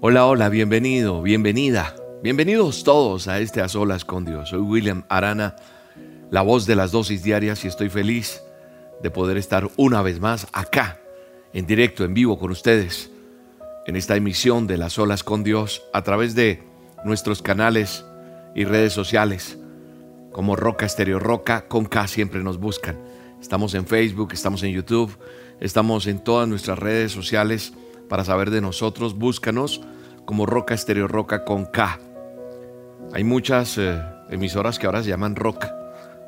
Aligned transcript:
Hola, 0.00 0.26
hola, 0.26 0.48
bienvenido, 0.48 1.22
bienvenida. 1.22 1.94
Bienvenidos 2.22 2.84
todos 2.84 3.28
a 3.28 3.40
este 3.40 3.60
A 3.60 3.68
Solas 3.68 4.04
con 4.04 4.24
Dios. 4.24 4.50
Soy 4.50 4.60
William 4.60 5.04
Arana, 5.08 5.56
la 6.30 6.42
voz 6.42 6.66
de 6.66 6.76
las 6.76 6.92
dosis 6.92 7.22
diarias 7.22 7.64
y 7.64 7.68
estoy 7.68 7.88
feliz 7.88 8.42
de 9.02 9.10
poder 9.10 9.36
estar 9.36 9.68
una 9.76 10.02
vez 10.02 10.20
más 10.20 10.46
acá, 10.52 11.00
en 11.52 11.66
directo, 11.66 12.04
en 12.04 12.14
vivo 12.14 12.38
con 12.38 12.50
ustedes, 12.50 13.10
en 13.86 13.96
esta 13.96 14.16
emisión 14.16 14.66
de 14.66 14.78
Las 14.78 14.94
Solas 14.94 15.22
con 15.22 15.44
Dios 15.44 15.82
a 15.92 16.02
través 16.02 16.34
de 16.34 16.62
nuestros 17.04 17.42
canales 17.42 18.04
y 18.54 18.64
redes 18.64 18.92
sociales 18.92 19.58
como 20.32 20.54
Roca 20.54 20.84
Estéreo 20.84 21.18
Roca, 21.18 21.66
con 21.66 21.86
K 21.86 22.08
siempre 22.08 22.42
nos 22.42 22.58
buscan. 22.58 22.98
Estamos 23.40 23.72
en 23.74 23.86
Facebook, 23.86 24.34
estamos 24.34 24.62
en 24.62 24.72
YouTube, 24.72 25.16
estamos 25.60 26.06
en 26.06 26.18
todas 26.18 26.48
nuestras 26.48 26.78
redes 26.78 27.12
sociales 27.12 27.72
para 28.08 28.24
saber 28.24 28.50
de 28.50 28.60
nosotros. 28.60 29.16
Búscanos 29.16 29.80
como 30.24 30.46
Roca 30.46 30.74
Estéreo 30.74 31.08
Roca 31.08 31.44
con 31.44 31.66
K. 31.66 31.98
Hay 33.12 33.24
muchas 33.24 33.78
eh, 33.78 34.00
emisoras 34.30 34.78
que 34.78 34.86
ahora 34.86 35.02
se 35.02 35.10
llaman 35.10 35.36
Roca. 35.36 35.74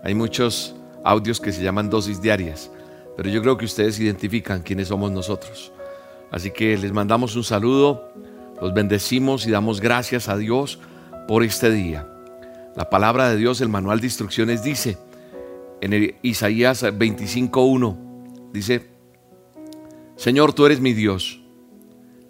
Hay 0.04 0.14
muchos 0.14 0.74
audios 1.04 1.40
que 1.40 1.52
se 1.52 1.62
llaman 1.62 1.90
dosis 1.90 2.20
diarias. 2.20 2.70
Pero 3.16 3.30
yo 3.30 3.42
creo 3.42 3.56
que 3.56 3.64
ustedes 3.64 3.98
identifican 3.98 4.62
quiénes 4.62 4.88
somos 4.88 5.10
nosotros. 5.10 5.72
Así 6.30 6.50
que 6.50 6.76
les 6.76 6.92
mandamos 6.92 7.34
un 7.36 7.44
saludo, 7.44 8.12
los 8.60 8.74
bendecimos 8.74 9.46
y 9.46 9.50
damos 9.50 9.80
gracias 9.80 10.28
a 10.28 10.36
Dios 10.36 10.78
por 11.26 11.42
este 11.42 11.70
día. 11.70 12.06
La 12.76 12.90
palabra 12.90 13.28
de 13.28 13.36
Dios, 13.36 13.60
el 13.60 13.68
manual 13.68 14.00
de 14.00 14.06
instrucciones 14.06 14.62
dice 14.62 14.98
en 15.80 16.16
Isaías 16.22 16.84
25.1, 16.84 18.50
dice, 18.52 18.97
Señor, 20.18 20.52
tú 20.52 20.66
eres 20.66 20.80
mi 20.80 20.92
Dios 20.92 21.40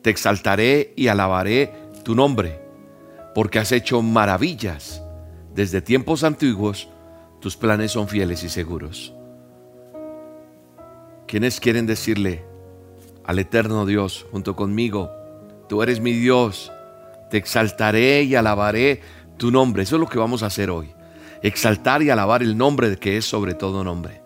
te 0.02 0.10
exaltaré 0.10 0.92
y 0.96 1.08
alabaré 1.08 1.72
tu 2.02 2.14
nombre, 2.14 2.60
porque 3.34 3.58
has 3.58 3.72
hecho 3.72 4.02
maravillas. 4.02 5.02
Desde 5.54 5.82
tiempos 5.82 6.24
antiguos, 6.24 6.88
tus 7.40 7.56
planes 7.56 7.92
son 7.92 8.08
fieles 8.08 8.42
y 8.44 8.48
seguros. 8.48 9.12
¿Quiénes 11.26 11.60
quieren 11.60 11.86
decirle 11.86 12.44
al 13.24 13.38
eterno 13.38 13.84
Dios 13.84 14.24
junto 14.30 14.56
conmigo, 14.56 15.10
tú 15.68 15.82
eres 15.82 16.00
mi 16.00 16.12
Dios, 16.12 16.72
te 17.30 17.36
exaltaré 17.36 18.22
y 18.22 18.34
alabaré 18.34 19.02
tu 19.36 19.50
nombre? 19.50 19.82
Eso 19.82 19.96
es 19.96 20.00
lo 20.00 20.08
que 20.08 20.18
vamos 20.18 20.42
a 20.42 20.46
hacer 20.46 20.70
hoy. 20.70 20.88
Exaltar 21.42 22.02
y 22.02 22.10
alabar 22.10 22.42
el 22.42 22.56
nombre 22.56 22.96
que 22.96 23.16
es 23.16 23.24
sobre 23.24 23.54
todo 23.54 23.84
nombre. 23.84 24.22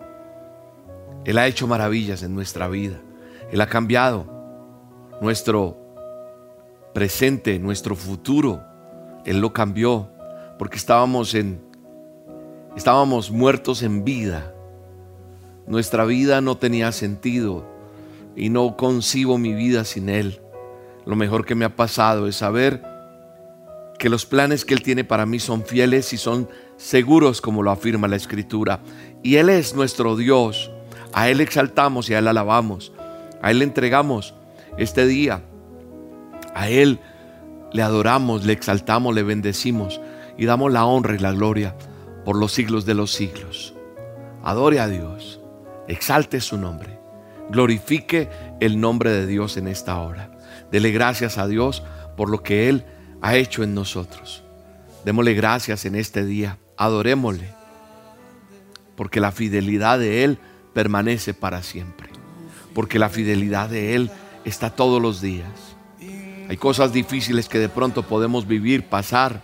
Él 1.25 1.39
ha 1.39 1.47
hecho 1.47 1.67
maravillas 1.67 2.23
en 2.23 2.35
nuestra 2.35 2.69
vida. 2.69 3.01
Él 3.53 3.61
ha 3.61 3.67
cambiado 3.67 4.27
nuestro 5.21 5.77
presente, 6.95 7.59
nuestro 7.59 7.95
futuro. 7.95 8.63
Él 9.25 9.41
lo 9.41 9.53
cambió 9.53 10.11
porque 10.59 10.79
estábamos 10.79 11.35
en 11.35 11.61
estábamos 12.77 13.31
muertos 13.31 13.83
en 13.83 14.05
vida. 14.05 14.55
Nuestra 15.67 16.07
vida 16.07 16.41
no 16.41 16.57
tenía 16.57 16.93
sentido 16.93 17.67
y 18.35 18.49
no 18.49 18.77
concibo 18.77 19.37
mi 19.37 19.53
vida 19.53 19.85
sin 19.85 20.09
él. 20.09 20.41
Lo 21.05 21.15
mejor 21.15 21.45
que 21.45 21.55
me 21.55 21.67
ha 21.67 21.77
pasado 21.77 22.27
es 22.27 22.37
saber 22.37 22.83
que 23.99 24.09
los 24.09 24.25
planes 24.25 24.65
que 24.65 24.73
él 24.73 24.83
tiene 24.83 25.05
para 25.05 25.27
mí 25.27 25.39
son 25.39 25.65
fieles 25.65 26.13
y 26.15 26.17
son 26.17 26.49
seguros 26.79 27.41
como 27.43 27.63
lo 27.63 27.71
afirma 27.71 28.09
la 28.09 28.17
escritura. 28.17 28.81
Y 29.23 29.37
él 29.37 29.51
es 29.51 29.75
nuestro 29.75 30.17
Dios. 30.17 30.71
A 31.13 31.29
él 31.29 31.43
exaltamos 31.43 32.09
y 32.09 32.15
a 32.15 32.19
él 32.19 32.29
alabamos. 32.29 32.93
A 33.43 33.51
él 33.51 33.59
le 33.59 33.65
entregamos 33.65 34.35
este 34.79 35.07
día. 35.07 35.43
A 36.55 36.69
Él 36.69 37.01
le 37.73 37.83
adoramos, 37.83 38.45
le 38.45 38.53
exaltamos, 38.53 39.15
le 39.15 39.23
bendecimos 39.23 40.01
y 40.37 40.45
damos 40.45 40.73
la 40.73 40.85
honra 40.85 41.15
y 41.15 41.19
la 41.19 41.33
gloria 41.33 41.77
por 42.25 42.37
los 42.37 42.53
siglos 42.53 42.85
de 42.85 42.95
los 42.95 43.13
siglos. 43.13 43.75
Adore 44.43 44.81
a 44.81 44.89
Dios, 44.89 45.41
exalte 45.89 46.41
su 46.41 46.59
nombre, 46.59 46.99
glorifique 47.51 48.29
el 48.61 48.81
nombre 48.81 49.11
de 49.11 49.27
Dios 49.27 49.57
en 49.57 49.69
esta 49.69 49.99
hora. 49.99 50.31
Dele 50.71 50.91
gracias 50.91 51.39
a 51.39 51.47
Dios 51.47 51.83
por 52.17 52.29
lo 52.29 52.43
que 52.43 52.69
Él 52.69 52.85
ha 53.21 53.37
hecho 53.37 53.63
en 53.63 53.75
nosotros. 53.75 54.45
Démosle 55.05 55.35
gracias 55.35 55.85
en 55.85 55.95
este 55.95 56.25
día, 56.25 56.59
adorémosle, 56.77 57.49
porque 58.97 59.21
la 59.21 59.33
fidelidad 59.33 59.99
de 59.99 60.25
Él 60.25 60.39
permanece 60.75 61.35
para 61.35 61.63
siempre, 61.63 62.09
porque 62.75 62.99
la 62.99 63.09
fidelidad 63.09 63.69
de 63.69 63.95
Él 63.95 64.11
está 64.45 64.71
todos 64.71 65.01
los 65.01 65.21
días. 65.21 65.51
Hay 66.49 66.57
cosas 66.57 66.93
difíciles 66.93 67.49
que 67.49 67.59
de 67.59 67.69
pronto 67.69 68.03
podemos 68.03 68.47
vivir, 68.47 68.85
pasar, 68.85 69.41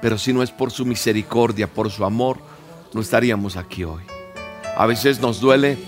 pero 0.00 0.18
si 0.18 0.32
no 0.32 0.42
es 0.42 0.50
por 0.50 0.70
su 0.70 0.84
misericordia, 0.84 1.72
por 1.72 1.90
su 1.90 2.04
amor, 2.04 2.38
no 2.92 3.00
estaríamos 3.00 3.56
aquí 3.56 3.84
hoy. 3.84 4.02
A 4.76 4.86
veces 4.86 5.20
nos 5.20 5.40
duele 5.40 5.78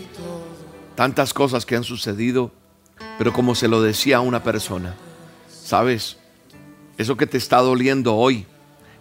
tantas 0.95 1.35
cosas 1.35 1.67
que 1.67 1.77
han 1.77 1.85
sucedido, 1.85 2.53
pero 3.19 3.33
como 3.33 3.55
se 3.55 3.69
lo 3.69 3.83
decía 3.83 4.19
a 4.19 4.21
una 4.21 4.43
persona, 4.43 4.95
sabes, 5.49 6.17
eso 6.97 7.17
que 7.17 7.27
te 7.27 7.39
está 7.39 7.59
doliendo 7.59 8.15
hoy, 8.15 8.47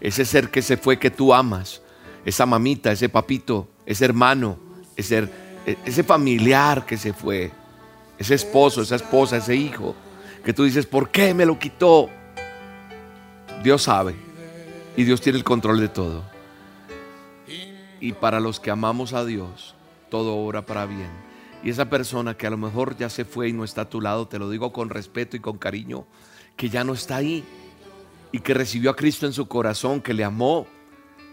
ese 0.01 0.25
ser 0.25 0.49
que 0.49 0.61
se 0.61 0.77
fue 0.77 0.97
que 0.97 1.11
tú 1.11 1.33
amas, 1.33 1.81
esa 2.25 2.45
mamita, 2.45 2.91
ese 2.91 3.09
papito, 3.09 3.67
ese 3.85 4.05
hermano, 4.05 4.57
ese, 4.95 5.29
ese 5.65 6.03
familiar 6.03 6.85
que 6.85 6.97
se 6.97 7.13
fue, 7.13 7.51
ese 8.17 8.35
esposo, 8.35 8.81
esa 8.81 8.95
esposa, 8.95 9.37
ese 9.37 9.55
hijo, 9.55 9.95
que 10.43 10.53
tú 10.53 10.63
dices, 10.63 10.85
¿por 10.85 11.09
qué 11.09 11.33
me 11.33 11.45
lo 11.45 11.57
quitó? 11.57 12.09
Dios 13.63 13.83
sabe 13.83 14.15
y 14.97 15.03
Dios 15.03 15.21
tiene 15.21 15.37
el 15.37 15.43
control 15.43 15.79
de 15.79 15.87
todo. 15.87 16.23
Y 17.99 18.11
para 18.13 18.39
los 18.41 18.59
que 18.59 18.69
amamos 18.69 19.13
a 19.13 19.23
Dios, 19.23 19.75
todo 20.09 20.35
obra 20.35 20.65
para 20.65 20.85
bien. 20.85 21.09
Y 21.63 21.69
esa 21.69 21.89
persona 21.89 22.35
que 22.35 22.45
a 22.45 22.49
lo 22.49 22.57
mejor 22.57 22.97
ya 22.97 23.09
se 23.09 23.23
fue 23.23 23.47
y 23.47 23.53
no 23.53 23.63
está 23.63 23.83
a 23.83 23.89
tu 23.89 24.01
lado, 24.01 24.27
te 24.27 24.37
lo 24.37 24.49
digo 24.49 24.73
con 24.73 24.89
respeto 24.89 25.37
y 25.37 25.39
con 25.39 25.57
cariño, 25.57 26.05
que 26.57 26.69
ya 26.69 26.83
no 26.83 26.93
está 26.93 27.15
ahí 27.15 27.45
y 28.33 28.39
que 28.39 28.53
recibió 28.53 28.91
a 28.91 28.95
Cristo 28.97 29.25
en 29.25 29.31
su 29.31 29.47
corazón, 29.47 30.01
que 30.01 30.13
le 30.13 30.25
amó, 30.25 30.67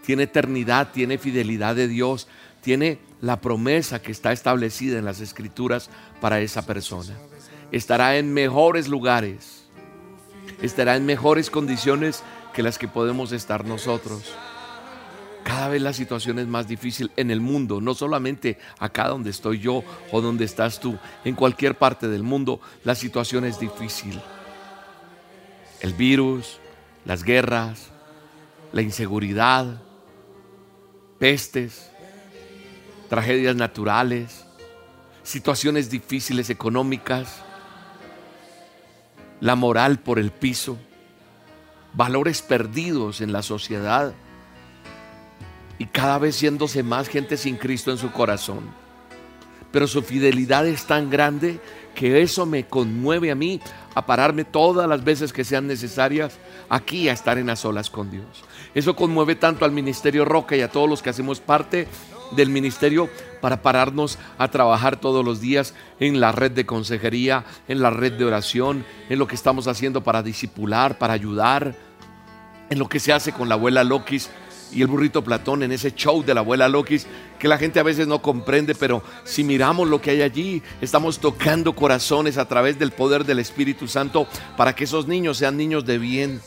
tiene 0.05 0.23
eternidad, 0.23 0.91
tiene 0.93 1.17
fidelidad 1.17 1.75
de 1.75 1.89
Dios, 1.89 2.29
tiene 2.61 2.99
la 3.21 3.39
promesa 3.39 4.01
que 4.01 4.11
está 4.11 4.31
establecida 4.31 4.97
en 4.97 5.05
las 5.05 5.21
escrituras 5.21 5.89
para 6.19 6.39
esa 6.41 6.65
persona. 6.65 7.15
Estará 7.71 8.17
en 8.17 8.33
mejores 8.33 8.87
lugares, 8.87 9.63
estará 10.61 10.95
en 10.95 11.05
mejores 11.05 11.49
condiciones 11.49 12.23
que 12.53 12.63
las 12.63 12.77
que 12.77 12.87
podemos 12.87 13.31
estar 13.31 13.63
nosotros. 13.63 14.33
Cada 15.43 15.69
vez 15.69 15.81
la 15.81 15.93
situación 15.93 16.39
es 16.39 16.47
más 16.47 16.67
difícil 16.67 17.11
en 17.15 17.31
el 17.31 17.41
mundo, 17.41 17.81
no 17.81 17.93
solamente 17.93 18.57
acá 18.79 19.07
donde 19.07 19.29
estoy 19.29 19.59
yo 19.59 19.83
o 20.11 20.21
donde 20.21 20.45
estás 20.45 20.79
tú, 20.79 20.97
en 21.23 21.35
cualquier 21.35 21.77
parte 21.77 22.07
del 22.07 22.23
mundo 22.23 22.59
la 22.83 22.95
situación 22.95 23.45
es 23.45 23.59
difícil. 23.59 24.19
El 25.79 25.93
virus, 25.93 26.59
las 27.05 27.23
guerras, 27.23 27.87
la 28.71 28.81
inseguridad, 28.81 29.81
pestes, 31.17 31.90
tragedias 33.11 33.57
naturales, 33.57 34.45
situaciones 35.21 35.89
difíciles 35.89 36.49
económicas, 36.49 37.41
la 39.41 39.57
moral 39.57 39.99
por 39.99 40.17
el 40.17 40.31
piso, 40.31 40.77
valores 41.93 42.41
perdidos 42.41 43.19
en 43.19 43.33
la 43.33 43.41
sociedad 43.41 44.13
y 45.77 45.87
cada 45.87 46.19
vez 46.19 46.37
siéndose 46.37 46.83
más 46.83 47.09
gente 47.09 47.35
sin 47.35 47.57
Cristo 47.57 47.91
en 47.91 47.97
su 47.97 48.13
corazón. 48.13 48.63
Pero 49.73 49.87
su 49.87 50.03
fidelidad 50.03 50.65
es 50.65 50.85
tan 50.85 51.09
grande 51.09 51.59
que 51.93 52.21
eso 52.21 52.45
me 52.45 52.65
conmueve 52.65 53.29
a 53.29 53.35
mí 53.35 53.59
a 53.93 54.05
pararme 54.05 54.45
todas 54.45 54.87
las 54.87 55.03
veces 55.03 55.33
que 55.33 55.43
sean 55.43 55.67
necesarias 55.67 56.37
aquí 56.69 57.09
a 57.09 57.11
estar 57.11 57.37
en 57.37 57.47
las 57.47 57.65
olas 57.65 57.89
con 57.89 58.09
Dios. 58.09 58.45
Eso 58.73 58.95
conmueve 58.95 59.35
tanto 59.35 59.65
al 59.65 59.71
Ministerio 59.71 60.25
Roca 60.25 60.55
y 60.55 60.61
a 60.61 60.71
todos 60.71 60.89
los 60.89 61.01
que 61.01 61.09
hacemos 61.09 61.39
parte 61.39 61.87
del 62.31 62.49
ministerio 62.49 63.09
para 63.41 63.61
pararnos 63.61 64.17
a 64.37 64.49
trabajar 64.49 64.95
todos 64.95 65.25
los 65.25 65.41
días 65.41 65.73
en 65.99 66.19
la 66.19 66.31
red 66.31 66.51
de 66.51 66.65
consejería, 66.65 67.43
en 67.67 67.81
la 67.81 67.89
red 67.89 68.13
de 68.13 68.25
oración, 68.25 68.85
en 69.09 69.19
lo 69.19 69.27
que 69.27 69.35
estamos 69.35 69.67
haciendo 69.67 70.03
para 70.03 70.23
disipular, 70.23 70.97
para 70.97 71.13
ayudar, 71.13 71.75
en 72.69 72.79
lo 72.79 72.87
que 72.87 72.99
se 72.99 73.11
hace 73.11 73.33
con 73.33 73.49
la 73.49 73.55
abuela 73.55 73.83
Lokis 73.83 74.29
y 74.71 74.81
el 74.81 74.87
burrito 74.87 75.21
Platón, 75.21 75.63
en 75.63 75.73
ese 75.73 75.93
show 75.93 76.23
de 76.23 76.33
la 76.33 76.39
abuela 76.39 76.69
Lokis, 76.69 77.05
que 77.37 77.49
la 77.49 77.57
gente 77.57 77.81
a 77.81 77.83
veces 77.83 78.07
no 78.07 78.21
comprende, 78.21 78.73
pero 78.73 79.03
si 79.25 79.43
miramos 79.43 79.89
lo 79.89 80.01
que 80.01 80.11
hay 80.11 80.21
allí, 80.21 80.63
estamos 80.79 81.19
tocando 81.19 81.75
corazones 81.75 82.37
a 82.37 82.47
través 82.47 82.79
del 82.79 82.91
poder 82.91 83.25
del 83.25 83.39
Espíritu 83.39 83.89
Santo 83.89 84.27
para 84.55 84.73
que 84.73 84.85
esos 84.85 85.07
niños 85.07 85.37
sean 85.37 85.57
niños 85.57 85.85
de 85.85 85.97
bien 85.97 86.39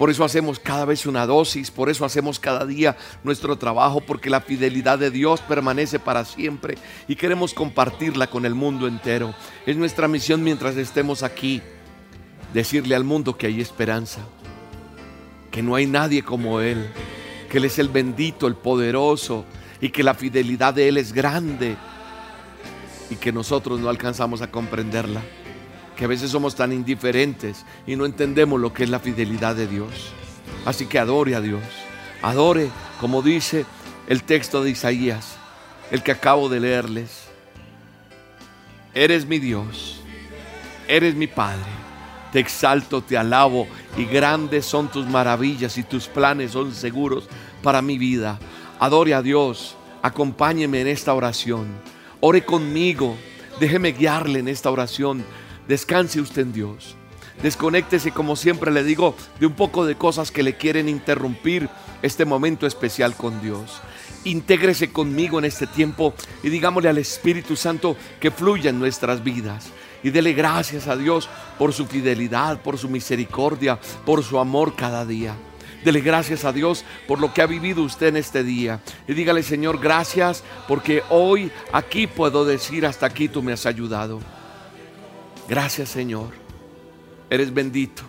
Por 0.00 0.08
eso 0.08 0.24
hacemos 0.24 0.58
cada 0.58 0.86
vez 0.86 1.04
una 1.04 1.26
dosis, 1.26 1.70
por 1.70 1.90
eso 1.90 2.06
hacemos 2.06 2.40
cada 2.40 2.64
día 2.64 2.96
nuestro 3.22 3.56
trabajo, 3.56 4.00
porque 4.00 4.30
la 4.30 4.40
fidelidad 4.40 4.98
de 4.98 5.10
Dios 5.10 5.42
permanece 5.42 5.98
para 5.98 6.24
siempre 6.24 6.78
y 7.06 7.16
queremos 7.16 7.52
compartirla 7.52 8.26
con 8.26 8.46
el 8.46 8.54
mundo 8.54 8.88
entero. 8.88 9.34
Es 9.66 9.76
nuestra 9.76 10.08
misión 10.08 10.42
mientras 10.42 10.78
estemos 10.78 11.22
aquí, 11.22 11.60
decirle 12.54 12.94
al 12.94 13.04
mundo 13.04 13.36
que 13.36 13.46
hay 13.46 13.60
esperanza, 13.60 14.22
que 15.50 15.62
no 15.62 15.74
hay 15.74 15.84
nadie 15.84 16.22
como 16.22 16.62
Él, 16.62 16.90
que 17.50 17.58
Él 17.58 17.66
es 17.66 17.78
el 17.78 17.90
bendito, 17.90 18.46
el 18.46 18.54
poderoso 18.54 19.44
y 19.82 19.90
que 19.90 20.02
la 20.02 20.14
fidelidad 20.14 20.72
de 20.72 20.88
Él 20.88 20.96
es 20.96 21.12
grande 21.12 21.76
y 23.10 23.16
que 23.16 23.32
nosotros 23.32 23.78
no 23.78 23.90
alcanzamos 23.90 24.40
a 24.40 24.50
comprenderla 24.50 25.20
que 26.00 26.06
a 26.06 26.08
veces 26.08 26.30
somos 26.30 26.54
tan 26.54 26.72
indiferentes 26.72 27.66
y 27.86 27.94
no 27.94 28.06
entendemos 28.06 28.58
lo 28.58 28.72
que 28.72 28.84
es 28.84 28.88
la 28.88 29.00
fidelidad 29.00 29.54
de 29.54 29.66
Dios. 29.66 30.14
Así 30.64 30.86
que 30.86 30.98
adore 30.98 31.34
a 31.34 31.42
Dios. 31.42 31.62
Adore, 32.22 32.70
como 32.98 33.20
dice 33.20 33.66
el 34.06 34.22
texto 34.22 34.64
de 34.64 34.70
Isaías, 34.70 35.36
el 35.90 36.02
que 36.02 36.12
acabo 36.12 36.48
de 36.48 36.58
leerles. 36.58 37.24
Eres 38.94 39.26
mi 39.26 39.38
Dios, 39.38 40.00
eres 40.88 41.16
mi 41.16 41.26
Padre. 41.26 41.68
Te 42.32 42.40
exalto, 42.40 43.02
te 43.02 43.18
alabo 43.18 43.68
y 43.98 44.06
grandes 44.06 44.64
son 44.64 44.88
tus 44.88 45.06
maravillas 45.06 45.76
y 45.76 45.82
tus 45.82 46.08
planes 46.08 46.52
son 46.52 46.72
seguros 46.72 47.28
para 47.62 47.82
mi 47.82 47.98
vida. 47.98 48.38
Adore 48.78 49.12
a 49.12 49.20
Dios, 49.20 49.76
acompáñeme 50.00 50.80
en 50.80 50.86
esta 50.86 51.12
oración. 51.12 51.66
Ore 52.20 52.42
conmigo, 52.42 53.18
déjeme 53.60 53.92
guiarle 53.92 54.38
en 54.38 54.48
esta 54.48 54.70
oración 54.70 55.26
Descanse 55.70 56.20
usted 56.20 56.42
en 56.42 56.52
Dios. 56.52 56.96
Desconéctese, 57.44 58.10
como 58.10 58.34
siempre 58.34 58.72
le 58.72 58.82
digo, 58.82 59.14
de 59.38 59.46
un 59.46 59.52
poco 59.52 59.86
de 59.86 59.94
cosas 59.94 60.32
que 60.32 60.42
le 60.42 60.56
quieren 60.56 60.88
interrumpir 60.88 61.68
este 62.02 62.24
momento 62.24 62.66
especial 62.66 63.14
con 63.14 63.40
Dios. 63.40 63.80
Intégrese 64.24 64.90
conmigo 64.90 65.38
en 65.38 65.44
este 65.44 65.68
tiempo 65.68 66.12
y 66.42 66.48
digámosle 66.48 66.88
al 66.88 66.98
Espíritu 66.98 67.54
Santo 67.54 67.96
que 68.18 68.32
fluya 68.32 68.70
en 68.70 68.80
nuestras 68.80 69.22
vidas. 69.22 69.68
Y 70.02 70.10
dele 70.10 70.32
gracias 70.32 70.88
a 70.88 70.96
Dios 70.96 71.28
por 71.56 71.72
su 71.72 71.86
fidelidad, 71.86 72.60
por 72.62 72.76
su 72.76 72.88
misericordia, 72.88 73.78
por 74.04 74.24
su 74.24 74.40
amor 74.40 74.74
cada 74.74 75.06
día. 75.06 75.36
Dele 75.84 76.00
gracias 76.00 76.44
a 76.44 76.52
Dios 76.52 76.84
por 77.06 77.20
lo 77.20 77.32
que 77.32 77.42
ha 77.42 77.46
vivido 77.46 77.84
usted 77.84 78.08
en 78.08 78.16
este 78.16 78.42
día. 78.42 78.80
Y 79.06 79.14
dígale, 79.14 79.44
Señor, 79.44 79.78
gracias 79.78 80.42
porque 80.66 81.04
hoy 81.10 81.52
aquí 81.72 82.08
puedo 82.08 82.44
decir, 82.44 82.86
hasta 82.86 83.06
aquí 83.06 83.28
tú 83.28 83.40
me 83.40 83.52
has 83.52 83.66
ayudado. 83.66 84.18
Gracias 85.50 85.88
Señor. 85.88 86.28
Eres 87.28 87.52
bendito. 87.52 88.04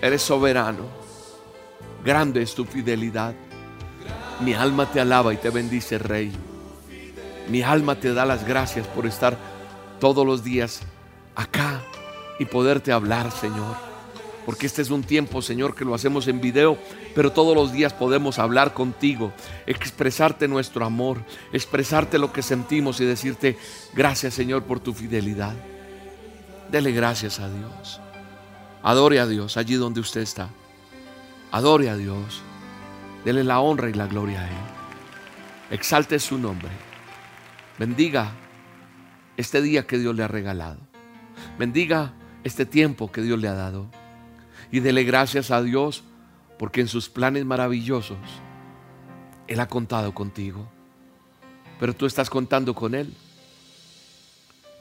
Eres 0.00 0.22
soberano. 0.22 0.86
Grande 2.02 2.40
es 2.40 2.54
tu 2.54 2.64
fidelidad. 2.64 3.34
Mi 4.40 4.54
alma 4.54 4.90
te 4.90 4.98
alaba 4.98 5.34
y 5.34 5.36
te 5.36 5.50
bendice, 5.50 5.98
Rey. 5.98 6.32
Mi 7.50 7.60
alma 7.60 8.00
te 8.00 8.14
da 8.14 8.24
las 8.24 8.46
gracias 8.46 8.86
por 8.86 9.04
estar 9.04 9.36
todos 10.00 10.24
los 10.24 10.42
días 10.42 10.80
acá 11.34 11.82
y 12.38 12.46
poderte 12.46 12.92
hablar, 12.92 13.30
Señor. 13.30 13.76
Porque 14.46 14.64
este 14.64 14.80
es 14.80 14.88
un 14.88 15.02
tiempo, 15.02 15.42
Señor, 15.42 15.74
que 15.74 15.84
lo 15.84 15.94
hacemos 15.94 16.28
en 16.28 16.40
video, 16.40 16.78
pero 17.14 17.32
todos 17.32 17.54
los 17.54 17.72
días 17.72 17.92
podemos 17.92 18.38
hablar 18.38 18.72
contigo, 18.72 19.34
expresarte 19.66 20.48
nuestro 20.48 20.86
amor, 20.86 21.18
expresarte 21.52 22.18
lo 22.18 22.32
que 22.32 22.40
sentimos 22.40 23.02
y 23.02 23.04
decirte 23.04 23.58
gracias, 23.92 24.32
Señor, 24.32 24.62
por 24.62 24.80
tu 24.80 24.94
fidelidad. 24.94 25.54
Dele 26.72 26.92
gracias 26.92 27.38
a 27.38 27.50
Dios. 27.50 28.00
Adore 28.82 29.20
a 29.20 29.26
Dios 29.26 29.58
allí 29.58 29.74
donde 29.74 30.00
usted 30.00 30.22
está. 30.22 30.48
Adore 31.50 31.90
a 31.90 31.98
Dios. 31.98 32.40
Dele 33.26 33.44
la 33.44 33.60
honra 33.60 33.90
y 33.90 33.92
la 33.92 34.06
gloria 34.06 34.40
a 34.40 34.48
Él. 34.48 34.56
Exalte 35.70 36.18
su 36.18 36.38
nombre. 36.38 36.70
Bendiga 37.78 38.32
este 39.36 39.60
día 39.60 39.86
que 39.86 39.98
Dios 39.98 40.16
le 40.16 40.22
ha 40.22 40.28
regalado. 40.28 40.78
Bendiga 41.58 42.14
este 42.42 42.64
tiempo 42.64 43.12
que 43.12 43.20
Dios 43.20 43.38
le 43.38 43.48
ha 43.48 43.54
dado. 43.54 43.90
Y 44.70 44.80
dele 44.80 45.04
gracias 45.04 45.50
a 45.50 45.60
Dios 45.60 46.04
porque 46.58 46.80
en 46.80 46.88
sus 46.88 47.10
planes 47.10 47.44
maravillosos 47.44 48.16
Él 49.46 49.60
ha 49.60 49.68
contado 49.68 50.14
contigo. 50.14 50.66
Pero 51.78 51.94
tú 51.94 52.06
estás 52.06 52.30
contando 52.30 52.74
con 52.74 52.94
Él. 52.94 53.12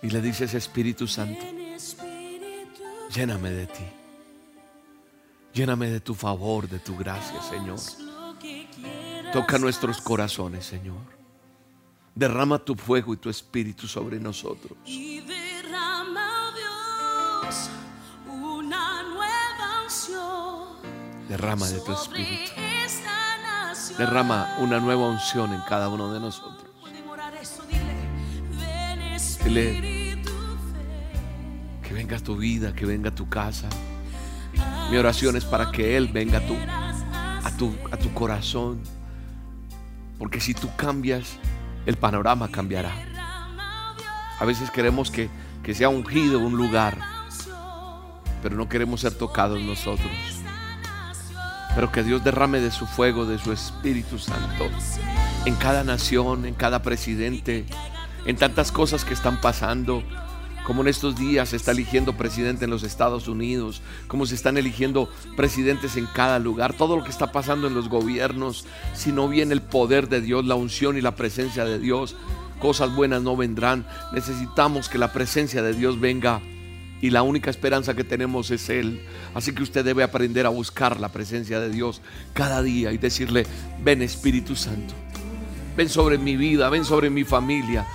Y 0.02 0.10
le 0.10 0.22
dices 0.22 0.54
Espíritu 0.54 1.06
Santo 1.06 1.61
lléname 3.14 3.52
de 3.52 3.68
ti. 3.68 3.84
Lléname 5.54 5.90
de 5.90 6.00
tu 6.00 6.14
favor, 6.14 6.68
de 6.68 6.80
tu 6.80 6.96
gracia, 6.98 7.42
Señor. 7.42 7.80
Toca 9.34 9.58
nuestros 9.58 10.02
corazones, 10.02 10.66
Señor. 10.66 11.02
Derrama 12.16 12.60
tu 12.60 12.76
fuego 12.76 13.14
y 13.14 13.18
tu 13.18 13.30
espíritu 13.30 13.88
sobre 13.88 14.20
nosotros. 14.20 14.78
Y 14.86 15.22
derrama, 15.22 16.54
Dios, 16.56 17.70
una 18.28 19.04
nueva 19.04 19.84
unción. 19.84 21.28
Derrama 21.28 21.68
de 21.68 21.80
tu 21.82 21.94
espíritu. 21.94 22.52
Derrama 23.98 24.56
una 24.60 24.80
nueva 24.80 25.10
unción 25.10 25.54
en 25.54 25.62
cada 25.62 25.90
uno 25.90 26.14
de 26.14 26.20
nosotros. 26.20 26.70
Dile, 29.44 30.01
que 31.92 31.98
venga 31.98 32.20
tu 32.20 32.38
vida, 32.38 32.74
que 32.74 32.86
venga 32.86 33.12
tu 33.12 33.28
casa. 33.28 33.68
Mi 34.90 34.96
oración 34.96 35.36
es 35.36 35.44
para 35.44 35.74
que 35.74 35.98
Él 35.98 36.08
venga 36.08 36.38
a 36.38 36.48
tu, 36.48 36.56
a 36.56 37.52
tu, 37.58 37.76
a 37.92 37.98
tu 37.98 38.14
corazón. 38.14 38.80
Porque 40.18 40.40
si 40.40 40.54
tú 40.54 40.70
cambias, 40.78 41.38
el 41.86 41.98
panorama 41.98 42.50
cambiará. 42.50 42.94
A 44.40 44.46
veces 44.46 44.72
queremos 44.72 45.12
que, 45.12 45.30
que 45.64 45.74
sea 45.74 45.90
ungido 45.90 46.40
un 46.40 46.56
lugar, 46.56 46.98
pero 48.42 48.56
no 48.56 48.70
queremos 48.70 49.02
ser 49.02 49.14
tocados 49.14 49.62
nosotros. 49.62 50.12
Pero 51.76 51.92
que 51.92 52.04
Dios 52.04 52.24
derrame 52.24 52.62
de 52.62 52.72
su 52.72 52.88
fuego, 52.88 53.26
de 53.26 53.38
su 53.38 53.52
Espíritu 53.52 54.18
Santo, 54.18 54.70
en 55.44 55.56
cada 55.56 55.84
nación, 55.84 56.46
en 56.46 56.54
cada 56.54 56.84
presidente, 56.84 57.66
en 58.26 58.38
tantas 58.38 58.72
cosas 58.72 59.04
que 59.04 59.14
están 59.14 59.42
pasando 59.42 60.02
como 60.66 60.82
en 60.82 60.88
estos 60.88 61.16
días 61.18 61.50
se 61.50 61.56
está 61.56 61.72
eligiendo 61.72 62.18
presidente 62.18 62.66
en 62.66 62.72
los 62.72 62.84
Estados 62.84 63.28
Unidos, 63.28 63.82
como 64.08 64.26
se 64.26 64.36
están 64.36 64.58
eligiendo 64.58 65.10
presidentes 65.36 65.96
en 65.98 66.06
cada 66.06 66.40
lugar, 66.40 66.74
todo 66.74 66.96
lo 66.96 67.04
que 67.04 67.10
está 67.10 67.32
pasando 67.32 67.68
en 67.68 67.74
los 67.74 67.90
gobiernos, 67.90 68.66
si 68.94 69.12
no 69.12 69.28
viene 69.28 69.54
el 69.54 69.62
poder 69.62 70.10
de 70.10 70.22
Dios, 70.22 70.46
la 70.46 70.56
unción 70.56 70.98
y 70.98 71.02
la 71.02 71.16
presencia 71.16 71.66
de 71.66 71.80
Dios, 71.80 72.16
cosas 72.60 72.96
buenas 72.96 73.22
no 73.24 73.36
vendrán. 73.36 73.86
Necesitamos 74.14 74.88
que 74.88 74.98
la 74.98 75.12
presencia 75.12 75.62
de 75.64 75.74
Dios 75.74 76.00
venga 76.00 76.42
y 77.02 77.10
la 77.10 77.24
única 77.24 77.50
esperanza 77.50 77.96
que 77.96 78.04
tenemos 78.04 78.52
es 78.52 78.70
Él. 78.70 79.02
Así 79.34 79.54
que 79.54 79.64
usted 79.64 79.84
debe 79.84 80.04
aprender 80.04 80.46
a 80.46 80.50
buscar 80.50 81.00
la 81.00 81.10
presencia 81.10 81.60
de 81.60 81.70
Dios 81.70 82.02
cada 82.34 82.62
día 82.62 82.94
y 82.94 82.98
decirle, 82.98 83.46
ven 83.84 84.02
Espíritu 84.02 84.56
Santo. 84.56 84.94
Ven 85.76 85.90
sobre 85.90 86.18
mi 86.18 86.36
vida, 86.36 86.70
ven 86.70 86.84
sobre 86.84 87.10
mi 87.10 87.24
familia, 87.24 87.88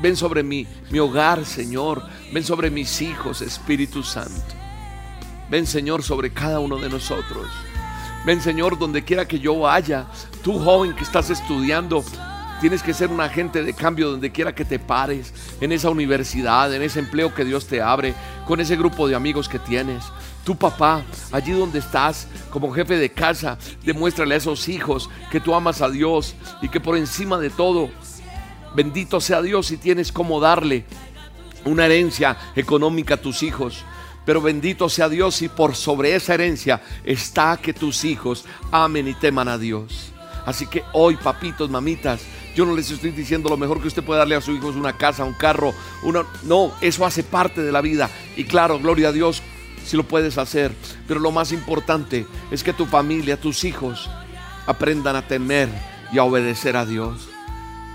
ven 0.00 0.16
sobre 0.16 0.42
mi, 0.42 0.66
mi 0.90 0.98
hogar, 0.98 1.44
Señor. 1.44 2.02
Ven 2.32 2.44
sobre 2.44 2.70
mis 2.70 3.02
hijos, 3.02 3.42
Espíritu 3.42 4.02
Santo. 4.02 4.54
Ven, 5.50 5.66
Señor, 5.66 6.02
sobre 6.02 6.30
cada 6.30 6.60
uno 6.60 6.78
de 6.78 6.88
nosotros. 6.88 7.48
Ven, 8.24 8.40
Señor, 8.40 8.78
donde 8.78 9.02
quiera 9.02 9.26
que 9.26 9.40
yo 9.40 9.58
vaya. 9.58 10.06
Tú, 10.44 10.58
joven 10.58 10.94
que 10.94 11.02
estás 11.02 11.28
estudiando, 11.28 12.04
tienes 12.60 12.84
que 12.84 12.94
ser 12.94 13.10
un 13.10 13.20
agente 13.20 13.64
de 13.64 13.74
cambio 13.74 14.12
donde 14.12 14.30
quiera 14.30 14.54
que 14.54 14.64
te 14.64 14.78
pares, 14.78 15.34
en 15.60 15.72
esa 15.72 15.90
universidad, 15.90 16.72
en 16.72 16.82
ese 16.82 17.00
empleo 17.00 17.34
que 17.34 17.44
Dios 17.44 17.66
te 17.66 17.82
abre, 17.82 18.14
con 18.46 18.60
ese 18.60 18.76
grupo 18.76 19.08
de 19.08 19.16
amigos 19.16 19.48
que 19.48 19.58
tienes. 19.58 20.04
Tu 20.44 20.56
papá, 20.56 21.04
allí 21.32 21.52
donde 21.52 21.78
estás, 21.78 22.26
como 22.50 22.72
jefe 22.72 22.96
de 22.96 23.10
casa, 23.10 23.58
demuéstrale 23.84 24.34
a 24.34 24.38
esos 24.38 24.68
hijos 24.68 25.10
que 25.30 25.40
tú 25.40 25.54
amas 25.54 25.82
a 25.82 25.90
Dios 25.90 26.34
y 26.62 26.68
que 26.68 26.80
por 26.80 26.96
encima 26.96 27.38
de 27.38 27.50
todo, 27.50 27.90
bendito 28.74 29.20
sea 29.20 29.42
Dios 29.42 29.66
si 29.66 29.76
tienes 29.76 30.12
como 30.12 30.40
darle 30.40 30.84
una 31.64 31.86
herencia 31.86 32.36
económica 32.56 33.14
a 33.14 33.20
tus 33.20 33.42
hijos. 33.42 33.84
Pero 34.24 34.40
bendito 34.40 34.88
sea 34.88 35.08
Dios 35.08 35.42
y 35.42 35.48
por 35.48 35.74
sobre 35.74 36.14
esa 36.14 36.34
herencia 36.34 36.82
está 37.04 37.56
que 37.56 37.72
tus 37.72 38.04
hijos 38.04 38.44
amen 38.70 39.08
y 39.08 39.14
teman 39.14 39.48
a 39.48 39.58
Dios. 39.58 40.12
Así 40.46 40.66
que 40.66 40.82
hoy, 40.92 41.16
papitos, 41.16 41.70
mamitas, 41.70 42.20
yo 42.54 42.66
no 42.66 42.74
les 42.74 42.90
estoy 42.90 43.10
diciendo 43.10 43.48
lo 43.48 43.56
mejor 43.56 43.80
que 43.80 43.88
usted 43.88 44.02
puede 44.02 44.18
darle 44.18 44.36
a 44.36 44.40
sus 44.40 44.56
hijos 44.56 44.74
una 44.74 44.96
casa, 44.96 45.24
un 45.24 45.34
carro, 45.34 45.72
una... 46.02 46.24
No, 46.42 46.72
eso 46.80 47.04
hace 47.04 47.22
parte 47.22 47.62
de 47.62 47.72
la 47.72 47.80
vida. 47.80 48.10
Y 48.36 48.44
claro, 48.44 48.78
gloria 48.78 49.08
a 49.08 49.12
Dios, 49.12 49.42
si 49.84 49.96
lo 49.96 50.04
puedes 50.04 50.38
hacer. 50.38 50.74
Pero 51.06 51.20
lo 51.20 51.30
más 51.30 51.52
importante 51.52 52.26
es 52.50 52.62
que 52.62 52.72
tu 52.72 52.86
familia, 52.86 53.40
tus 53.40 53.64
hijos, 53.64 54.08
aprendan 54.66 55.16
a 55.16 55.26
temer 55.26 55.68
y 56.12 56.18
a 56.18 56.24
obedecer 56.24 56.76
a 56.76 56.86
Dios. 56.86 57.28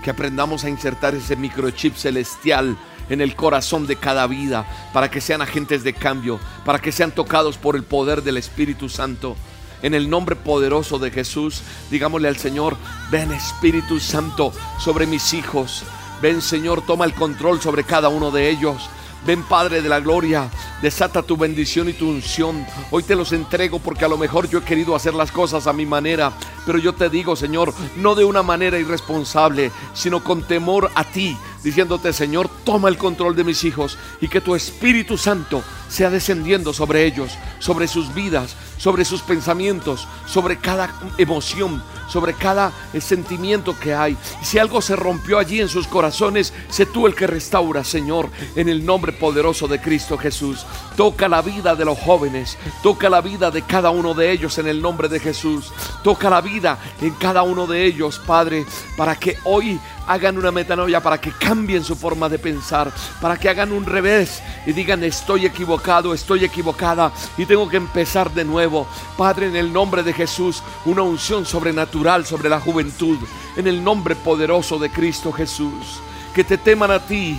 Que 0.02 0.10
aprendamos 0.10 0.64
a 0.64 0.70
insertar 0.70 1.14
ese 1.14 1.36
microchip 1.36 1.96
celestial 1.96 2.76
en 3.08 3.20
el 3.20 3.36
corazón 3.36 3.86
de 3.86 3.96
cada 3.96 4.26
vida, 4.26 4.66
para 4.92 5.10
que 5.10 5.20
sean 5.20 5.42
agentes 5.42 5.84
de 5.84 5.94
cambio, 5.94 6.40
para 6.64 6.80
que 6.80 6.92
sean 6.92 7.12
tocados 7.12 7.56
por 7.56 7.76
el 7.76 7.84
poder 7.84 8.22
del 8.22 8.36
Espíritu 8.36 8.88
Santo. 8.88 9.36
En 9.82 9.94
el 9.94 10.10
nombre 10.10 10.36
poderoso 10.36 10.98
de 10.98 11.10
Jesús, 11.10 11.62
digámosle 11.90 12.28
al 12.28 12.36
Señor, 12.36 12.76
ven 13.10 13.30
Espíritu 13.32 14.00
Santo 14.00 14.52
sobre 14.80 15.06
mis 15.06 15.34
hijos. 15.34 15.84
Ven 16.22 16.40
Señor, 16.40 16.82
toma 16.84 17.04
el 17.04 17.14
control 17.14 17.60
sobre 17.60 17.84
cada 17.84 18.08
uno 18.08 18.30
de 18.30 18.48
ellos. 18.48 18.88
Ven 19.24 19.42
Padre 19.42 19.82
de 19.82 19.88
la 19.88 20.00
Gloria, 20.00 20.50
desata 20.82 21.22
tu 21.22 21.36
bendición 21.36 21.88
y 21.88 21.92
tu 21.92 22.08
unción. 22.08 22.64
Hoy 22.90 23.02
te 23.02 23.16
los 23.16 23.32
entrego 23.32 23.78
porque 23.78 24.04
a 24.04 24.08
lo 24.08 24.18
mejor 24.18 24.48
yo 24.48 24.58
he 24.58 24.62
querido 24.62 24.94
hacer 24.94 25.14
las 25.14 25.32
cosas 25.32 25.66
a 25.66 25.72
mi 25.72 25.86
manera, 25.86 26.32
pero 26.64 26.78
yo 26.78 26.94
te 26.94 27.08
digo 27.08 27.34
Señor, 27.34 27.72
no 27.96 28.14
de 28.14 28.24
una 28.24 28.42
manera 28.42 28.78
irresponsable, 28.78 29.72
sino 29.94 30.22
con 30.22 30.42
temor 30.46 30.90
a 30.94 31.04
ti, 31.04 31.36
diciéndote 31.64 32.12
Señor, 32.12 32.48
toma 32.64 32.88
el 32.88 32.98
control 32.98 33.34
de 33.34 33.44
mis 33.44 33.64
hijos 33.64 33.98
y 34.20 34.28
que 34.28 34.40
tu 34.40 34.54
Espíritu 34.54 35.18
Santo 35.18 35.62
sea 35.88 36.10
descendiendo 36.10 36.72
sobre 36.72 37.04
ellos, 37.04 37.32
sobre 37.58 37.88
sus 37.88 38.14
vidas, 38.14 38.56
sobre 38.76 39.04
sus 39.04 39.22
pensamientos, 39.22 40.06
sobre 40.26 40.58
cada 40.58 40.94
emoción, 41.18 41.82
sobre 42.08 42.34
cada 42.34 42.72
sentimiento 43.00 43.78
que 43.78 43.94
hay. 43.94 44.16
Si 44.42 44.58
algo 44.58 44.80
se 44.80 44.96
rompió 44.96 45.38
allí 45.38 45.60
en 45.60 45.68
sus 45.68 45.86
corazones, 45.86 46.52
sé 46.68 46.86
tú 46.86 47.06
el 47.06 47.14
que 47.14 47.26
restaura, 47.26 47.84
Señor, 47.84 48.30
en 48.54 48.68
el 48.68 48.84
nombre 48.84 49.12
poderoso 49.12 49.68
de 49.68 49.80
Cristo 49.80 50.16
Jesús. 50.18 50.64
Toca 50.96 51.28
la 51.28 51.42
vida 51.42 51.74
de 51.74 51.84
los 51.84 51.98
jóvenes, 51.98 52.58
toca 52.82 53.08
la 53.08 53.20
vida 53.20 53.50
de 53.50 53.62
cada 53.62 53.90
uno 53.90 54.14
de 54.14 54.30
ellos 54.30 54.58
en 54.58 54.68
el 54.68 54.80
nombre 54.80 55.08
de 55.08 55.20
Jesús. 55.20 55.72
Toca 56.02 56.30
la 56.30 56.40
vida 56.40 56.78
en 57.00 57.12
cada 57.14 57.42
uno 57.42 57.66
de 57.66 57.84
ellos, 57.84 58.20
Padre, 58.24 58.64
para 58.96 59.16
que 59.16 59.36
hoy 59.44 59.78
hagan 60.06 60.38
una 60.38 60.52
metanoia, 60.52 61.02
para 61.02 61.20
que 61.20 61.32
cambien 61.32 61.82
su 61.82 61.96
forma 61.96 62.28
de 62.28 62.38
pensar, 62.38 62.92
para 63.20 63.36
que 63.36 63.48
hagan 63.48 63.72
un 63.72 63.84
revés 63.84 64.42
y 64.64 64.72
digan 64.72 65.02
estoy 65.02 65.46
equivocado, 65.46 66.14
estoy 66.14 66.44
equivocada 66.44 67.12
y 67.36 67.44
tengo 67.44 67.68
que 67.68 67.76
empezar 67.76 68.32
de 68.32 68.44
nuevo. 68.44 68.65
Padre, 69.16 69.46
en 69.48 69.56
el 69.56 69.72
nombre 69.72 70.02
de 70.02 70.12
Jesús, 70.12 70.62
una 70.84 71.02
unción 71.02 71.46
sobrenatural 71.46 72.26
sobre 72.26 72.48
la 72.48 72.60
juventud, 72.60 73.18
en 73.56 73.66
el 73.66 73.82
nombre 73.82 74.14
poderoso 74.14 74.78
de 74.78 74.90
Cristo 74.90 75.32
Jesús. 75.32 76.00
Que 76.34 76.44
te 76.44 76.58
teman 76.58 76.90
a 76.90 77.00
ti, 77.00 77.36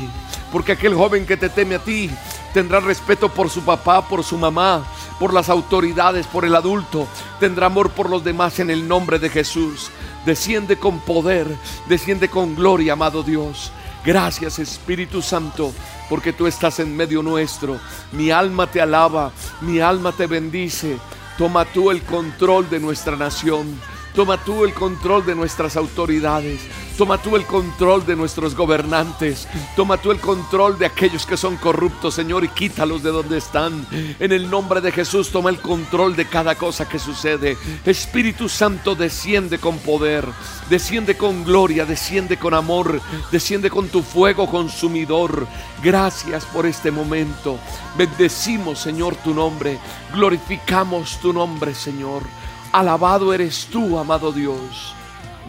porque 0.52 0.72
aquel 0.72 0.96
joven 0.96 1.26
que 1.26 1.38
te 1.38 1.50
teme 1.50 1.76
a 1.76 1.80
ti 1.80 2.10
tendrá 2.54 2.80
respeto 2.80 3.30
por 3.30 3.50
su 3.50 3.62
papá, 3.62 4.08
por 4.08 4.24
su 4.24 4.38
mamá, 4.38 4.84
por 5.20 5.34
las 5.34 5.50
autoridades, 5.50 6.26
por 6.28 6.46
el 6.46 6.56
adulto, 6.56 7.08
tendrá 7.40 7.68
amor 7.68 7.92
por 7.92 8.10
los 8.10 8.24
demás 8.24 8.60
en 8.60 8.70
el 8.70 8.88
nombre 8.88 9.20
de 9.20 9.30
Jesús. 9.30 9.92
Desciende 10.26 10.78
con 10.78 11.00
poder, 11.00 11.48
desciende 11.88 12.30
con 12.30 12.56
gloria, 12.56 12.94
amado 12.94 13.24
Dios. 13.24 13.72
Gracias 14.04 14.60
Espíritu 14.60 15.22
Santo, 15.22 15.74
porque 16.10 16.34
tú 16.34 16.48
estás 16.48 16.80
en 16.80 16.96
medio 16.96 17.22
nuestro. 17.24 17.80
Mi 18.12 18.32
alma 18.32 18.68
te 18.68 18.82
alaba, 18.82 19.32
mi 19.62 19.80
alma 19.80 20.12
te 20.12 20.28
bendice. 20.28 20.98
Toma 21.38 21.66
tú 21.66 21.92
el 21.92 22.02
control 22.04 22.70
de 22.70 22.80
nuestra 22.80 23.16
nación. 23.16 23.80
Toma 24.18 24.44
tú 24.44 24.66
el 24.66 24.74
control 24.74 25.24
de 25.28 25.36
nuestras 25.36 25.78
autoridades. 25.78 26.62
Toma 26.98 27.22
tú 27.22 27.36
el 27.36 27.46
control 27.46 28.04
de 28.04 28.16
nuestros 28.16 28.56
gobernantes. 28.56 29.48
Toma 29.76 29.98
tú 29.98 30.10
el 30.10 30.20
control 30.20 30.80
de 30.80 30.88
aquellos 30.88 31.28
que 31.28 31.38
son 31.38 31.56
corruptos, 31.58 32.16
Señor, 32.16 32.44
y 32.44 32.48
quítalos 32.48 33.04
de 33.04 33.12
donde 33.12 33.38
están. 33.38 33.86
En 33.92 34.32
el 34.32 34.50
nombre 34.50 34.82
de 34.82 34.92
Jesús, 34.92 35.30
toma 35.30 35.52
el 35.52 35.62
control 35.62 36.16
de 36.16 36.26
cada 36.26 36.56
cosa 36.56 36.90
que 36.90 36.98
sucede. 36.98 37.60
Espíritu 37.86 38.50
Santo, 38.50 38.96
desciende 38.96 39.60
con 39.60 39.78
poder, 39.78 40.26
desciende 40.68 41.16
con 41.16 41.44
gloria, 41.44 41.86
desciende 41.86 42.38
con 42.38 42.56
amor, 42.56 43.00
desciende 43.32 43.70
con 43.70 43.88
tu 43.90 44.02
fuego 44.02 44.50
consumidor. 44.50 45.46
Gracias 45.84 46.44
por 46.46 46.66
este 46.66 46.90
momento. 46.90 47.60
Bendecimos, 47.96 48.80
Señor, 48.80 49.16
tu 49.18 49.36
nombre. 49.36 49.78
Glorificamos 50.12 51.20
tu 51.20 51.32
nombre, 51.32 51.76
Señor. 51.76 52.24
Alabado 52.72 53.34
eres 53.34 53.68
tú, 53.72 53.98
amado 53.98 54.32
Dios. 54.32 54.94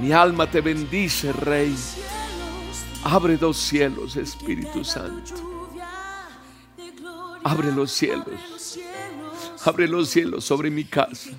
Mi 0.00 0.12
alma 0.12 0.50
te 0.50 0.60
bendice, 0.60 1.32
Rey. 1.32 1.74
Abre 3.04 3.36
los 3.40 3.56
cielos, 3.56 4.16
Espíritu 4.16 4.84
Santo. 4.84 5.34
Abre 7.42 7.72
los 7.72 7.90
cielos. 7.92 8.78
Abre 9.64 9.88
los 9.88 10.08
cielos 10.08 10.44
sobre 10.44 10.70
mi 10.70 10.84
casa. 10.84 11.30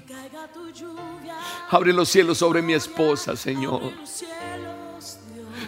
Abre 1.70 1.94
los 1.94 2.10
cielos 2.10 2.38
sobre 2.38 2.62
mi 2.62 2.74
esposa, 2.74 3.36
Señor. 3.36 3.94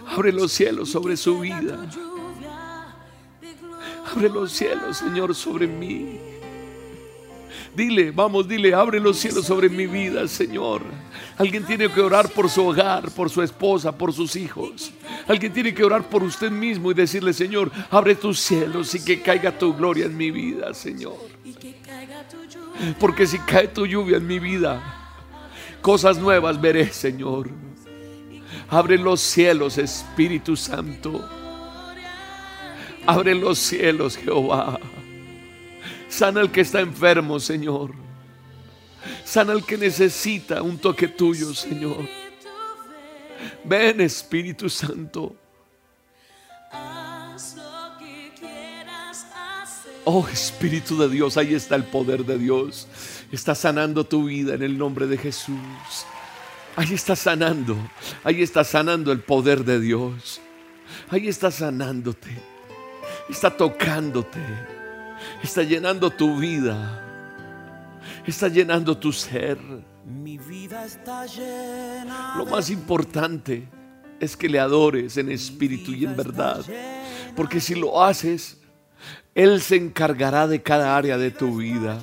Abre 0.07 0.31
los 0.31 0.51
cielos 0.51 0.89
sobre 0.89 1.15
su 1.15 1.39
vida. 1.39 1.79
Abre 4.11 4.29
los 4.29 4.51
cielos, 4.51 4.97
Señor, 4.97 5.33
sobre 5.35 5.67
mí. 5.67 6.30
Dile, 7.75 8.11
vamos, 8.11 8.47
dile, 8.47 8.73
abre 8.73 8.99
los 8.99 9.17
cielos 9.17 9.45
sobre 9.45 9.69
mi 9.69 9.87
vida, 9.87 10.27
Señor. 10.27 10.81
Alguien 11.37 11.63
tiene 11.65 11.89
que 11.89 12.01
orar 12.01 12.29
por 12.29 12.49
su 12.49 12.65
hogar, 12.65 13.09
por 13.11 13.29
su 13.29 13.41
esposa, 13.41 13.97
por 13.97 14.11
sus 14.11 14.35
hijos. 14.35 14.91
Alguien 15.27 15.53
tiene 15.53 15.73
que 15.73 15.83
orar 15.83 16.09
por 16.09 16.21
usted 16.21 16.51
mismo 16.51 16.91
y 16.91 16.93
decirle, 16.93 17.33
Señor, 17.33 17.71
abre 17.89 18.15
tus 18.15 18.39
cielos 18.39 18.93
y 18.93 19.03
que 19.03 19.21
caiga 19.21 19.57
tu 19.57 19.73
gloria 19.73 20.05
en 20.05 20.17
mi 20.17 20.31
vida, 20.31 20.73
Señor. 20.73 21.15
Porque 22.99 23.25
si 23.25 23.39
cae 23.39 23.69
tu 23.69 23.85
lluvia 23.85 24.17
en 24.17 24.27
mi 24.27 24.39
vida, 24.39 24.81
cosas 25.81 26.17
nuevas 26.17 26.59
veré, 26.59 26.91
Señor. 26.91 27.49
Abre 28.69 28.97
los 28.97 29.21
cielos, 29.21 29.77
Espíritu 29.77 30.57
Santo. 30.57 31.27
Abre 33.05 33.33
los 33.33 33.57
cielos, 33.59 34.17
Jehová. 34.17 34.77
Sana 36.11 36.41
al 36.41 36.51
que 36.51 36.59
está 36.59 36.81
enfermo, 36.81 37.39
Señor. 37.39 37.91
Sana 39.23 39.53
al 39.53 39.65
que 39.65 39.77
necesita 39.77 40.61
un 40.61 40.77
toque 40.77 41.07
tuyo, 41.07 41.53
Señor. 41.55 42.05
Ven, 43.63 44.01
Espíritu 44.01 44.69
Santo. 44.69 45.33
Oh 50.03 50.27
Espíritu 50.27 50.97
de 50.97 51.07
Dios, 51.07 51.37
ahí 51.37 51.53
está 51.53 51.75
el 51.75 51.85
poder 51.85 52.25
de 52.25 52.37
Dios. 52.37 52.89
Está 53.31 53.55
sanando 53.55 54.03
tu 54.03 54.25
vida 54.25 54.55
en 54.55 54.63
el 54.63 54.77
nombre 54.77 55.07
de 55.07 55.17
Jesús. 55.17 55.55
Ahí 56.75 56.93
está 56.93 57.15
sanando. 57.15 57.77
Ahí 58.25 58.41
está 58.41 58.65
sanando 58.65 59.13
el 59.13 59.21
poder 59.21 59.63
de 59.63 59.79
Dios. 59.79 60.41
Ahí 61.09 61.29
está 61.29 61.51
sanándote. 61.51 62.37
Está 63.29 63.55
tocándote 63.55 64.80
está 65.43 65.63
llenando 65.63 66.09
tu 66.09 66.37
vida, 66.37 67.99
está 68.25 68.47
llenando 68.47 68.97
tu 68.97 69.11
ser. 69.11 69.57
Mi 70.05 70.37
vida 70.37 70.85
está 70.85 71.25
llena. 71.25 72.35
Lo 72.37 72.45
más 72.45 72.69
importante 72.69 73.67
es 74.19 74.37
que 74.37 74.49
le 74.49 74.59
adores 74.59 75.17
en 75.17 75.31
espíritu 75.31 75.91
y 75.91 76.05
en 76.05 76.15
verdad, 76.15 76.63
porque 77.35 77.59
si 77.59 77.75
lo 77.75 78.03
haces, 78.03 78.59
Él 79.33 79.61
se 79.61 79.75
encargará 79.75 80.47
de 80.47 80.61
cada 80.61 80.95
área 80.95 81.17
de 81.17 81.31
tu 81.31 81.57
vida. 81.57 81.99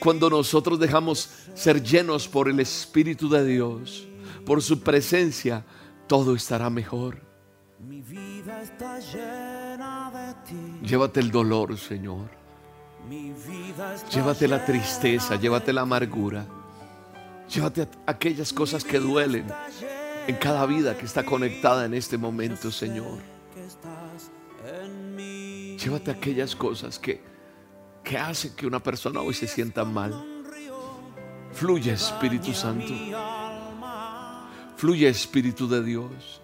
Cuando 0.00 0.28
nosotros 0.30 0.78
dejamos 0.78 1.30
ser 1.54 1.82
llenos 1.82 2.28
por 2.28 2.48
el 2.48 2.60
Espíritu 2.60 3.28
de 3.28 3.44
Dios, 3.44 4.06
por 4.44 4.62
su 4.62 4.80
presencia, 4.80 5.64
todo 6.06 6.34
estará 6.34 6.70
mejor. 6.70 7.20
Mi 7.80 8.00
vida 8.02 8.62
está 8.62 8.98
llena. 9.00 9.55
Llévate 10.82 11.20
el 11.20 11.30
dolor, 11.30 11.76
Señor. 11.76 12.28
Llévate 14.12 14.48
la 14.48 14.64
tristeza, 14.64 15.36
llévate 15.36 15.72
la 15.72 15.82
amargura. 15.82 16.46
Llévate 17.48 17.88
aquellas 18.06 18.52
cosas 18.52 18.84
que 18.84 18.98
duelen 18.98 19.46
en 20.26 20.36
cada 20.36 20.66
vida 20.66 20.96
que 20.96 21.06
está 21.06 21.24
conectada 21.24 21.84
en 21.84 21.94
este 21.94 22.18
momento, 22.18 22.70
Señor. 22.70 23.20
Llévate 25.16 26.10
aquellas 26.10 26.56
cosas 26.56 26.98
que, 26.98 27.22
que 28.02 28.18
hacen 28.18 28.56
que 28.56 28.66
una 28.66 28.82
persona 28.82 29.20
hoy 29.20 29.34
se 29.34 29.46
sienta 29.46 29.84
mal. 29.84 30.44
Fluye 31.52 31.92
Espíritu 31.92 32.52
Santo. 32.52 32.92
Fluye 34.76 35.08
Espíritu 35.08 35.68
de 35.68 35.82
Dios 35.82 36.42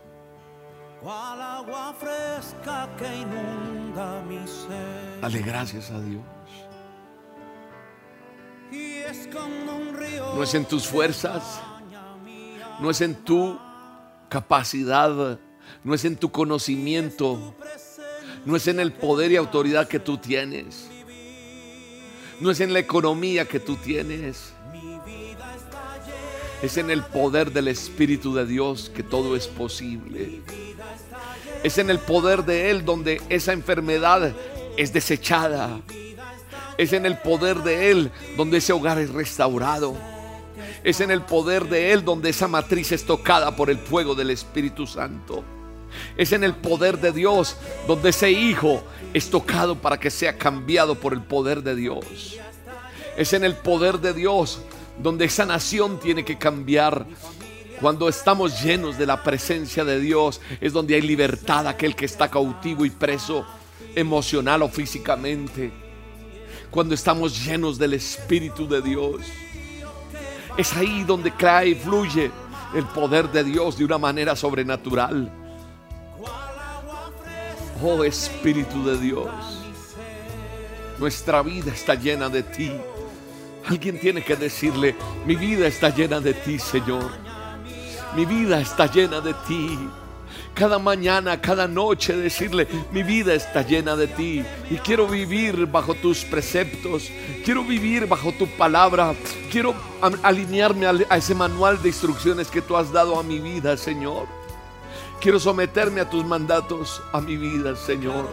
agua 1.11 1.95
fresca 1.95 2.89
que 2.97 3.07
inunda 3.07 4.23
mi 4.23 4.47
ser. 4.47 5.21
Dale 5.21 5.41
gracias 5.41 5.91
a 5.91 6.01
Dios. 6.01 6.23
No 10.35 10.43
es 10.43 10.55
en 10.55 10.65
tus 10.65 10.87
fuerzas, 10.87 11.61
no 12.81 12.91
es 12.91 13.01
en 13.01 13.15
tu 13.15 13.59
capacidad, 14.29 15.39
no 15.85 15.95
es 15.95 16.05
en 16.05 16.17
tu 16.17 16.31
conocimiento, 16.31 17.55
no 18.47 18.57
es 18.57 18.67
en 18.69 18.81
el 18.81 18.93
poder 18.93 19.33
y 19.33 19.37
autoridad 19.37 19.89
que 19.89 19.99
tú 19.99 20.17
tienes, 20.17 20.89
no 22.41 22.51
es 22.51 22.61
en 22.61 22.73
la 22.73 22.79
economía 22.79 23.47
que 23.47 23.61
tú 23.61 23.77
tienes, 23.77 24.55
es 26.63 26.77
en 26.77 26.91
el 26.91 27.03
poder 27.03 27.53
del 27.53 27.67
Espíritu 27.67 28.35
de 28.35 28.47
Dios 28.47 28.91
que 28.95 29.03
todo 29.03 29.35
es 29.35 29.49
posible. 29.49 30.41
Es 31.65 31.79
en 31.79 31.91
el 31.91 31.99
poder 31.99 32.45
de 32.45 32.71
Él 32.71 32.85
donde 32.85 33.21
esa 33.29 33.53
enfermedad 33.53 34.33
es 34.77 34.93
desechada. 34.93 35.81
Es 36.79 36.93
en 36.93 37.05
el 37.05 37.19
poder 37.19 37.59
de 37.59 37.91
Él 37.91 38.13
donde 38.37 38.59
ese 38.59 38.73
hogar 38.73 38.99
es 38.99 39.11
restaurado. 39.11 39.97
Es 40.85 41.01
en 41.01 41.11
el 41.11 41.23
poder 41.23 41.65
de 41.65 41.93
Él 41.93 42.05
donde 42.05 42.31
esa 42.31 42.47
matriz 42.47 42.93
es 42.93 43.05
tocada 43.05 43.57
por 43.57 43.69
el 43.69 43.79
fuego 43.79 44.15
del 44.15 44.31
Espíritu 44.31 44.87
Santo. 44.87 45.45
Es 46.17 46.33
en 46.33 46.45
el 46.45 46.55
poder 46.55 46.99
de 46.99 47.11
Dios 47.11 47.57
donde 47.89 48.11
ese 48.11 48.31
hijo 48.31 48.85
es 49.13 49.31
tocado 49.31 49.77
para 49.77 49.99
que 49.99 50.11
sea 50.11 50.39
cambiado 50.39 50.95
por 50.95 51.13
el 51.13 51.23
poder 51.23 51.63
de 51.65 51.75
Dios. 51.75 52.39
Es 53.17 53.33
en 53.33 53.45
el 53.45 53.57
poder 53.57 53.99
de 53.99 54.13
Dios 54.15 54.63
donde 54.99 55.25
esa 55.25 55.47
nación 55.47 55.99
tiene 56.01 56.25
que 56.25 56.39
cambiar. 56.39 57.07
Cuando 57.81 58.09
estamos 58.09 58.63
llenos 58.63 58.97
de 58.97 59.07
la 59.07 59.23
presencia 59.23 59.85
de 59.85 59.99
Dios 59.99 60.41
es 60.61 60.73
donde 60.73 60.95
hay 60.95 61.03
libertad 61.03 61.67
aquel 61.67 61.97
que 61.97 62.05
está 62.05 62.31
cautivo 62.31 62.85
y 62.85 62.91
preso 62.91 63.45
emocional 63.95 64.63
o 64.63 64.69
físicamente. 64.69 65.73
Cuando 66.71 66.95
estamos 66.95 67.45
llenos 67.45 67.79
del 67.79 67.95
Espíritu 67.95 68.69
de 68.69 68.81
Dios. 68.83 69.23
Es 70.57 70.75
ahí 70.75 71.03
donde 71.05 71.35
cae 71.35 71.71
y 71.71 71.75
fluye 71.75 72.31
el 72.75 72.85
poder 72.87 73.31
de 73.31 73.45
Dios 73.45 73.79
de 73.79 73.85
una 73.85 73.99
manera 73.99 74.37
sobrenatural. 74.37 75.31
Oh 77.83 78.05
Espíritu 78.05 78.85
de 78.85 78.97
Dios, 78.97 79.29
nuestra 81.01 81.43
vida 81.43 81.73
está 81.73 81.97
llena 81.97 82.29
de 82.29 82.45
ti. 82.45 82.71
Alguien 83.67 83.99
tiene 83.99 84.23
que 84.23 84.37
decirle, 84.37 84.97
mi 85.27 85.37
vida 85.37 85.67
está 85.67 85.89
llena 85.91 86.21
de 86.21 86.35
ti, 86.35 86.59
Señor. 86.59 87.11
Mi 88.17 88.25
vida 88.25 88.61
está 88.61 88.87
llena 88.87 89.21
de 89.21 89.35
ti. 89.47 89.79
Cada 90.55 90.79
mañana, 90.79 91.41
cada 91.41 91.67
noche 91.67 92.15
decirle, 92.15 92.69
mi 92.91 93.03
vida 93.03 93.33
está 93.33 93.63
llena 93.63 93.97
de 93.97 94.07
ti 94.07 94.45
y 94.71 94.77
quiero 94.77 95.07
vivir 95.07 95.67
bajo 95.67 95.95
tus 95.95 96.25
preceptos, 96.25 97.11
quiero 97.43 97.65
vivir 97.65 98.07
bajo 98.07 98.33
tu 98.33 98.47
palabra, 98.47 99.15
quiero 99.51 99.75
alinearme 100.23 100.87
a 101.09 101.17
ese 101.17 101.35
manual 101.35 101.81
de 101.81 101.89
instrucciones 101.89 102.49
que 102.49 102.61
tú 102.61 102.77
has 102.77 102.93
dado 102.93 103.19
a 103.19 103.23
mi 103.23 103.39
vida, 103.39 103.79
Señor. 103.79 104.27
Quiero 105.23 105.41
someterme 105.41 106.03
a 106.03 106.11
tus 106.11 106.25
mandatos, 106.25 107.01
a 107.13 107.21
mi 107.21 107.37
vida, 107.37 107.75
Señor. 107.75 108.29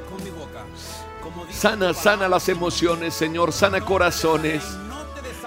Sana, 1.51 1.93
sana 1.93 2.27
las 2.27 2.49
emociones, 2.49 3.13
Señor, 3.13 3.53
sana 3.53 3.79
corazones. 3.79 4.63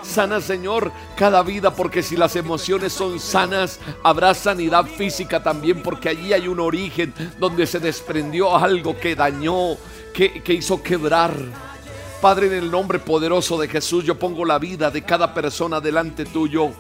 Sana, 0.02 0.40
Señor, 0.40 0.92
cada 1.16 1.42
vida, 1.42 1.74
porque 1.74 2.02
si 2.02 2.16
las 2.16 2.36
emociones 2.36 2.92
son 2.92 3.20
sanas, 3.20 3.78
habrá 4.02 4.34
sanidad 4.34 4.84
física 4.84 5.42
también, 5.42 5.82
porque 5.82 6.08
allí 6.08 6.32
hay 6.32 6.48
un 6.48 6.60
origen 6.60 7.14
donde 7.38 7.66
se 7.66 7.78
desprendió 7.78 8.56
algo 8.56 8.98
que 8.98 9.14
dañó, 9.14 9.76
que, 10.12 10.42
que 10.42 10.54
hizo 10.54 10.82
quebrar. 10.82 11.32
Padre, 12.20 12.46
en 12.48 12.54
el 12.54 12.70
nombre 12.70 12.98
poderoso 12.98 13.58
de 13.58 13.68
Jesús, 13.68 14.04
yo 14.04 14.18
pongo 14.18 14.44
la 14.44 14.58
vida 14.58 14.90
de 14.90 15.02
cada 15.02 15.32
persona 15.34 15.80
delante 15.80 16.24
tuyo 16.24 16.72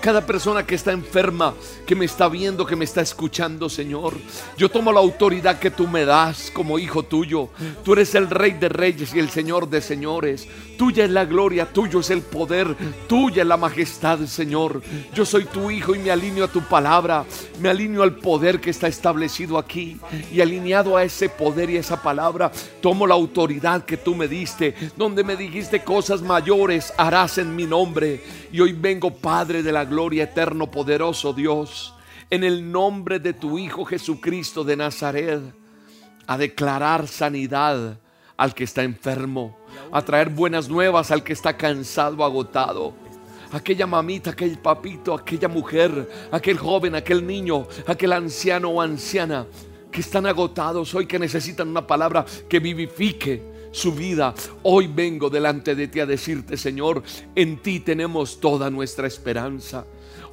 cada 0.00 0.24
persona 0.24 0.66
que 0.66 0.74
está 0.74 0.92
enferma, 0.92 1.54
que 1.86 1.94
me 1.94 2.04
está 2.04 2.28
viendo, 2.28 2.66
que 2.66 2.76
me 2.76 2.84
está 2.84 3.00
escuchando, 3.00 3.68
Señor. 3.68 4.14
Yo 4.56 4.70
tomo 4.70 4.92
la 4.92 5.00
autoridad 5.00 5.58
que 5.58 5.70
tú 5.70 5.86
me 5.86 6.04
das 6.04 6.50
como 6.50 6.78
hijo 6.78 7.02
tuyo. 7.02 7.48
Tú 7.84 7.92
eres 7.92 8.14
el 8.14 8.30
rey 8.30 8.52
de 8.52 8.68
reyes 8.68 9.14
y 9.14 9.18
el 9.18 9.30
señor 9.30 9.68
de 9.68 9.80
señores. 9.80 10.46
Tuya 10.76 11.04
es 11.04 11.10
la 11.10 11.24
gloria, 11.24 11.72
tuyo 11.72 12.00
es 12.00 12.10
el 12.10 12.20
poder, 12.20 12.76
tuya 13.08 13.42
es 13.42 13.48
la 13.48 13.56
majestad, 13.56 14.20
Señor. 14.26 14.82
Yo 15.14 15.24
soy 15.24 15.44
tu 15.44 15.70
hijo 15.70 15.94
y 15.94 15.98
me 15.98 16.10
alineo 16.10 16.44
a 16.44 16.52
tu 16.52 16.60
palabra, 16.62 17.24
me 17.60 17.70
alineo 17.70 18.02
al 18.02 18.16
poder 18.16 18.60
que 18.60 18.70
está 18.70 18.86
establecido 18.86 19.56
aquí 19.56 19.98
y 20.30 20.40
alineado 20.42 20.96
a 20.96 21.04
ese 21.04 21.30
poder 21.30 21.70
y 21.70 21.78
esa 21.78 22.02
palabra, 22.02 22.52
tomo 22.82 23.06
la 23.06 23.14
autoridad 23.14 23.84
que 23.86 23.96
tú 23.96 24.14
me 24.14 24.28
diste, 24.28 24.74
donde 24.96 25.24
me 25.24 25.36
dijiste 25.36 25.82
cosas 25.82 26.20
mayores 26.20 26.92
harás 26.96 27.38
en 27.38 27.56
mi 27.56 27.64
nombre. 27.64 28.22
Y 28.52 28.60
hoy 28.60 28.72
vengo, 28.72 29.10
Padre 29.10 29.62
de 29.62 29.72
la 29.72 29.84
gloria, 29.84 29.95
eterno, 30.20 30.70
poderoso 30.70 31.32
Dios, 31.32 31.94
en 32.28 32.44
el 32.44 32.70
nombre 32.70 33.18
de 33.18 33.32
tu 33.32 33.58
Hijo 33.58 33.84
Jesucristo 33.84 34.62
de 34.62 34.76
Nazaret, 34.76 35.40
a 36.26 36.36
declarar 36.36 37.08
sanidad 37.08 37.98
al 38.36 38.54
que 38.54 38.64
está 38.64 38.82
enfermo, 38.82 39.56
a 39.90 40.02
traer 40.02 40.28
buenas 40.28 40.68
nuevas 40.68 41.10
al 41.10 41.24
que 41.24 41.32
está 41.32 41.56
cansado, 41.56 42.22
agotado. 42.24 42.94
Aquella 43.52 43.86
mamita, 43.86 44.30
aquel 44.30 44.58
papito, 44.58 45.14
aquella 45.14 45.48
mujer, 45.48 46.28
aquel 46.30 46.58
joven, 46.58 46.94
aquel 46.94 47.26
niño, 47.26 47.66
aquel 47.86 48.12
anciano 48.12 48.68
o 48.68 48.82
anciana 48.82 49.46
que 49.90 50.00
están 50.00 50.26
agotados 50.26 50.94
hoy, 50.94 51.06
que 51.06 51.18
necesitan 51.18 51.68
una 51.68 51.86
palabra 51.86 52.26
que 52.48 52.60
vivifique 52.60 53.55
su 53.76 53.92
vida. 53.92 54.34
Hoy 54.62 54.86
vengo 54.86 55.28
delante 55.28 55.74
de 55.74 55.86
ti 55.88 56.00
a 56.00 56.06
decirte, 56.06 56.56
Señor, 56.56 57.02
en 57.34 57.58
ti 57.58 57.80
tenemos 57.80 58.40
toda 58.40 58.70
nuestra 58.70 59.06
esperanza. 59.06 59.84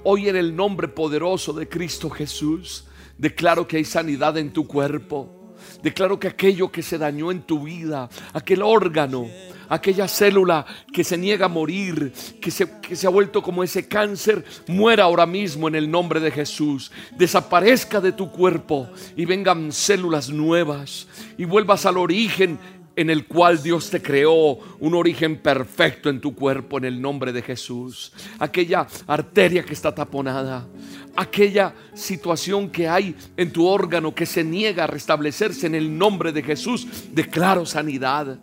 Hoy 0.05 0.29
en 0.29 0.37
el 0.37 0.55
nombre 0.55 0.87
poderoso 0.87 1.51
de 1.51 1.67
Cristo 1.67 2.09
Jesús, 2.09 2.85
declaro 3.17 3.67
que 3.67 3.77
hay 3.77 3.85
sanidad 3.85 4.37
en 4.37 4.53
tu 4.53 4.65
cuerpo. 4.65 5.55
Declaro 5.81 6.19
que 6.19 6.29
aquello 6.29 6.71
que 6.71 6.81
se 6.81 6.97
dañó 6.97 7.31
en 7.31 7.41
tu 7.41 7.63
vida, 7.63 8.09
aquel 8.33 8.61
órgano, 8.61 9.27
aquella 9.67 10.07
célula 10.07 10.65
que 10.93 11.03
se 11.03 11.17
niega 11.17 11.45
a 11.45 11.49
morir, 11.49 12.13
que 12.41 12.49
se, 12.49 12.79
que 12.79 12.95
se, 12.95 13.07
ha 13.07 13.09
vuelto 13.09 13.41
como 13.41 13.63
ese 13.63 13.87
cáncer, 13.87 14.43
muera 14.67 15.03
ahora 15.03 15.25
mismo 15.25 15.67
en 15.67 15.75
el 15.75 15.91
nombre 15.91 16.21
de 16.21 16.31
Jesús. 16.31 16.91
Desaparezca 17.17 17.99
de 17.99 18.13
tu 18.13 18.31
cuerpo 18.31 18.89
y 19.17 19.25
vengan 19.25 19.71
células 19.73 20.29
nuevas 20.29 21.07
y 21.37 21.45
vuelvas 21.45 21.85
al 21.85 21.97
origen 21.97 22.57
en 22.95 23.09
el 23.09 23.25
cual 23.25 23.61
Dios 23.61 23.89
te 23.89 24.01
creó 24.01 24.59
un 24.79 24.93
origen 24.93 25.37
perfecto 25.37 26.09
en 26.09 26.21
tu 26.21 26.35
cuerpo 26.35 26.77
en 26.77 26.85
el 26.85 27.01
nombre 27.01 27.31
de 27.31 27.41
Jesús. 27.41 28.13
Aquella 28.39 28.87
arteria 29.07 29.63
que 29.63 29.73
está 29.73 29.93
taponada, 29.93 30.67
aquella 31.15 31.73
situación 31.93 32.69
que 32.69 32.87
hay 32.87 33.15
en 33.35 33.51
tu 33.51 33.65
órgano 33.67 34.13
que 34.13 34.25
se 34.25 34.43
niega 34.43 34.83
a 34.83 34.87
restablecerse 34.87 35.67
en 35.67 35.75
el 35.75 35.97
nombre 35.97 36.31
de 36.31 36.43
Jesús, 36.43 36.87
declaro 37.11 37.65
sanidad. 37.65 38.39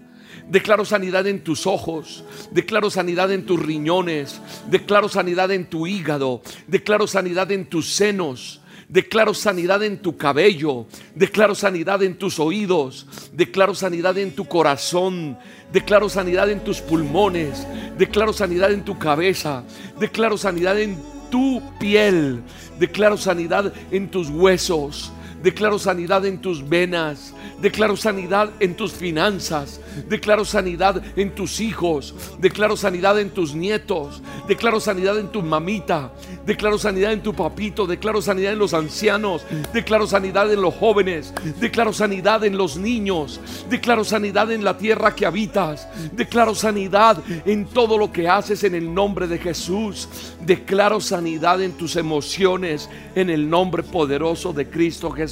Declaro 0.48 0.84
sanidad 0.84 1.26
en 1.26 1.44
tus 1.44 1.66
ojos, 1.66 2.24
declaro 2.50 2.90
sanidad 2.90 3.30
en 3.30 3.46
tus 3.46 3.60
riñones, 3.60 4.40
declaro 4.68 5.08
sanidad 5.08 5.50
en 5.52 5.66
tu 5.66 5.86
hígado, 5.86 6.42
declaro 6.66 7.06
sanidad 7.06 7.52
en 7.52 7.66
tus 7.66 7.92
senos, 7.92 8.59
Declaro 8.90 9.34
sanidad 9.34 9.84
en 9.84 9.98
tu 10.02 10.16
cabello. 10.16 10.86
Declaro 11.14 11.54
sanidad 11.54 12.02
en 12.02 12.18
tus 12.18 12.40
oídos. 12.40 13.06
Declaro 13.32 13.72
sanidad 13.72 14.18
en 14.18 14.34
tu 14.34 14.46
corazón. 14.46 15.38
Declaro 15.72 16.08
sanidad 16.08 16.50
en 16.50 16.64
tus 16.64 16.80
pulmones. 16.80 17.68
Declaro 17.96 18.32
sanidad 18.32 18.72
en 18.72 18.84
tu 18.84 18.98
cabeza. 18.98 19.62
Declaro 20.00 20.36
sanidad 20.36 20.76
en 20.80 21.00
tu 21.30 21.62
piel. 21.78 22.42
Declaro 22.80 23.16
sanidad 23.16 23.72
en 23.92 24.10
tus 24.10 24.28
huesos. 24.28 25.12
Declaro 25.42 25.78
sanidad 25.78 26.26
en 26.26 26.38
tus 26.40 26.68
venas. 26.68 27.32
Declaro 27.62 27.96
sanidad 27.96 28.50
en 28.60 28.74
tus 28.74 28.92
finanzas. 28.92 29.80
Declaro 30.08 30.44
sanidad 30.44 31.02
en 31.16 31.34
tus 31.34 31.60
hijos. 31.60 32.14
Declaro 32.38 32.76
sanidad 32.76 33.18
en 33.18 33.30
tus 33.30 33.54
nietos. 33.54 34.22
Declaro 34.46 34.80
sanidad 34.80 35.18
en 35.18 35.28
tu 35.28 35.40
mamita. 35.40 36.12
Declaro 36.44 36.78
sanidad 36.78 37.12
en 37.12 37.22
tu 37.22 37.34
papito. 37.34 37.86
Declaro 37.86 38.20
sanidad 38.20 38.52
en 38.52 38.58
los 38.58 38.74
ancianos. 38.74 39.42
Declaro 39.72 40.06
sanidad 40.06 40.52
en 40.52 40.60
los 40.60 40.74
jóvenes. 40.74 41.32
Declaro 41.58 41.92
sanidad 41.92 42.44
en 42.44 42.58
los 42.58 42.76
niños. 42.76 43.40
Declaro 43.70 44.04
sanidad 44.04 44.52
en 44.52 44.62
la 44.62 44.76
tierra 44.76 45.14
que 45.14 45.24
habitas. 45.24 45.88
Declaro 46.12 46.54
sanidad 46.54 47.18
en 47.46 47.64
todo 47.66 47.96
lo 47.96 48.12
que 48.12 48.28
haces 48.28 48.62
en 48.64 48.74
el 48.74 48.92
nombre 48.92 49.26
de 49.26 49.38
Jesús. 49.38 50.08
Declaro 50.44 51.00
sanidad 51.00 51.62
en 51.62 51.72
tus 51.72 51.96
emociones 51.96 52.90
en 53.14 53.30
el 53.30 53.48
nombre 53.48 53.82
poderoso 53.82 54.52
de 54.52 54.68
Cristo 54.68 55.10
Jesús. 55.10 55.29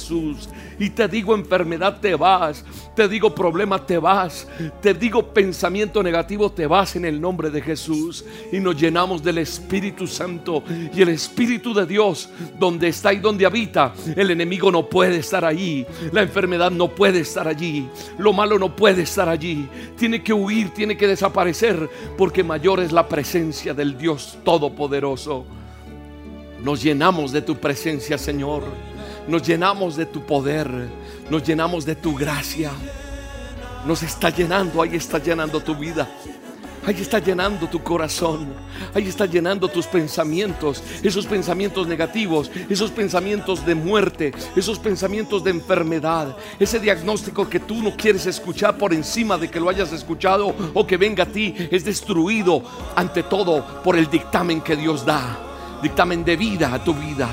Y 0.79 0.89
te 0.91 1.07
digo 1.07 1.35
enfermedad 1.35 1.99
te 1.99 2.15
vas. 2.15 2.63
Te 2.95 3.07
digo 3.07 3.33
problema 3.33 3.85
te 3.85 3.97
vas. 3.97 4.47
Te 4.81 4.93
digo 4.93 5.33
pensamiento 5.33 6.01
negativo, 6.01 6.51
te 6.51 6.67
vas 6.67 6.95
en 6.95 7.05
el 7.05 7.19
nombre 7.19 7.49
de 7.49 7.61
Jesús 7.61 8.25
y 8.51 8.59
nos 8.59 8.79
llenamos 8.79 9.23
del 9.23 9.39
Espíritu 9.39 10.07
Santo 10.07 10.63
y 10.93 11.01
el 11.01 11.09
Espíritu 11.09 11.73
de 11.73 11.85
Dios, 11.85 12.29
donde 12.59 12.87
está 12.87 13.13
y 13.13 13.19
donde 13.19 13.45
habita, 13.45 13.93
el 14.15 14.31
enemigo 14.31 14.71
no 14.71 14.87
puede 14.87 15.17
estar 15.17 15.45
allí, 15.45 15.85
la 16.11 16.21
enfermedad 16.21 16.71
no 16.71 16.89
puede 16.89 17.21
estar 17.21 17.47
allí, 17.47 17.87
lo 18.17 18.33
malo 18.33 18.59
no 18.59 18.75
puede 18.75 19.03
estar 19.03 19.29
allí, 19.29 19.67
tiene 19.97 20.23
que 20.23 20.33
huir, 20.33 20.69
tiene 20.73 20.97
que 20.97 21.07
desaparecer, 21.07 21.89
porque 22.17 22.43
mayor 22.43 22.79
es 22.79 22.91
la 22.91 23.07
presencia 23.07 23.73
del 23.73 23.97
Dios 23.97 24.37
Todopoderoso. 24.43 25.45
Nos 26.63 26.83
llenamos 26.83 27.31
de 27.31 27.41
tu 27.41 27.55
presencia, 27.55 28.17
Señor. 28.17 28.63
Nos 29.29 29.43
llenamos 29.43 29.95
de 29.95 30.05
tu 30.05 30.25
poder. 30.25 30.69
Nos 31.29 31.43
llenamos 31.43 31.85
de 31.85 31.95
tu 31.95 32.15
gracia 32.15 32.71
nos 33.85 34.03
está 34.03 34.29
llenando, 34.29 34.81
ahí 34.81 34.95
está 34.95 35.19
llenando 35.19 35.59
tu 35.61 35.75
vida. 35.75 36.07
Ahí 36.85 36.95
está 37.01 37.19
llenando 37.19 37.67
tu 37.67 37.83
corazón. 37.83 38.53
Ahí 38.93 39.07
está 39.07 39.25
llenando 39.25 39.67
tus 39.67 39.85
pensamientos. 39.85 40.81
Esos 41.03 41.25
pensamientos 41.25 41.87
negativos. 41.87 42.49
Esos 42.69 42.89
pensamientos 42.89 43.65
de 43.65 43.75
muerte. 43.75 44.33
Esos 44.55 44.79
pensamientos 44.79 45.43
de 45.43 45.51
enfermedad. 45.51 46.35
Ese 46.57 46.79
diagnóstico 46.79 47.49
que 47.49 47.59
tú 47.59 47.83
no 47.83 47.95
quieres 47.95 48.25
escuchar 48.25 48.77
por 48.77 48.93
encima 48.93 49.37
de 49.37 49.49
que 49.49 49.59
lo 49.59 49.69
hayas 49.69 49.91
escuchado 49.91 50.55
o 50.73 50.87
que 50.87 50.97
venga 50.97 51.23
a 51.23 51.27
ti. 51.27 51.53
Es 51.69 51.83
destruido 51.83 52.63
ante 52.95 53.23
todo 53.23 53.83
por 53.83 53.97
el 53.97 54.09
dictamen 54.09 54.61
que 54.61 54.75
Dios 54.75 55.05
da. 55.05 55.37
Dictamen 55.83 56.23
de 56.23 56.37
vida 56.37 56.73
a 56.73 56.83
tu 56.83 56.93
vida. 56.93 57.29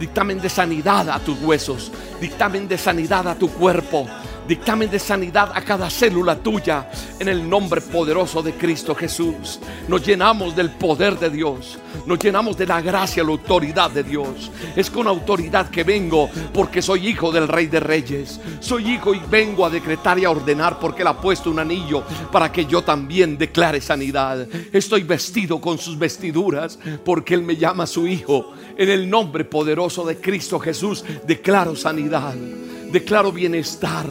Dictamen 0.00 0.40
de 0.40 0.48
sanidad 0.48 1.10
a 1.10 1.18
tus 1.18 1.38
huesos. 1.42 1.92
Dictamen 2.22 2.66
de 2.66 2.78
sanidad 2.78 3.28
a 3.28 3.34
tu 3.34 3.50
cuerpo 3.50 4.06
dictamen 4.50 4.90
de 4.90 4.98
sanidad 4.98 5.52
a 5.54 5.60
cada 5.62 5.88
célula 5.88 6.34
tuya 6.34 6.90
en 7.20 7.28
el 7.28 7.48
nombre 7.48 7.80
poderoso 7.80 8.42
de 8.42 8.52
Cristo 8.54 8.96
Jesús. 8.96 9.60
Nos 9.86 10.04
llenamos 10.04 10.56
del 10.56 10.70
poder 10.70 11.16
de 11.20 11.30
Dios, 11.30 11.78
nos 12.04 12.18
llenamos 12.18 12.56
de 12.56 12.66
la 12.66 12.80
gracia, 12.80 13.22
la 13.22 13.30
autoridad 13.30 13.92
de 13.92 14.02
Dios. 14.02 14.50
Es 14.74 14.90
con 14.90 15.06
autoridad 15.06 15.70
que 15.70 15.84
vengo 15.84 16.28
porque 16.52 16.82
soy 16.82 17.06
hijo 17.06 17.30
del 17.30 17.46
Rey 17.46 17.68
de 17.68 17.78
Reyes. 17.78 18.40
Soy 18.58 18.90
hijo 18.90 19.14
y 19.14 19.20
vengo 19.30 19.64
a 19.64 19.70
decretar 19.70 20.18
y 20.18 20.24
a 20.24 20.32
ordenar 20.32 20.80
porque 20.80 21.02
Él 21.02 21.08
ha 21.08 21.20
puesto 21.20 21.48
un 21.48 21.60
anillo 21.60 22.02
para 22.32 22.50
que 22.50 22.66
yo 22.66 22.82
también 22.82 23.38
declare 23.38 23.80
sanidad. 23.80 24.48
Estoy 24.72 25.04
vestido 25.04 25.60
con 25.60 25.78
sus 25.78 25.96
vestiduras 25.96 26.76
porque 27.04 27.34
Él 27.34 27.42
me 27.42 27.56
llama 27.56 27.86
su 27.86 28.08
hijo. 28.08 28.52
En 28.76 28.90
el 28.90 29.08
nombre 29.08 29.44
poderoso 29.44 30.04
de 30.04 30.16
Cristo 30.16 30.58
Jesús 30.58 31.04
declaro 31.24 31.76
sanidad 31.76 32.34
declaro 32.92 33.32
bienestar, 33.32 34.06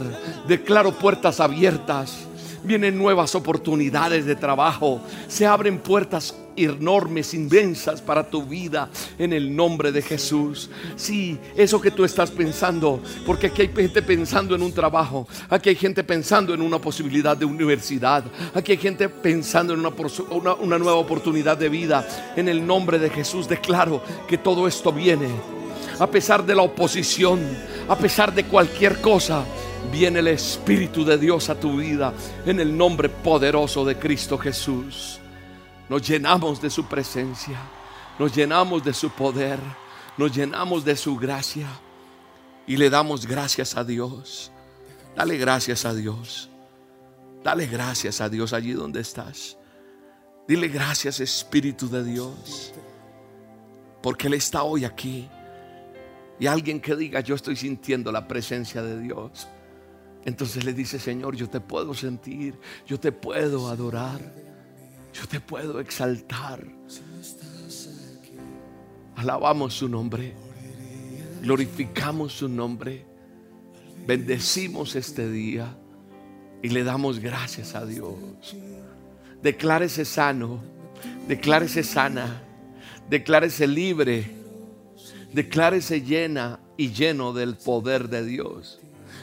declaro 0.46 0.92
puertas 0.92 1.40
abiertas. 1.40 2.26
Vienen 2.62 2.98
nuevas 2.98 3.34
oportunidades 3.34 4.26
de 4.26 4.36
trabajo. 4.36 5.00
Se 5.28 5.46
abren 5.46 5.78
puertas 5.78 6.34
enormes, 6.56 7.32
inmensas 7.32 8.02
para 8.02 8.28
tu 8.28 8.44
vida 8.44 8.90
en 9.18 9.32
el 9.32 9.54
nombre 9.54 9.92
de 9.92 10.02
Jesús. 10.02 10.68
Sí, 10.96 11.38
eso 11.56 11.80
que 11.80 11.90
tú 11.90 12.04
estás 12.04 12.30
pensando, 12.30 13.00
porque 13.26 13.46
aquí 13.46 13.62
hay 13.62 13.68
gente 13.68 14.02
pensando 14.02 14.54
en 14.54 14.62
un 14.62 14.72
trabajo, 14.72 15.26
aquí 15.48 15.70
hay 15.70 15.76
gente 15.76 16.04
pensando 16.04 16.52
en 16.52 16.60
una 16.60 16.78
posibilidad 16.78 17.36
de 17.36 17.46
universidad, 17.46 18.24
aquí 18.54 18.72
hay 18.72 18.78
gente 18.78 19.08
pensando 19.08 19.72
en 19.72 19.80
una, 19.80 19.92
una, 20.30 20.54
una 20.54 20.78
nueva 20.78 20.98
oportunidad 20.98 21.56
de 21.56 21.68
vida. 21.68 22.06
En 22.36 22.48
el 22.48 22.66
nombre 22.66 22.98
de 22.98 23.10
Jesús 23.10 23.48
declaro 23.48 24.02
que 24.28 24.38
todo 24.38 24.68
esto 24.68 24.92
viene 24.92 25.28
a 26.00 26.06
pesar 26.06 26.44
de 26.44 26.54
la 26.54 26.62
oposición, 26.62 27.38
a 27.86 27.94
pesar 27.94 28.34
de 28.34 28.44
cualquier 28.44 29.02
cosa, 29.02 29.44
viene 29.92 30.20
el 30.20 30.28
Espíritu 30.28 31.04
de 31.04 31.18
Dios 31.18 31.50
a 31.50 31.60
tu 31.60 31.76
vida 31.76 32.14
en 32.46 32.58
el 32.58 32.74
nombre 32.74 33.10
poderoso 33.10 33.84
de 33.84 33.98
Cristo 33.98 34.38
Jesús. 34.38 35.20
Nos 35.90 36.08
llenamos 36.08 36.62
de 36.62 36.70
su 36.70 36.86
presencia, 36.86 37.58
nos 38.18 38.34
llenamos 38.34 38.82
de 38.82 38.94
su 38.94 39.10
poder, 39.10 39.58
nos 40.16 40.34
llenamos 40.34 40.86
de 40.86 40.96
su 40.96 41.16
gracia 41.16 41.68
y 42.66 42.78
le 42.78 42.88
damos 42.88 43.26
gracias 43.26 43.76
a 43.76 43.84
Dios. 43.84 44.50
Dale 45.14 45.36
gracias 45.36 45.84
a 45.84 45.92
Dios. 45.92 46.48
Dale 47.44 47.66
gracias 47.66 48.22
a 48.22 48.30
Dios 48.30 48.54
allí 48.54 48.72
donde 48.72 49.00
estás. 49.00 49.58
Dile 50.48 50.68
gracias 50.68 51.20
Espíritu 51.20 51.90
de 51.90 52.02
Dios, 52.02 52.72
porque 54.02 54.28
Él 54.28 54.34
está 54.34 54.62
hoy 54.62 54.86
aquí 54.86 55.28
y 56.40 56.46
alguien 56.46 56.80
que 56.80 56.96
diga, 56.96 57.20
yo 57.20 57.34
estoy 57.34 57.54
sintiendo 57.54 58.10
la 58.10 58.26
presencia 58.26 58.82
de 58.82 58.98
Dios. 58.98 59.46
Entonces 60.24 60.64
le 60.64 60.72
dice, 60.72 60.98
Señor, 60.98 61.36
yo 61.36 61.50
te 61.50 61.60
puedo 61.60 61.92
sentir, 61.92 62.58
yo 62.86 62.98
te 62.98 63.12
puedo 63.12 63.68
adorar, 63.68 64.20
yo 65.12 65.28
te 65.28 65.38
puedo 65.38 65.80
exaltar. 65.80 66.64
Alabamos 69.16 69.74
su 69.74 69.86
nombre, 69.86 70.32
glorificamos 71.42 72.32
su 72.32 72.48
nombre, 72.48 73.04
bendecimos 74.06 74.96
este 74.96 75.30
día 75.30 75.76
y 76.62 76.70
le 76.70 76.84
damos 76.84 77.18
gracias 77.18 77.74
a 77.74 77.84
Dios. 77.84 78.16
Declárese 79.42 80.06
sano, 80.06 80.62
declárese 81.28 81.82
sana, 81.82 82.42
declárese 83.10 83.66
libre 83.66 84.39
Declárese 85.32 86.02
llena 86.02 86.60
y 86.76 86.92
lleno 86.92 87.32
del 87.32 87.56
poder 87.56 88.08
de 88.08 88.24
Dios. 88.24 88.80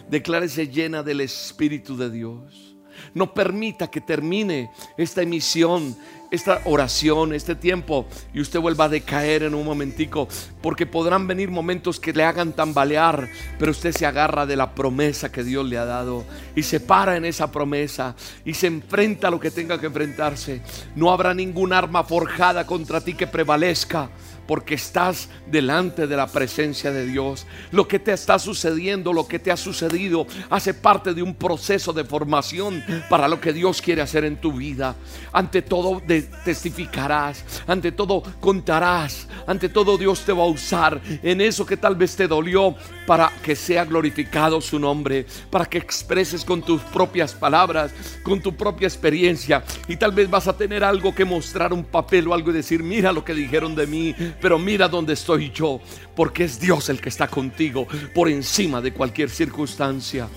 Declárese 0.10 0.70
llena 0.70 1.04
del 1.04 1.22
Espíritu 1.22 1.98
de 1.98 2.10
Dios. 2.10 2.76
No 3.14 3.34
permita 3.34 3.92
que 3.92 4.02
termine 4.02 4.72
esta 4.98 5.22
emisión, 5.22 5.96
esta 6.32 6.62
oración, 6.66 7.34
este 7.34 7.56
tiempo 7.56 8.06
y 8.34 8.42
usted 8.42 8.60
vuelva 8.60 8.86
a 8.86 8.90
decaer 8.90 9.44
en 9.44 9.54
un 9.54 9.66
momentico, 9.66 10.28
porque 10.62 10.86
podrán 10.86 11.28
venir 11.28 11.50
momentos 11.50 12.00
que 12.00 12.14
le 12.14 12.24
hagan 12.24 12.54
tambalear, 12.54 13.30
pero 13.60 13.72
usted 13.72 13.92
se 13.92 14.06
agarra 14.06 14.46
de 14.46 14.56
la 14.56 14.74
promesa 14.74 15.32
que 15.32 15.44
Dios 15.44 15.66
le 15.66 15.78
ha 15.78 15.86
dado 15.86 16.26
y 16.56 16.64
se 16.64 16.80
para 16.80 17.18
en 17.18 17.26
esa 17.26 17.52
promesa 17.52 18.16
y 18.46 18.54
se 18.54 18.68
enfrenta 18.68 19.28
a 19.28 19.32
lo 19.32 19.40
que 19.40 19.52
tenga 19.52 19.80
que 19.80 19.88
enfrentarse. 19.88 20.62
No 20.96 21.12
habrá 21.12 21.34
ningún 21.34 21.74
arma 21.74 22.04
forjada 22.04 22.66
contra 22.66 23.02
ti 23.02 23.14
que 23.14 23.28
prevalezca 23.28 24.10
porque 24.48 24.76
estás 24.76 25.30
delante 25.46 26.08
de 26.08 26.16
la 26.16 26.28
presencia 26.28 26.92
de 26.92 27.06
Dios. 27.06 27.46
Lo 27.72 27.88
que 27.88 28.00
te 28.00 28.14
está 28.14 28.40
sucediendo, 28.40 29.14
lo 29.14 29.28
que 29.28 29.40
te 29.40 29.52
ha 29.52 29.58
sucedido, 29.58 30.26
hace 30.50 30.74
parte 30.74 31.14
de 31.14 31.22
un 31.22 31.36
proceso 31.36 31.94
de 31.94 32.04
formación 32.04 32.84
para 33.10 33.28
lo 33.28 33.40
que 33.42 33.54
Dios 33.54 33.82
quiere 33.82 34.02
hacer 34.02 34.24
en 34.26 34.38
tu 34.38 34.54
vida. 34.54 34.96
Ante 35.34 35.62
todo 35.62 36.02
testificarás, 36.44 37.44
ante 37.68 37.92
todo 37.92 38.24
contarás, 38.40 39.28
ante 39.46 39.70
todo 39.70 39.98
Dios 39.98 40.22
te 40.22 40.34
va 40.34 40.44
a 40.44 40.48
usar 40.48 41.02
en 41.22 41.42
eso 41.42 41.66
que 41.66 41.78
tal 41.78 41.96
vez 41.96 42.16
te 42.16 42.28
dolió 42.28 42.76
para 43.06 43.32
que 43.44 43.56
sea 43.56 43.86
glorificado 43.86 44.62
su 44.62 44.80
nombre, 44.80 45.26
para 45.50 45.66
que 45.66 45.78
expreses 45.78 46.44
con 46.44 46.62
tus 46.62 46.82
propias 46.82 47.34
palabras, 47.34 47.92
con 48.24 48.42
tu 48.42 48.56
propia 48.56 48.88
experiencia 48.88 49.64
y 49.88 49.98
tal 49.98 50.12
vez 50.12 50.30
vas 50.30 50.48
a 50.48 50.58
tener 50.58 50.84
algo 50.84 51.14
que 51.14 51.26
mostrar, 51.26 51.74
un 51.74 51.84
papel 51.84 52.28
o 52.28 52.34
algo 52.34 52.52
y 52.52 52.54
decir, 52.54 52.84
mira 52.84 53.12
lo 53.12 53.24
que 53.24 53.34
dijeron 53.34 53.76
de 53.76 53.88
mí, 53.88 54.16
pero 54.42 54.60
mira 54.60 54.88
dónde 54.88 55.14
estoy 55.14 55.52
yo, 55.52 55.80
porque 56.16 56.44
es 56.46 56.60
Dios 56.60 56.90
el 56.90 57.02
que 57.02 57.10
está 57.10 57.28
contigo 57.28 57.88
por 58.14 58.30
encima 58.30 58.82
de 58.82 58.94
cualquier 58.94 59.30
circunstancia. 59.30 60.28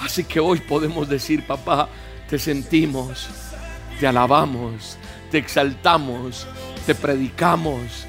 Así 0.00 0.24
que 0.24 0.40
hoy 0.40 0.60
podemos 0.60 1.08
decir, 1.08 1.46
papá, 1.46 1.88
te 2.28 2.38
sentimos, 2.38 3.28
te 4.00 4.06
alabamos, 4.06 4.96
te 5.30 5.38
exaltamos, 5.38 6.46
te 6.86 6.94
predicamos, 6.94 8.06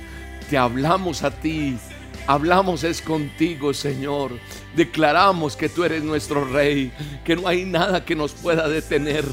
te 0.49 0.57
hablamos 0.57 1.23
a 1.23 1.31
ti. 1.31 1.77
Hablamos 2.25 2.83
es 2.83 3.01
contigo, 3.01 3.73
Señor. 3.73 4.31
Declaramos 4.75 5.55
que 5.55 5.69
tú 5.69 5.83
eres 5.83 6.03
nuestro 6.03 6.45
Rey, 6.45 6.91
que 7.25 7.35
no 7.35 7.47
hay 7.47 7.65
nada 7.65 8.05
que 8.05 8.15
nos 8.15 8.31
pueda 8.31 8.67
detener 8.67 9.25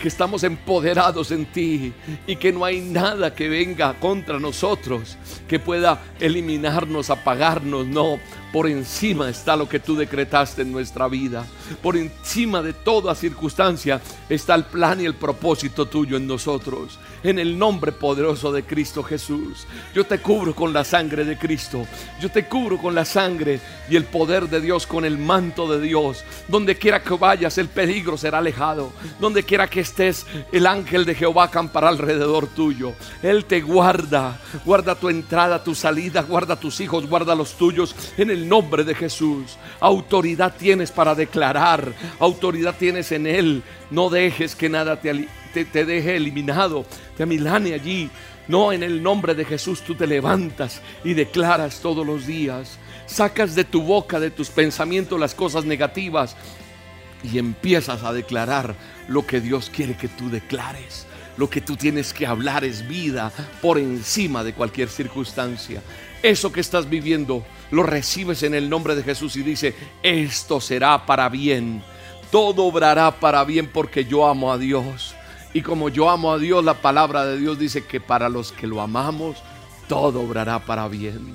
que 0.00 0.08
estamos 0.08 0.44
empoderados 0.44 1.30
en 1.30 1.46
ti 1.46 1.92
y 2.26 2.36
que 2.36 2.52
no 2.52 2.64
hay 2.64 2.80
nada 2.80 3.34
que 3.34 3.48
venga 3.48 3.94
contra 3.94 4.38
nosotros 4.38 5.16
que 5.48 5.58
pueda 5.58 6.02
eliminarnos, 6.20 7.10
apagarnos. 7.10 7.86
No, 7.86 8.18
por 8.52 8.68
encima 8.68 9.28
está 9.28 9.56
lo 9.56 9.68
que 9.68 9.80
tú 9.80 9.96
decretaste 9.96 10.62
en 10.62 10.72
nuestra 10.72 11.08
vida. 11.08 11.44
Por 11.82 11.96
encima 11.96 12.62
de 12.62 12.72
toda 12.72 13.14
circunstancia 13.14 14.00
está 14.28 14.54
el 14.54 14.64
plan 14.64 15.00
y 15.00 15.04
el 15.04 15.14
propósito 15.14 15.86
tuyo 15.86 16.16
en 16.16 16.26
nosotros. 16.26 16.98
En 17.22 17.38
el 17.38 17.58
nombre 17.58 17.92
poderoso 17.92 18.52
de 18.52 18.62
Cristo 18.62 19.02
Jesús. 19.02 19.66
Yo 19.94 20.04
te 20.04 20.18
cubro 20.18 20.54
con 20.54 20.72
la 20.72 20.84
sangre 20.84 21.24
de 21.24 21.38
Cristo. 21.38 21.86
Yo 22.20 22.30
te 22.30 22.46
cubro 22.46 22.78
con 22.78 22.94
la 22.94 23.04
sangre 23.04 23.60
y 23.88 23.96
el 23.96 24.04
poder 24.04 24.48
de 24.48 24.60
Dios, 24.60 24.86
con 24.86 25.04
el 25.04 25.18
manto 25.18 25.68
de 25.68 25.80
Dios. 25.80 26.24
Donde 26.48 26.76
quiera 26.76 27.02
que 27.02 27.14
vayas, 27.14 27.58
el 27.58 27.68
peligro 27.68 28.16
será 28.16 28.38
alejado. 28.38 28.92
Donde 29.20 29.42
quiera 29.42 29.68
que 29.68 29.80
estés, 29.80 30.26
el 30.52 30.66
ángel 30.66 31.04
de 31.04 31.14
Jehová 31.14 31.44
acampará 31.44 31.88
alrededor 31.88 32.46
tuyo. 32.48 32.92
Él 33.22 33.44
te 33.44 33.60
guarda. 33.60 34.40
Guarda 34.64 34.94
tu 34.94 35.08
entrada, 35.08 35.62
tu 35.62 35.74
salida. 35.74 36.22
Guarda 36.22 36.56
tus 36.56 36.80
hijos, 36.80 37.08
guarda 37.08 37.34
los 37.34 37.54
tuyos. 37.54 37.94
En 38.16 38.30
el 38.30 38.48
nombre 38.48 38.84
de 38.84 38.94
Jesús. 38.94 39.56
Autoridad 39.80 40.54
tienes 40.56 40.90
para 40.90 41.14
declarar. 41.14 41.92
Autoridad 42.18 42.76
tienes 42.78 43.12
en 43.12 43.26
Él. 43.26 43.62
No 43.90 44.10
dejes 44.10 44.54
que 44.56 44.68
nada 44.68 45.00
te, 45.00 45.28
te, 45.64 45.84
deje 45.84 46.16
eliminado. 46.16 46.84
Te 47.16 47.22
amilane 47.22 47.74
allí. 47.74 48.10
No, 48.48 48.72
en 48.72 48.82
el 48.82 49.02
nombre 49.02 49.34
de 49.34 49.44
Jesús 49.44 49.82
tú 49.82 49.94
te 49.94 50.06
levantas 50.06 50.80
y 51.04 51.14
declaras 51.14 51.80
todos 51.80 52.06
los 52.06 52.26
días. 52.26 52.78
Sacas 53.06 53.54
de 53.54 53.64
tu 53.64 53.82
boca, 53.82 54.20
de 54.20 54.30
tus 54.30 54.50
pensamientos 54.50 55.18
las 55.18 55.34
cosas 55.34 55.64
negativas 55.64 56.36
y 57.22 57.38
empiezas 57.38 58.02
a 58.04 58.12
declarar 58.12 58.74
lo 59.08 59.26
que 59.26 59.40
Dios 59.40 59.70
quiere 59.74 59.96
que 59.96 60.08
tú 60.08 60.30
declares. 60.30 61.06
Lo 61.36 61.50
que 61.50 61.60
tú 61.60 61.76
tienes 61.76 62.14
que 62.14 62.26
hablar 62.26 62.64
es 62.64 62.86
vida 62.88 63.30
por 63.60 63.78
encima 63.78 64.42
de 64.42 64.54
cualquier 64.54 64.88
circunstancia. 64.88 65.82
Eso 66.22 66.50
que 66.50 66.60
estás 66.60 66.88
viviendo 66.88 67.44
lo 67.70 67.82
recibes 67.82 68.42
en 68.42 68.54
el 68.54 68.70
nombre 68.70 68.94
de 68.94 69.02
Jesús 69.02 69.36
y 69.36 69.42
dice, 69.42 69.74
esto 70.02 70.60
será 70.60 71.04
para 71.04 71.28
bien. 71.28 71.82
Todo 72.30 72.64
obrará 72.64 73.10
para 73.10 73.44
bien 73.44 73.70
porque 73.72 74.04
yo 74.04 74.26
amo 74.26 74.52
a 74.52 74.58
Dios. 74.58 75.15
Y 75.52 75.62
como 75.62 75.88
yo 75.88 76.10
amo 76.10 76.32
a 76.32 76.38
Dios, 76.38 76.64
la 76.64 76.74
palabra 76.74 77.24
de 77.24 77.38
Dios 77.38 77.58
dice 77.58 77.86
que 77.86 78.00
para 78.00 78.28
los 78.28 78.52
que 78.52 78.66
lo 78.66 78.80
amamos, 78.80 79.36
todo 79.88 80.20
obrará 80.20 80.58
para 80.58 80.88
bien. 80.88 81.34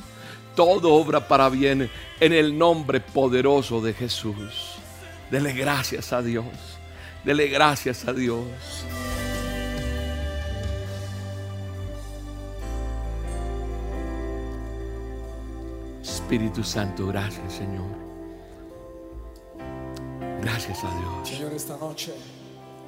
Todo 0.56 0.94
obra 0.94 1.28
para 1.28 1.50
bien 1.50 1.90
en 2.20 2.34
el 2.34 2.58
nombre 2.58 3.00
poderoso 3.00 3.82
de 3.82 3.94
Jesús. 3.94 4.76
Dele 5.32 5.54
gracias 5.54 6.12
a 6.12 6.22
Dios. 6.22 6.46
Dele 7.24 7.48
gracias 7.48 8.08
a 8.08 8.14
Dios. 8.14 8.46
Espíritu 16.02 16.64
Santo, 16.64 17.08
gracias 17.08 17.54
Señor. 17.54 18.02
Gracias 20.42 20.84
a 20.84 20.98
Dios. 20.98 21.30
Señor, 21.30 21.54
esta 21.54 21.78
noche, 21.78 22.14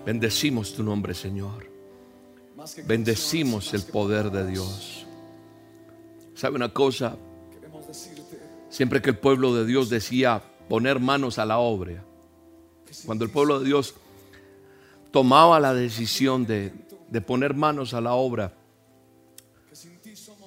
Bendecimos 0.06 0.74
tu 0.74 0.84
nombre, 0.84 1.14
Señor. 1.14 1.72
Bendecimos 2.86 3.74
el 3.74 3.84
poder 3.84 4.32
de 4.32 4.48
Dios. 4.48 5.06
¿Sabe 6.36 6.56
una 6.56 6.70
cosa? 6.70 7.18
Siempre 8.70 9.02
que 9.02 9.12
el 9.12 9.18
pueblo 9.18 9.54
de 9.56 9.66
Dios 9.66 9.90
decía 9.90 10.42
poner 10.68 11.00
manos 11.00 11.38
a 11.40 11.46
la 11.46 11.60
obra, 11.60 12.04
cuando 13.06 13.26
el 13.26 13.32
pueblo 13.32 13.60
de 13.60 13.66
Dios 13.66 13.96
tomaba 15.12 15.60
la 15.60 15.74
decisión 15.74 16.46
de, 16.46 16.74
de 17.10 17.22
poner 17.22 17.54
manos 17.54 17.94
a 17.94 18.02
la 18.02 18.14
obra 18.14 18.54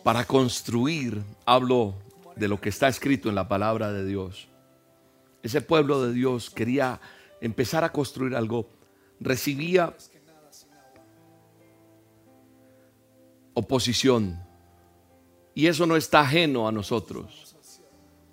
para 0.03 0.25
construir, 0.25 1.23
hablo 1.45 1.95
de 2.37 2.49
lo 2.49 2.61
que 2.61 2.69
está 2.69 2.89
escrito 2.89 3.29
en 3.29 3.35
la 3.35 3.49
palabra 3.49 3.93
de 3.93 4.05
Dios. 4.05 4.49
Ese 5.43 5.61
pueblo 5.61 6.03
de 6.03 6.13
Dios 6.13 6.51
quería 6.51 7.01
empezar 7.41 7.85
a 7.85 7.93
construir 7.93 8.35
algo, 8.35 8.69
recibía 9.21 9.95
oposición. 13.55 14.39
Y 15.55 15.67
eso 15.67 15.87
no 15.87 15.97
está 15.97 16.21
ajeno 16.21 16.69
a 16.69 16.73
nosotros. 16.73 17.57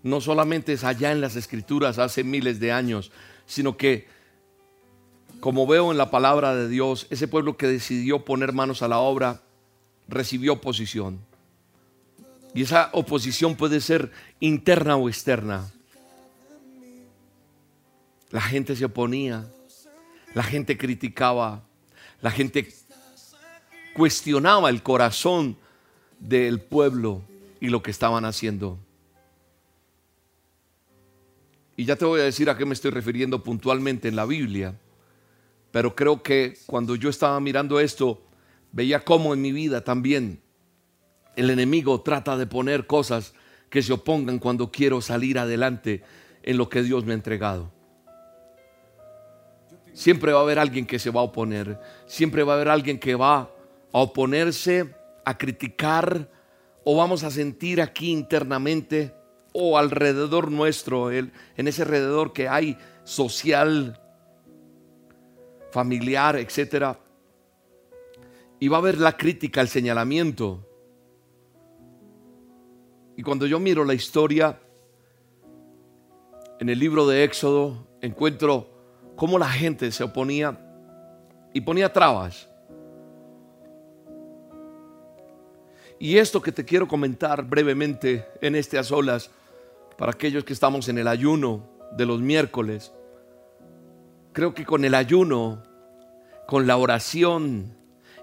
No 0.04 0.20
solamente 0.20 0.74
es 0.74 0.84
allá 0.84 1.14
en 1.14 1.22
las 1.22 1.38
escrituras 1.38 1.98
hace 1.98 2.26
miles 2.26 2.60
de 2.60 2.74
años, 2.74 3.12
sino 3.46 3.78
que, 3.78 4.08
como 5.40 5.66
veo 5.66 5.92
en 5.92 5.98
la 5.98 6.12
palabra 6.12 6.54
de 6.54 6.68
Dios, 6.68 7.08
ese 7.10 7.30
pueblo 7.30 7.56
que 7.56 7.68
decidió 7.68 8.26
poner 8.26 8.52
manos 8.52 8.82
a 8.82 8.90
la 8.90 9.00
obra 9.00 9.42
recibió 10.10 10.54
oposición. 10.54 11.20
Y 12.54 12.64
esa 12.64 12.90
oposición 12.92 13.56
puede 13.56 13.80
ser 13.80 14.12
interna 14.42 14.98
o 14.98 15.08
externa. 15.08 15.72
La 18.30 18.42
gente 18.42 18.76
se 18.76 18.86
oponía, 18.86 19.48
la 20.34 20.44
gente 20.44 20.78
criticaba, 20.78 21.64
la 22.22 22.32
gente 22.32 22.68
cuestionaba 23.94 24.70
el 24.70 24.82
corazón 24.82 25.58
del 26.20 26.62
pueblo 26.62 27.22
y 27.60 27.68
lo 27.68 27.84
que 27.84 27.92
estaban 27.92 28.26
haciendo. 28.26 28.80
Y 31.76 31.86
ya 31.86 31.96
te 31.96 32.06
voy 32.06 32.22
a 32.22 32.24
decir 32.24 32.50
a 32.50 32.58
qué 32.58 32.66
me 32.66 32.74
estoy 32.74 32.92
refiriendo 32.92 33.44
puntualmente 33.44 34.08
en 34.08 34.16
la 34.16 34.26
Biblia, 34.26 34.80
pero 35.72 35.96
creo 35.96 36.22
que 36.22 36.58
cuando 36.68 36.96
yo 36.96 37.10
estaba 37.10 37.40
mirando 37.40 37.80
esto, 37.80 38.22
veía 38.72 39.04
cómo 39.04 39.34
en 39.34 39.42
mi 39.42 39.52
vida 39.52 39.84
también 39.84 40.42
el 41.36 41.50
enemigo 41.50 42.02
trata 42.02 42.38
de 42.38 42.46
poner 42.46 42.86
cosas 42.86 43.34
que 43.72 43.82
se 43.82 43.92
opongan 43.92 44.38
cuando 44.38 44.72
quiero 44.72 45.02
salir 45.02 45.40
adelante 45.40 46.04
en 46.44 46.58
lo 46.58 46.70
que 46.70 46.84
Dios 46.84 47.06
me 47.06 47.14
ha 47.14 47.16
entregado. 47.16 47.73
Siempre 49.94 50.34
va 50.34 50.40
a 50.40 50.42
haber 50.42 50.60
alguien 50.60 50.86
que 50.86 51.00
se 51.00 51.12
va 51.12 51.22
a 51.22 51.24
oponer, 51.24 51.80
siempre 52.08 52.44
va 52.44 52.54
a 52.54 52.56
haber 52.56 52.70
alguien 52.70 53.00
que 53.00 53.16
va 53.16 53.42
a 53.92 54.00
oponerse, 54.00 54.94
a 55.24 55.38
criticar, 55.38 56.30
o 56.84 56.98
vamos 56.98 57.24
a 57.24 57.32
sentir 57.32 57.80
aquí 57.80 58.12
internamente 58.12 59.14
o 59.54 59.78
alrededor 59.78 60.52
nuestro, 60.52 61.12
en 61.12 61.32
ese 61.56 61.84
alrededor 61.84 62.34
que 62.34 62.50
hay 62.50 62.78
social, 63.04 64.02
familiar, 65.72 66.36
etcétera. 66.38 67.00
Y 68.60 68.68
va 68.68 68.78
a 68.78 68.80
haber 68.80 68.98
la 68.98 69.16
crítica, 69.16 69.62
el 69.62 69.68
señalamiento. 69.68 70.68
Y 73.16 73.22
cuando 73.22 73.46
yo 73.46 73.60
miro 73.60 73.86
la 73.86 73.94
historia 73.94 74.60
en 76.60 76.70
el 76.70 76.80
libro 76.80 77.06
de 77.08 77.24
Éxodo, 77.24 77.88
encuentro 78.02 78.73
cómo 79.16 79.38
la 79.38 79.50
gente 79.50 79.92
se 79.92 80.04
oponía 80.04 80.58
y 81.54 81.62
ponía 81.62 81.92
trabas. 81.92 82.50
Y 86.00 86.18
esto 86.18 86.42
que 86.42 86.52
te 86.52 86.66
quiero 86.66 86.88
comentar 86.88 87.44
brevemente 87.44 88.28
en 88.42 88.56
este 88.56 88.78
a 88.78 88.84
solas, 88.84 89.30
para 89.98 90.12
aquellos 90.12 90.44
que 90.44 90.54
estamos 90.54 90.90
en 90.90 90.98
el 90.98 91.08
ayuno 91.08 91.66
de 91.96 92.06
los 92.06 92.20
miércoles, 92.20 92.92
creo 94.34 94.54
que 94.54 94.66
con 94.66 94.84
el 94.84 94.96
ayuno, 94.96 95.64
con 96.48 96.68
la 96.68 96.78
oración 96.78 97.78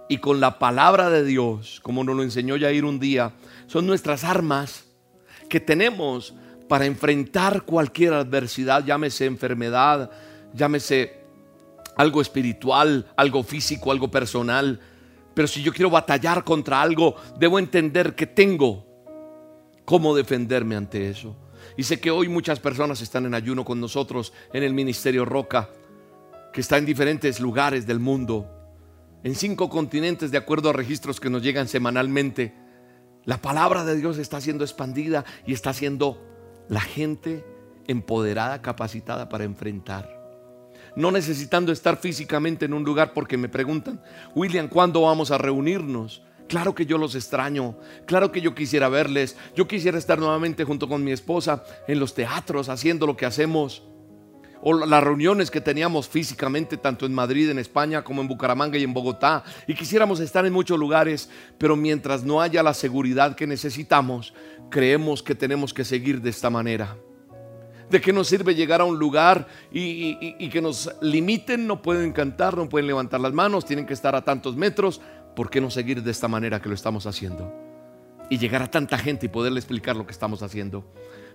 y 0.09 0.19
con 0.19 0.41
la 0.41 0.59
palabra 0.59 1.09
de 1.09 1.25
Dios, 1.25 1.81
como 1.83 2.05
nos 2.05 2.17
lo 2.17 2.23
enseñó 2.23 2.57
Yair 2.57 2.85
un 2.85 2.99
día, 2.99 3.33
son 3.67 3.87
nuestras 3.87 4.25
armas 4.25 4.85
que 5.49 5.61
tenemos 5.61 6.35
para 6.69 6.87
enfrentar 6.87 7.63
cualquier 7.63 8.13
adversidad, 8.13 8.85
llámese 8.85 9.27
enfermedad, 9.27 10.11
llámese 10.55 11.21
algo 11.97 12.21
espiritual, 12.21 13.07
algo 13.17 13.43
físico, 13.43 13.91
algo 13.91 14.11
personal. 14.11 14.81
Pero 15.35 15.47
si 15.47 15.63
yo 15.63 15.73
quiero 15.73 15.91
batallar 15.91 16.45
contra 16.45 16.81
algo, 16.81 17.17
debo 17.39 17.59
entender 17.59 18.15
que 18.15 18.27
tengo 18.27 18.87
cómo 19.85 20.15
defenderme 20.15 20.77
ante 20.77 21.11
eso. 21.11 21.37
Y 21.77 21.83
sé 21.83 22.01
que 22.01 22.11
hoy 22.11 22.29
muchas 22.29 22.59
personas 22.59 23.01
están 23.01 23.27
en 23.27 23.35
ayuno 23.35 23.65
con 23.65 23.81
nosotros 23.81 24.33
en 24.53 24.63
el 24.63 24.75
Ministerio 24.75 25.25
Roca, 25.25 25.69
que 26.53 26.61
está 26.61 26.79
en 26.79 26.87
diferentes 26.87 27.39
lugares 27.39 27.87
del 27.87 28.01
mundo, 28.01 28.51
en 29.23 29.35
cinco 29.35 29.69
continentes 29.69 30.31
de 30.31 30.39
acuerdo 30.39 30.71
a 30.71 30.73
registros 30.73 31.21
que 31.21 31.31
nos 31.31 31.43
llegan 31.43 31.69
semanalmente. 31.69 32.55
La 33.25 33.41
palabra 33.43 33.85
de 33.85 33.97
Dios 33.97 34.19
está 34.19 34.41
siendo 34.41 34.65
expandida 34.65 35.25
y 35.47 35.53
está 35.53 35.73
siendo 35.73 36.27
la 36.69 36.81
gente 36.81 37.45
empoderada, 37.87 38.63
capacitada 38.63 39.29
para 39.29 39.45
enfrentar 39.45 40.20
no 40.97 41.11
necesitando 41.11 41.73
estar 41.73 41.97
físicamente 41.97 42.65
en 42.65 42.75
un 42.75 42.85
lugar 42.85 43.13
porque 43.13 43.37
me 43.37 43.49
preguntan, 43.49 44.01
William, 44.35 44.69
¿cuándo 44.69 45.03
vamos 45.03 45.31
a 45.31 45.39
reunirnos? 45.39 46.23
Claro 46.49 46.75
que 46.75 46.85
yo 46.85 46.99
los 46.99 47.15
extraño, 47.15 47.77
claro 48.07 48.33
que 48.33 48.41
yo 48.41 48.57
quisiera 48.57 48.89
verles, 48.89 49.37
yo 49.55 49.69
quisiera 49.69 49.99
estar 49.99 50.19
nuevamente 50.19 50.65
junto 50.65 50.89
con 50.89 51.05
mi 51.05 51.13
esposa 51.13 51.63
en 51.87 52.01
los 52.01 52.13
teatros 52.13 52.69
haciendo 52.69 53.07
lo 53.07 53.17
que 53.17 53.25
hacemos, 53.25 53.85
o 54.63 54.75
las 54.75 55.03
reuniones 55.03 55.51
que 55.51 55.61
teníamos 55.61 56.09
físicamente 56.09 56.77
tanto 56.77 57.07
en 57.07 57.15
Madrid, 57.15 57.51
en 57.51 57.59
España, 57.59 58.03
como 58.03 58.21
en 58.21 58.29
Bucaramanga 58.29 58.79
y 58.79 58.85
en 58.85 58.93
Bogotá, 58.93 59.45
y 59.67 59.75
quisiéramos 59.75 60.21
estar 60.21 60.45
en 60.45 60.53
muchos 60.53 60.79
lugares, 60.79 61.31
pero 61.57 61.77
mientras 61.77 62.25
no 62.25 62.41
haya 62.41 62.63
la 62.63 62.75
seguridad 62.75 63.37
que 63.37 63.47
necesitamos, 63.47 64.35
creemos 64.71 65.23
que 65.23 65.35
tenemos 65.35 65.73
que 65.73 65.85
seguir 65.85 66.21
de 66.21 66.31
esta 66.31 66.51
manera. 66.51 66.97
¿De 67.91 68.01
qué 68.01 68.13
nos 68.13 68.29
sirve 68.29 68.55
llegar 68.55 68.81
a 68.81 68.85
un 68.85 68.99
lugar 68.99 69.49
y, 69.73 70.49
que 70.49 70.61
nos 70.63 70.91
limiten? 71.03 71.67
No 71.67 71.83
pueden 71.83 72.13
cantar, 72.13 72.57
no 72.57 72.69
pueden 72.69 72.87
levantar 72.87 73.21
las 73.21 73.33
manos, 73.33 73.65
tienen 73.67 73.87
que 73.87 73.95
estar 73.95 74.15
a 74.15 74.25
tantos 74.25 74.57
metros. 74.57 75.01
¿Por 75.35 75.51
qué 75.51 75.61
no 75.61 75.71
seguir 75.71 76.03
de 76.03 76.11
esta 76.11 76.29
manera 76.29 76.61
que 76.61 76.69
lo 76.69 76.75
estamos 76.75 77.07
haciendo? 77.07 77.53
Y 78.31 78.39
llegar 78.39 78.63
a 78.63 78.71
tanta 78.71 78.97
gente 78.97 79.27
y 79.27 79.29
poderle 79.29 79.59
explicar 79.59 79.97
lo 79.97 80.07
que 80.07 80.13
estamos 80.13 80.43
haciendo. 80.43 80.85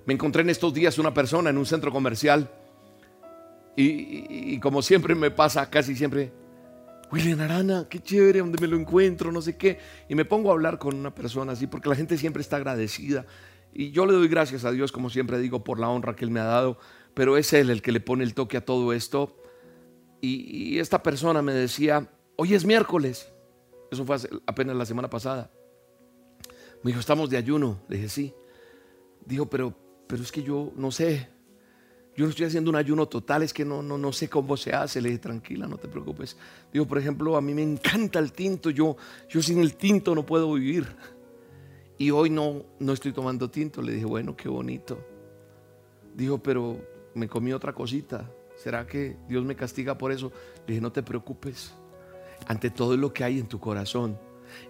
Me 0.05 0.13
encontré 0.13 0.43
en 0.43 0.49
estos 0.49 0.73
días 0.73 0.97
una 0.97 1.13
persona 1.13 1.49
en 1.49 1.57
un 1.57 1.65
centro 1.65 1.91
comercial 1.91 2.49
y 3.75 4.57
como 4.59 4.81
siempre 4.81 5.15
me 5.15 5.31
pasa, 5.31 5.69
casi 5.69 5.95
siempre, 5.95 6.31
William 7.11 7.39
Arana, 7.39 7.87
qué 7.89 7.99
chévere, 8.01 8.39
donde 8.39 8.59
me 8.59 8.67
lo 8.67 8.77
encuentro, 8.77 9.31
no 9.31 9.41
sé 9.41 9.55
qué. 9.55 9.79
Y 10.09 10.15
me 10.15 10.25
pongo 10.25 10.49
a 10.49 10.53
hablar 10.53 10.77
con 10.77 10.95
una 10.95 11.13
persona 11.13 11.53
así, 11.53 11.67
porque 11.67 11.89
la 11.89 11.95
gente 11.95 12.17
siempre 12.17 12.41
está 12.41 12.57
agradecida. 12.57 13.25
Y 13.77 13.91
yo 13.91 14.05
le 14.05 14.13
doy 14.13 14.29
gracias 14.29 14.63
a 14.63 14.71
Dios, 14.71 14.93
como 14.93 15.09
siempre 15.09 15.37
digo, 15.37 15.65
por 15.65 15.81
la 15.81 15.89
honra 15.89 16.15
que 16.15 16.23
Él 16.23 16.31
me 16.31 16.39
ha 16.39 16.45
dado, 16.45 16.79
pero 17.13 17.35
es 17.35 17.51
Él 17.51 17.69
el 17.69 17.81
que 17.81 17.91
le 17.91 17.99
pone 17.99 18.23
el 18.23 18.33
toque 18.33 18.55
a 18.55 18.63
todo 18.63 18.93
esto. 18.93 19.35
Y, 20.21 20.79
esta 20.79 21.03
persona 21.03 21.41
me 21.41 21.53
decía, 21.53 22.09
hoy 22.37 22.53
es 22.53 22.65
miércoles. 22.65 23.29
Eso 23.91 24.05
fue 24.05 24.15
apenas 24.47 24.77
la 24.77 24.85
semana 24.85 25.09
pasada. 25.09 25.51
Me 26.83 26.89
dijo, 26.91 27.01
estamos 27.01 27.29
de 27.29 27.35
ayuno. 27.35 27.81
Le 27.89 27.97
dije, 27.97 28.09
sí. 28.09 28.33
Dijo, 29.25 29.47
pero, 29.47 29.73
pero 30.07 30.23
es 30.23 30.31
que 30.31 30.41
yo 30.41 30.71
no 30.77 30.89
sé. 30.89 31.27
Yo 32.15 32.23
no 32.23 32.29
estoy 32.29 32.45
haciendo 32.45 32.69
un 32.69 32.77
ayuno 32.77 33.07
total, 33.07 33.43
es 33.43 33.53
que 33.53 33.65
no, 33.65 33.83
no, 33.83 33.97
no 33.97 34.13
sé 34.13 34.29
cómo 34.29 34.55
se 34.55 34.71
hace. 34.71 35.01
Le 35.01 35.09
dije, 35.09 35.19
tranquila, 35.19 35.67
no 35.67 35.77
te 35.77 35.89
preocupes. 35.89 36.37
Digo, 36.71 36.87
por 36.87 36.97
ejemplo, 36.97 37.35
a 37.35 37.41
mí 37.41 37.53
me 37.53 37.61
encanta 37.61 38.19
el 38.19 38.31
tinto. 38.31 38.69
Yo, 38.69 38.95
yo 39.27 39.41
sin 39.41 39.59
el 39.59 39.75
tinto 39.75 40.15
no 40.15 40.25
puedo 40.25 40.53
vivir. 40.53 40.87
Y 41.97 42.11
hoy 42.11 42.29
no, 42.29 42.63
no 42.79 42.93
estoy 42.93 43.11
tomando 43.13 43.49
tinto. 43.49 43.81
Le 43.81 43.93
dije, 43.93 44.05
bueno, 44.05 44.35
qué 44.35 44.49
bonito. 44.49 44.99
Dijo, 46.13 46.37
pero 46.37 46.77
me 47.13 47.27
comí 47.27 47.53
otra 47.53 47.73
cosita. 47.73 48.29
¿Será 48.55 48.85
que 48.87 49.17
Dios 49.27 49.43
me 49.43 49.55
castiga 49.55 49.97
por 49.97 50.11
eso? 50.11 50.31
Le 50.65 50.73
dije, 50.73 50.81
no 50.81 50.91
te 50.91 51.03
preocupes. 51.03 51.73
ante 52.47 52.69
todo 52.69 52.97
lo 52.97 53.13
que 53.13 53.23
hay 53.23 53.39
en 53.39 53.47
tu 53.47 53.59
corazón. 53.59 54.17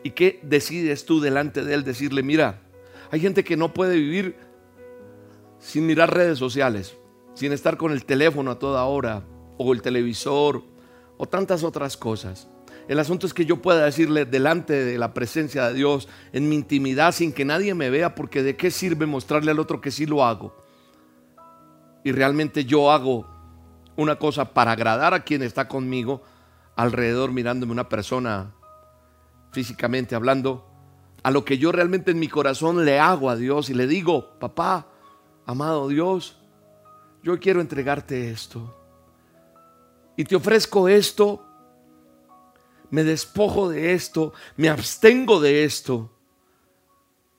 ¿Y 0.04 0.12
qué 0.12 0.40
decides 0.44 1.06
tú 1.06 1.20
delante 1.20 1.64
de 1.64 1.74
Él? 1.74 1.84
Decirle, 1.84 2.24
mira, 2.24 2.62
hay 3.12 3.20
gente 3.20 3.44
que 3.44 3.58
no 3.58 3.74
puede 3.74 3.96
vivir 3.96 4.36
sin 5.60 5.86
mirar 5.86 6.14
redes 6.14 6.38
sociales, 6.38 6.96
sin 7.34 7.52
estar 7.52 7.78
con 7.78 7.92
el 7.92 8.06
teléfono 8.06 8.52
a 8.52 8.60
toda 8.60 8.86
hora, 8.86 9.24
o 9.58 9.74
el 9.74 9.82
televisor, 9.82 10.64
o 11.18 11.26
tantas 11.26 11.64
otras 11.64 11.98
cosas. 11.98 12.48
El 12.88 13.00
asunto 13.00 13.26
es 13.26 13.34
que 13.34 13.46
yo 13.46 13.62
pueda 13.62 13.86
decirle 13.86 14.26
delante 14.26 14.74
de 14.86 14.98
la 14.98 15.14
presencia 15.14 15.68
de 15.68 15.74
Dios, 15.74 16.08
en 16.34 16.48
mi 16.50 16.56
intimidad, 16.56 17.12
sin 17.14 17.34
que 17.34 17.44
nadie 17.44 17.74
me 17.74 17.90
vea, 17.90 18.14
porque 18.14 18.44
de 18.44 18.56
qué 18.56 18.70
sirve 18.70 19.06
mostrarle 19.08 19.52
al 19.52 19.60
otro 19.60 19.82
que 19.82 19.92
sí 19.92 20.06
lo 20.06 20.24
hago. 20.24 20.56
Y 22.04 22.12
realmente 22.12 22.66
yo 22.66 22.92
hago 22.92 23.28
una 23.96 24.18
cosa 24.18 24.54
para 24.54 24.74
agradar 24.74 25.14
a 25.14 25.24
quien 25.24 25.42
está 25.42 25.68
conmigo, 25.68 26.22
alrededor 26.76 27.32
mirándome 27.32 27.72
una 27.72 27.90
persona 27.90 28.54
físicamente 29.52 30.14
hablando, 30.14 30.70
a 31.24 31.32
lo 31.32 31.44
que 31.44 31.58
yo 31.58 31.72
realmente 31.72 32.12
en 32.12 32.20
mi 32.20 32.28
corazón 32.28 32.86
le 32.86 33.00
hago 33.00 33.32
a 33.32 33.36
Dios 33.36 33.72
y 33.72 33.74
le 33.74 33.88
digo, 33.88 34.38
papá, 34.38 34.86
amado 35.48 35.88
Dios, 35.88 36.38
yo 37.24 37.40
quiero 37.40 37.62
entregarte 37.62 38.30
esto. 38.30 38.76
Y 40.16 40.26
te 40.26 40.36
ofrezco 40.36 40.88
esto 40.88 41.44
me 42.96 43.04
despojo 43.04 43.68
de 43.68 43.92
esto, 43.92 44.32
me 44.56 44.70
abstengo 44.70 45.42
de 45.42 45.66
esto 45.66 46.10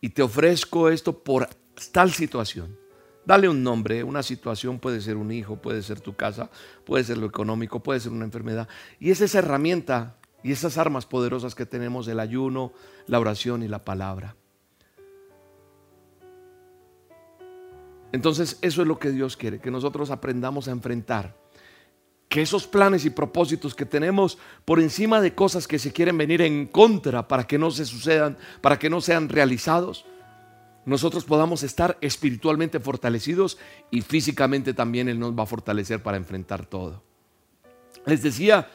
y 0.03 0.11
te 0.11 0.21
ofrezco 0.21 0.91
esto 0.91 1.25
por 1.25 1.49
tal 1.93 2.13
situación. 2.13 2.79
Dale 3.25 3.49
un 3.49 3.63
nombre, 3.63 4.05
una 4.05 4.23
situación 4.23 4.79
puede 4.79 5.01
ser 5.01 5.17
un 5.17 5.33
hijo, 5.33 5.57
puede 5.57 5.83
ser 5.83 6.03
tu 6.03 6.15
casa, 6.15 6.51
puede 6.85 7.05
ser 7.05 7.17
lo 7.17 7.27
económico, 7.27 7.83
puede 7.83 8.01
ser 8.01 8.13
una 8.13 8.27
enfermedad. 8.27 8.69
Y 9.01 9.11
es 9.11 9.23
esa 9.23 9.39
herramienta 9.39 10.19
y 10.43 10.53
esas 10.53 10.77
armas 10.77 11.07
poderosas 11.07 11.55
que 11.55 11.65
tenemos, 11.65 12.07
el 12.07 12.21
ayuno, 12.21 12.75
la 13.07 13.19
oración 13.19 13.63
y 13.63 13.69
la 13.69 13.83
palabra. 13.83 14.37
Entonces 18.13 18.59
eso 18.61 18.83
es 18.83 18.89
lo 18.89 18.99
que 18.99 19.11
Dios 19.11 19.39
quiere, 19.39 19.59
que 19.59 19.71
nosotros 19.71 20.11
aprendamos 20.11 20.69
a 20.69 20.73
enfrentar 20.73 21.35
que 22.29 22.43
esos 22.43 22.67
planes 22.67 23.05
y 23.05 23.11
propósitos 23.11 23.75
que 23.75 23.87
tenemos 23.87 24.39
por 24.65 24.81
encima 24.81 25.21
de 25.21 25.35
cosas 25.35 25.69
que 25.69 25.79
se 25.79 25.93
quieren 25.93 26.19
venir 26.19 26.43
en 26.43 26.67
contra 26.67 27.29
para 27.29 27.47
que 27.47 27.59
no 27.59 27.71
se 27.71 27.85
sucedan, 27.85 28.37
para 28.61 28.79
que 28.79 28.91
no 28.91 29.01
sean 29.01 29.29
realizados, 29.29 30.05
nosotros 30.85 31.25
podamos 31.25 31.63
estar 31.63 31.99
espiritualmente 32.01 32.81
fortalecidos 32.81 33.59
y 33.91 34.03
físicamente 34.03 34.75
también 34.75 35.09
Él 35.09 35.19
nos 35.19 35.37
va 35.37 35.45
a 35.45 35.47
fortalecer 35.47 36.03
para 36.03 36.17
enfrentar 36.17 36.67
todo. 36.67 37.03
Les 38.07 38.23
decía 38.23 38.71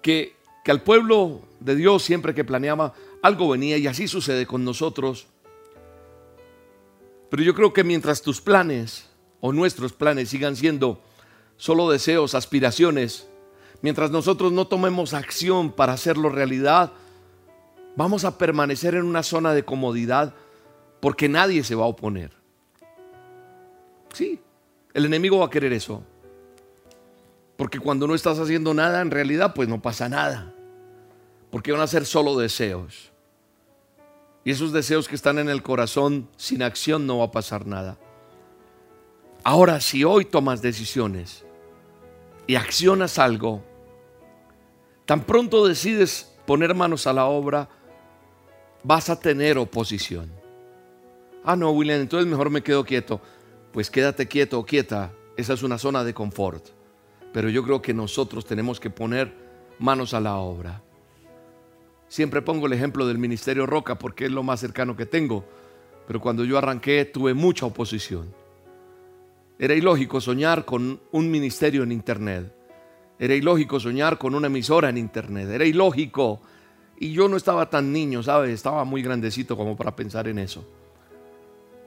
que, 0.00 0.34
que 0.64 0.70
al 0.70 0.82
pueblo 0.82 1.42
de 1.60 1.76
Dios 1.76 2.02
siempre 2.02 2.34
que 2.34 2.44
planeaba 2.44 2.94
algo 3.22 3.50
venía 3.50 3.76
y 3.76 3.86
así 3.86 4.08
sucede 4.08 4.46
con 4.46 4.64
nosotros. 4.64 5.26
Pero 7.30 7.42
yo 7.42 7.54
creo 7.54 7.72
que 7.72 7.84
mientras 7.84 8.22
tus 8.22 8.40
planes 8.40 9.08
o 9.40 9.52
nuestros 9.52 9.92
planes 9.92 10.30
sigan 10.30 10.56
siendo 10.56 11.02
solo 11.56 11.90
deseos, 11.90 12.34
aspiraciones, 12.34 13.28
mientras 13.82 14.10
nosotros 14.10 14.52
no 14.52 14.66
tomemos 14.66 15.14
acción 15.14 15.70
para 15.72 15.92
hacerlo 15.92 16.28
realidad, 16.28 16.92
vamos 17.96 18.24
a 18.24 18.38
permanecer 18.38 18.94
en 18.94 19.04
una 19.04 19.22
zona 19.22 19.54
de 19.54 19.64
comodidad 19.64 20.34
porque 21.00 21.28
nadie 21.28 21.64
se 21.64 21.74
va 21.74 21.84
a 21.84 21.88
oponer. 21.88 22.30
Sí, 24.12 24.40
el 24.94 25.06
enemigo 25.06 25.38
va 25.38 25.46
a 25.46 25.50
querer 25.50 25.72
eso. 25.72 26.02
Porque 27.56 27.78
cuando 27.78 28.06
no 28.06 28.14
estás 28.14 28.38
haciendo 28.38 28.74
nada, 28.74 29.00
en 29.00 29.10
realidad, 29.10 29.54
pues 29.54 29.68
no 29.68 29.80
pasa 29.80 30.08
nada. 30.08 30.54
Porque 31.50 31.72
van 31.72 31.80
a 31.80 31.86
ser 31.86 32.06
solo 32.06 32.36
deseos. 32.36 33.12
Y 34.44 34.50
esos 34.50 34.72
deseos 34.72 35.06
que 35.06 35.14
están 35.14 35.38
en 35.38 35.48
el 35.48 35.62
corazón, 35.62 36.28
sin 36.36 36.62
acción 36.62 37.06
no 37.06 37.18
va 37.18 37.26
a 37.26 37.30
pasar 37.30 37.66
nada. 37.66 37.98
Ahora, 39.44 39.80
si 39.80 40.04
hoy 40.04 40.24
tomas 40.24 40.62
decisiones 40.62 41.44
y 42.46 42.54
accionas 42.54 43.18
algo, 43.18 43.62
tan 45.04 45.22
pronto 45.24 45.66
decides 45.66 46.32
poner 46.46 46.74
manos 46.74 47.06
a 47.08 47.12
la 47.12 47.26
obra, 47.26 47.68
vas 48.84 49.10
a 49.10 49.18
tener 49.18 49.58
oposición. 49.58 50.30
Ah, 51.44 51.56
no, 51.56 51.72
William, 51.72 52.00
entonces 52.00 52.28
mejor 52.28 52.50
me 52.50 52.62
quedo 52.62 52.84
quieto. 52.84 53.20
Pues 53.72 53.90
quédate 53.90 54.28
quieto 54.28 54.60
o 54.60 54.66
quieta. 54.66 55.12
Esa 55.36 55.54
es 55.54 55.64
una 55.64 55.78
zona 55.78 56.04
de 56.04 56.14
confort. 56.14 56.68
Pero 57.32 57.48
yo 57.48 57.64
creo 57.64 57.82
que 57.82 57.94
nosotros 57.94 58.44
tenemos 58.44 58.78
que 58.78 58.90
poner 58.90 59.34
manos 59.80 60.14
a 60.14 60.20
la 60.20 60.36
obra. 60.36 60.82
Siempre 62.06 62.42
pongo 62.42 62.66
el 62.66 62.74
ejemplo 62.74 63.08
del 63.08 63.18
Ministerio 63.18 63.66
Roca 63.66 63.98
porque 63.98 64.26
es 64.26 64.30
lo 64.30 64.44
más 64.44 64.60
cercano 64.60 64.94
que 64.94 65.06
tengo. 65.06 65.44
Pero 66.06 66.20
cuando 66.20 66.44
yo 66.44 66.58
arranqué 66.58 67.04
tuve 67.06 67.34
mucha 67.34 67.66
oposición. 67.66 68.41
Era 69.62 69.76
ilógico 69.76 70.20
soñar 70.20 70.64
con 70.64 71.00
un 71.12 71.30
ministerio 71.30 71.84
en 71.84 71.92
Internet. 71.92 72.52
Era 73.16 73.32
ilógico 73.32 73.78
soñar 73.78 74.18
con 74.18 74.34
una 74.34 74.48
emisora 74.48 74.88
en 74.88 74.98
Internet. 74.98 75.48
Era 75.50 75.64
ilógico. 75.64 76.40
Y 76.98 77.12
yo 77.12 77.28
no 77.28 77.36
estaba 77.36 77.70
tan 77.70 77.92
niño, 77.92 78.24
¿sabes? 78.24 78.50
Estaba 78.50 78.84
muy 78.84 79.02
grandecito 79.02 79.56
como 79.56 79.76
para 79.76 79.94
pensar 79.94 80.26
en 80.26 80.40
eso. 80.40 80.64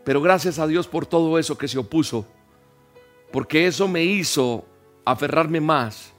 Pero 0.05 0.21
gracias 0.21 0.57
a 0.57 0.67
Dios 0.67 0.87
por 0.87 1.05
todo 1.05 1.37
eso 1.37 1.57
que 1.57 1.67
se 1.67 1.77
opuso. 1.77 2.25
Porque 3.33 3.67
eso 3.67 3.89
me 3.89 4.05
hizo 4.05 4.63
aferrarme 5.03 5.59
más 5.59 6.13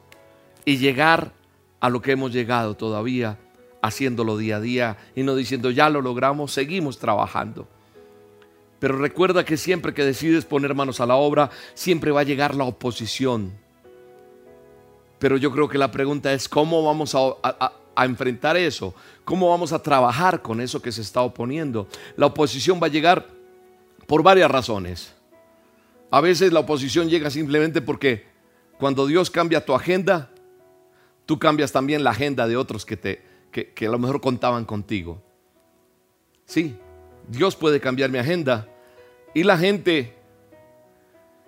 y 0.67 0.77
llegar 0.77 1.33
a 1.81 1.89
lo 1.89 2.03
que 2.03 2.13
hemos 2.13 2.35
llegado 2.35 2.77
todavía, 2.77 3.39
haciéndolo 3.81 4.37
día 4.37 4.57
a 4.57 4.61
día 4.61 4.99
y 5.15 5.23
no 5.23 5.35
diciendo 5.35 5.71
ya 5.71 5.89
lo 5.89 6.03
logramos, 6.03 6.53
seguimos 6.53 6.99
trabajando. 6.99 7.67
Pero 8.79 8.99
recuerda 8.99 9.45
que 9.45 9.57
siempre 9.57 9.95
que 9.95 10.05
decides 10.05 10.45
poner 10.45 10.75
manos 10.75 11.01
a 11.01 11.07
la 11.07 11.17
obra, 11.17 11.51
siempre 11.75 12.11
va 12.11 12.21
a 12.21 12.25
llegar 12.25 12.55
la 12.55 12.65
oposición. 12.65 13.53
Pero 15.19 15.37
yo 15.39 15.51
creo 15.51 15.69
que 15.69 15.79
la 15.79 15.91
pregunta 15.91 16.33
es 16.33 16.49
cómo 16.49 16.85
vamos 16.85 17.15
a, 17.15 17.73
enfrentar 18.05 18.57
eso, 18.59 18.95
cómo 19.25 19.49
vamos 19.49 19.73
a 19.73 19.83
trabajar 19.83 20.43
con 20.43 20.61
eso 20.61 20.83
que 20.83 20.93
se 20.93 21.01
está 21.01 21.23
oponiendo. 21.23 21.89
La 22.17 22.27
oposición 22.27 22.79
va 22.83 22.87
a 22.87 22.91
llegar 22.91 23.27
por 24.07 24.23
varias 24.23 24.51
razones. 24.51 25.15
A 26.11 26.21
veces 26.21 26.53
la 26.53 26.61
oposición 26.61 27.09
llega 27.09 27.31
simplemente 27.31 27.81
porque 27.81 28.27
cuando 28.79 29.07
Dios 29.07 29.31
cambia 29.31 29.65
tu 29.65 29.75
agenda, 29.75 30.31
tú 31.25 31.39
cambias 31.39 31.73
también 31.73 32.05
la 32.05 32.11
agenda 32.11 32.47
de 32.47 32.59
otros 32.59 32.85
que, 32.85 32.99
te, 32.99 33.23
que, 33.51 33.73
que 33.73 33.87
a 33.87 33.91
lo 33.91 33.99
mejor 33.99 34.21
contaban 34.21 34.67
contigo. 34.67 35.23
Sí, 36.45 36.77
Dios 37.29 37.57
puede 37.57 37.81
cambiar 37.81 38.11
mi 38.11 38.19
agenda. 38.19 38.69
Y 39.35 39.43
la 39.43 39.59
gente 39.59 40.15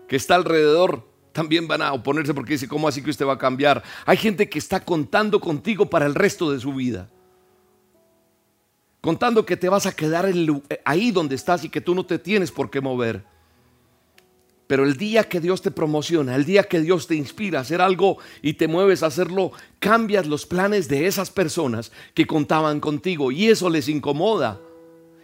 que 0.07 0.17
está 0.17 0.35
alrededor 0.35 1.07
también 1.33 1.69
van 1.69 1.83
a 1.83 1.93
oponerse 1.93 2.35
porque 2.35 2.55
dice, 2.55 2.67
¿cómo 2.67 2.88
así 2.88 3.03
que 3.03 3.11
usted 3.11 3.27
va 3.27 3.35
a 3.35 3.38
cambiar? 3.38 3.83
Hay 4.07 4.17
gente 4.17 4.49
que 4.49 4.59
está 4.59 4.85
contando 4.85 5.41
contigo 5.41 5.88
para 5.88 6.07
el 6.07 6.14
resto 6.14 6.51
de 6.51 6.59
su 6.59 6.75
vida. 6.75 7.09
Contando 9.01 9.47
que 9.47 9.57
te 9.57 9.69
vas 9.69 9.87
a 9.87 9.95
quedar 9.95 10.29
ahí 10.85 11.11
donde 11.12 11.37
estás 11.37 11.64
y 11.64 11.69
que 11.69 11.81
tú 11.81 11.95
no 11.95 12.05
te 12.05 12.19
tienes 12.19 12.51
por 12.51 12.71
qué 12.71 12.81
mover. 12.81 13.25
Pero 14.67 14.85
el 14.85 14.97
día 14.97 15.25
que 15.25 15.41
Dios 15.41 15.62
te 15.62 15.71
promociona, 15.71 16.35
el 16.35 16.45
día 16.45 16.64
que 16.64 16.81
Dios 16.81 17.07
te 17.07 17.14
inspira 17.14 17.59
a 17.59 17.62
hacer 17.62 17.81
algo 17.81 18.19
y 18.43 18.55
te 18.55 18.69
mueves 18.69 19.03
a 19.03 19.07
hacerlo, 19.07 19.53
cambias 19.79 20.27
los 20.27 20.45
planes 20.45 20.88
de 20.88 21.07
esas 21.07 21.31
personas 21.31 21.91
que 22.12 22.27
contaban 22.27 22.81
contigo 22.81 23.33
y 23.33 23.49
eso 23.49 23.71
les 23.71 23.88
incomoda. 23.88 24.61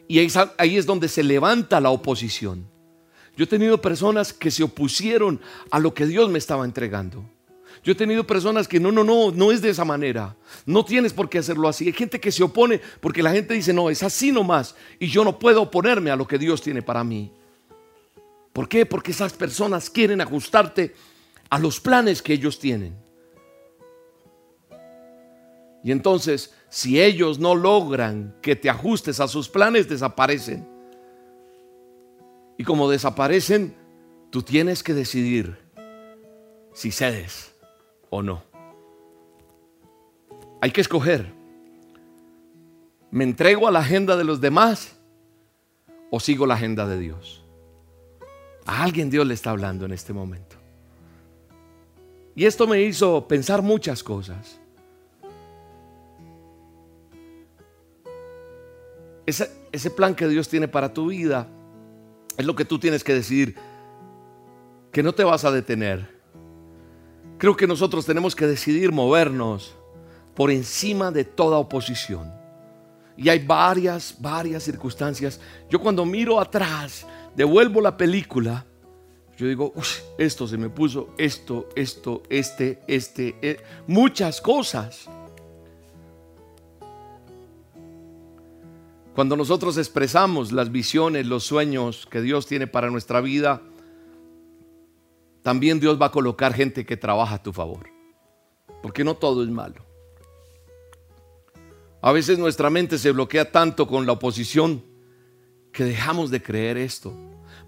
Y 0.09 0.19
ahí 0.59 0.77
es 0.77 0.87
donde 0.87 1.09
se 1.09 1.23
levanta 1.23 1.81
la 1.81 1.91
oposición. 1.91 2.69
Yo 3.37 3.45
he 3.45 3.49
tenido 3.49 3.81
personas 3.81 4.33
que 4.33 4.51
se 4.51 4.63
opusieron 4.63 5.41
a 5.71 5.79
lo 5.79 5.95
que 5.95 6.07
Dios 6.07 6.31
me 6.31 6.39
estaba 6.39 6.65
entregando. 6.65 7.25
Yo 7.83 7.93
he 7.93 7.97
tenido 7.97 8.27
personas 8.27 8.67
que 8.67 8.81
no, 8.81 8.93
no, 8.93 9.05
no, 9.05 9.31
no 9.31 9.53
es 9.53 9.61
de 9.61 9.71
esa 9.71 9.85
manera. 9.85 10.37
No 10.65 10.85
tienes 10.85 11.13
por 11.13 11.29
qué 11.29 11.39
hacerlo 11.39 11.69
así. 11.69 11.87
Hay 11.87 11.93
gente 11.93 12.21
que 12.21 12.33
se 12.33 12.43
opone 12.43 12.81
porque 13.01 13.23
la 13.23 13.33
gente 13.33 13.55
dice, 13.55 13.73
no, 13.73 13.91
es 13.91 14.03
así 14.03 14.33
nomás. 14.33 14.75
Y 14.99 15.09
yo 15.09 15.25
no 15.25 15.39
puedo 15.39 15.63
oponerme 15.63 16.11
a 16.11 16.17
lo 16.17 16.27
que 16.27 16.39
Dios 16.39 16.63
tiene 16.63 16.81
para 16.81 17.05
mí. 17.05 17.33
¿Por 18.53 18.69
qué? 18.69 18.87
Porque 18.87 19.11
esas 19.11 19.33
personas 19.33 19.91
quieren 19.91 20.21
ajustarte 20.21 20.95
a 21.51 21.59
los 21.59 21.81
planes 21.81 22.23
que 22.23 22.33
ellos 22.33 22.59
tienen. 22.59 22.97
Y 25.83 25.93
entonces 25.93 26.55
si 26.75 27.01
ellos 27.01 27.39
no 27.39 27.55
logran 27.55 28.35
que 28.43 28.57
te 28.57 28.69
ajustes 28.69 29.21
a 29.21 29.29
sus 29.29 29.49
planes, 29.49 29.89
desaparecen. 29.89 30.67
Y 32.59 32.65
como 32.65 32.91
desaparecen, 32.91 33.77
tú 34.31 34.43
tienes 34.43 34.83
que 34.83 34.93
decidir 34.93 35.57
si 36.73 36.91
cedes 36.91 37.55
o 38.11 38.23
no. 38.23 38.43
Hay 40.61 40.73
que 40.73 40.81
escoger. 40.81 41.33
¿Me 43.13 43.23
entrego 43.23 43.69
a 43.69 43.71
la 43.71 43.79
agenda 43.79 44.17
de 44.17 44.25
los 44.25 44.41
demás 44.41 44.97
o 46.11 46.19
sigo 46.19 46.45
la 46.45 46.55
agenda 46.55 46.89
de 46.89 46.99
Dios? 46.99 47.45
A 48.67 48.83
alguien 48.83 49.11
Dios 49.11 49.25
le 49.29 49.35
está 49.35 49.51
hablando 49.51 49.85
en 49.85 49.93
este 49.93 50.13
momento. 50.13 50.57
Y 52.35 52.47
esto 52.47 52.67
me 52.67 52.83
hizo 52.83 53.29
pensar 53.29 53.63
muchas 53.63 54.03
cosas. 54.03 54.59
Ese, 59.27 59.51
ese 59.73 59.91
plan 59.91 60.15
que 60.15 60.29
Dios 60.29 60.49
tiene 60.49 60.69
para 60.69 60.93
tu 60.93 61.07
vida 61.07 61.49
es 62.37 62.45
lo 62.45 62.55
que 62.55 62.65
tú 62.65 62.79
tienes 62.79 63.05
que 63.05 63.15
decidir, 63.15 63.57
que 64.91 65.03
no 65.03 65.13
te 65.13 65.25
vas 65.25 65.45
a 65.45 65.51
detener. 65.51 66.15
Creo 67.39 67.57
que 67.57 67.67
nosotros 67.67 68.07
tenemos 68.07 68.35
que 68.35 68.47
decidir 68.47 68.93
movernos 68.93 69.75
por 70.35 70.51
encima 70.51 71.11
de 71.11 71.25
toda 71.25 71.59
oposición. 71.59 72.33
Y 73.17 73.29
hay 73.29 73.45
varias, 73.45 74.17
varias 74.19 74.65
circunstancias. 74.65 75.41
Yo 75.71 75.81
cuando 75.81 76.05
miro 76.05 76.41
atrás, 76.41 77.07
devuelvo 77.37 77.81
la 77.81 77.97
película, 77.97 78.65
yo 79.37 79.47
digo, 79.47 79.73
"Uy, 79.75 79.85
esto 80.19 80.47
se 80.47 80.57
me 80.57 80.69
puso, 80.69 81.11
esto, 81.19 81.69
esto, 81.75 82.23
este, 82.29 82.81
este, 82.87 83.37
eh", 83.43 83.61
muchas 83.87 84.41
cosas. 84.41 85.09
Cuando 89.15 89.37
nosotros 89.37 89.79
expresamos 89.79 90.51
las 90.51 90.73
visiones, 90.73 91.27
los 91.27 91.45
sueños 91.45 92.09
que 92.11 92.21
Dios 92.21 92.47
tiene 92.47 92.67
para 92.67 92.91
nuestra 92.91 93.21
vida, 93.21 93.63
también 95.43 95.79
Dios 95.79 96.01
va 96.03 96.07
a 96.07 96.11
colocar 96.11 96.53
gente 96.53 96.85
que 96.85 96.97
trabaja 96.97 97.37
a 97.37 97.43
tu 97.43 97.53
favor. 97.53 97.91
Porque 98.83 99.05
no 99.05 99.15
todo 99.15 99.45
es 99.45 99.51
malo. 99.51 99.85
A 102.03 102.11
veces 102.11 102.41
nuestra 102.41 102.71
mente 102.71 102.99
se 102.99 103.13
bloquea 103.13 103.53
tanto 103.53 103.87
con 103.87 104.05
la 104.05 104.13
oposición 104.13 104.83
que 105.73 105.85
dejamos 105.85 106.33
de 106.33 106.43
creer 106.43 106.77
esto. 106.77 107.15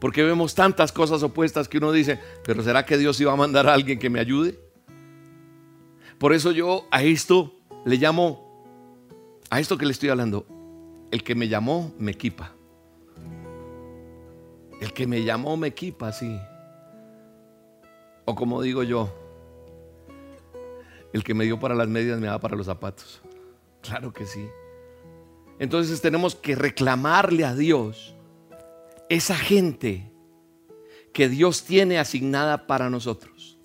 Porque 0.00 0.24
vemos 0.24 0.54
tantas 0.54 0.90
cosas 0.90 1.22
opuestas 1.22 1.68
que 1.68 1.78
uno 1.78 1.92
dice, 1.92 2.18
pero 2.44 2.62
¿será 2.64 2.84
que 2.84 2.98
Dios 2.98 3.20
iba 3.20 3.32
a 3.32 3.36
mandar 3.36 3.68
a 3.68 3.72
alguien 3.72 4.00
que 4.00 4.10
me 4.10 4.18
ayude? 4.18 4.58
Por 6.18 6.32
eso 6.32 6.50
yo 6.50 6.88
a 6.90 7.04
esto 7.04 7.54
le 7.84 7.98
llamo, 7.98 8.64
a 9.48 9.60
esto 9.60 9.78
que 9.78 9.86
le 9.86 9.92
estoy 9.92 10.08
hablando, 10.08 10.46
el 11.10 11.22
que 11.22 11.34
me 11.34 11.48
llamó 11.48 11.92
me 11.98 12.12
equipa. 12.12 12.52
El 14.80 14.92
que 14.92 15.06
me 15.06 15.24
llamó 15.24 15.56
me 15.56 15.68
equipa, 15.68 16.12
sí. 16.12 16.38
O 18.24 18.34
como 18.34 18.60
digo 18.60 18.82
yo, 18.82 19.12
el 21.12 21.24
que 21.24 21.34
me 21.34 21.44
dio 21.44 21.58
para 21.58 21.74
las 21.74 21.88
medias 21.88 22.20
me 22.20 22.26
da 22.26 22.38
para 22.38 22.56
los 22.56 22.66
zapatos. 22.66 23.22
Claro 23.80 24.12
que 24.12 24.26
sí. 24.26 24.48
Entonces 25.58 26.00
tenemos 26.00 26.34
que 26.34 26.54
reclamarle 26.54 27.44
a 27.44 27.54
Dios 27.54 28.14
esa 29.08 29.36
gente 29.36 30.10
que 31.12 31.28
Dios 31.28 31.64
tiene 31.64 31.98
asignada 31.98 32.66
para 32.66 32.90
nosotros. 32.90 33.58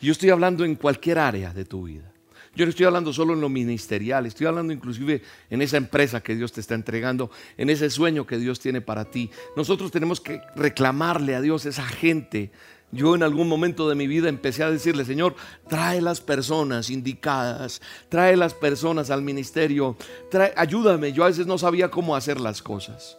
Yo 0.00 0.12
estoy 0.12 0.30
hablando 0.30 0.64
en 0.64 0.74
cualquier 0.74 1.18
área 1.18 1.52
de 1.52 1.64
tu 1.64 1.84
vida. 1.84 2.09
Yo 2.54 2.66
no 2.66 2.70
estoy 2.70 2.86
hablando 2.86 3.12
solo 3.12 3.34
en 3.34 3.40
lo 3.40 3.48
ministerial, 3.48 4.26
estoy 4.26 4.46
hablando 4.46 4.72
inclusive 4.72 5.22
en 5.50 5.62
esa 5.62 5.76
empresa 5.76 6.20
que 6.20 6.34
Dios 6.34 6.52
te 6.52 6.60
está 6.60 6.74
entregando, 6.74 7.30
en 7.56 7.70
ese 7.70 7.90
sueño 7.90 8.26
que 8.26 8.38
Dios 8.38 8.58
tiene 8.58 8.80
para 8.80 9.04
ti. 9.04 9.30
Nosotros 9.56 9.92
tenemos 9.92 10.20
que 10.20 10.40
reclamarle 10.56 11.36
a 11.36 11.40
Dios 11.40 11.64
esa 11.64 11.84
gente. 11.84 12.50
Yo 12.90 13.14
en 13.14 13.22
algún 13.22 13.48
momento 13.48 13.88
de 13.88 13.94
mi 13.94 14.08
vida 14.08 14.28
empecé 14.28 14.64
a 14.64 14.70
decirle, 14.70 15.04
Señor, 15.04 15.36
trae 15.68 16.00
las 16.00 16.20
personas 16.20 16.90
indicadas, 16.90 17.80
trae 18.08 18.36
las 18.36 18.52
personas 18.52 19.10
al 19.10 19.22
ministerio, 19.22 19.96
trae, 20.28 20.52
ayúdame. 20.56 21.12
Yo 21.12 21.22
a 21.22 21.28
veces 21.28 21.46
no 21.46 21.56
sabía 21.56 21.88
cómo 21.88 22.16
hacer 22.16 22.40
las 22.40 22.62
cosas. 22.62 23.16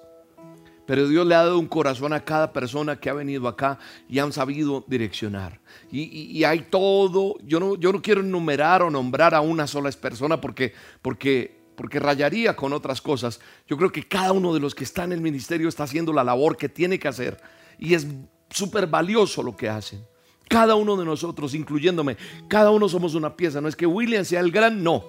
Pero 0.91 1.07
Dios 1.07 1.25
le 1.25 1.35
ha 1.35 1.43
dado 1.43 1.57
un 1.57 1.67
corazón 1.67 2.11
a 2.11 2.19
cada 2.19 2.51
persona 2.51 2.99
que 2.99 3.09
ha 3.09 3.13
venido 3.13 3.47
acá 3.47 3.79
y 4.09 4.19
han 4.19 4.33
sabido 4.33 4.83
direccionar. 4.89 5.61
Y, 5.89 6.43
hay 6.43 6.63
todo, 6.63 7.37
yo 7.45 7.61
no, 7.61 7.77
yo 7.77 7.93
no 7.93 8.01
quiero 8.01 8.19
enumerar 8.19 8.81
o 8.81 8.91
nombrar 8.91 9.33
a 9.33 9.39
una 9.39 9.67
sola 9.67 9.89
persona 9.91 10.41
porque, 10.41 10.73
porque, 11.01 11.61
porque 11.77 11.97
rayaría 11.97 12.57
con 12.57 12.73
otras 12.73 12.99
cosas. 12.99 13.39
Yo 13.69 13.77
creo 13.77 13.89
que 13.89 14.05
cada 14.05 14.33
uno 14.33 14.53
de 14.53 14.59
los 14.59 14.75
que 14.75 14.83
está 14.83 15.05
en 15.05 15.13
el 15.13 15.21
ministerio 15.21 15.69
está 15.69 15.83
haciendo 15.83 16.11
la 16.11 16.25
labor 16.25 16.57
que 16.57 16.67
tiene 16.67 16.99
que 16.99 17.07
hacer. 17.07 17.39
Y 17.79 17.93
es 17.93 18.05
súper 18.49 18.85
valioso 18.85 19.41
lo 19.41 19.55
que 19.55 19.69
hacen. 19.69 20.05
Cada 20.49 20.75
uno 20.75 20.97
de 20.97 21.05
nosotros, 21.05 21.55
incluyéndome, 21.55 22.17
cada 22.49 22.69
uno 22.69 22.89
somos 22.89 23.15
una 23.15 23.37
pieza. 23.37 23.61
No 23.61 23.69
es 23.69 23.77
que 23.77 23.85
William 23.85 24.25
sea 24.25 24.41
el 24.41 24.51
gran, 24.51 24.83
no. 24.83 25.05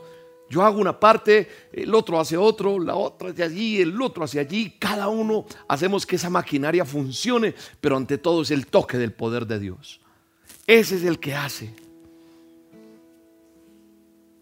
Yo 0.52 0.62
hago 0.62 0.78
una 0.78 1.00
parte, 1.00 1.48
el 1.72 1.94
otro 1.94 2.20
hace 2.20 2.36
otro, 2.36 2.78
la 2.78 2.94
otra 2.94 3.30
hacia 3.30 3.46
allí, 3.46 3.80
el 3.80 3.98
otro 4.02 4.24
hacia 4.24 4.42
allí. 4.42 4.76
Cada 4.78 5.08
uno 5.08 5.46
hacemos 5.66 6.04
que 6.04 6.16
esa 6.16 6.28
maquinaria 6.28 6.84
funcione, 6.84 7.54
pero 7.80 7.96
ante 7.96 8.18
todo 8.18 8.42
es 8.42 8.50
el 8.50 8.66
toque 8.66 8.98
del 8.98 9.14
poder 9.14 9.46
de 9.46 9.58
Dios. 9.58 10.02
Ese 10.66 10.96
es 10.96 11.04
el 11.04 11.18
que 11.18 11.34
hace. 11.34 11.74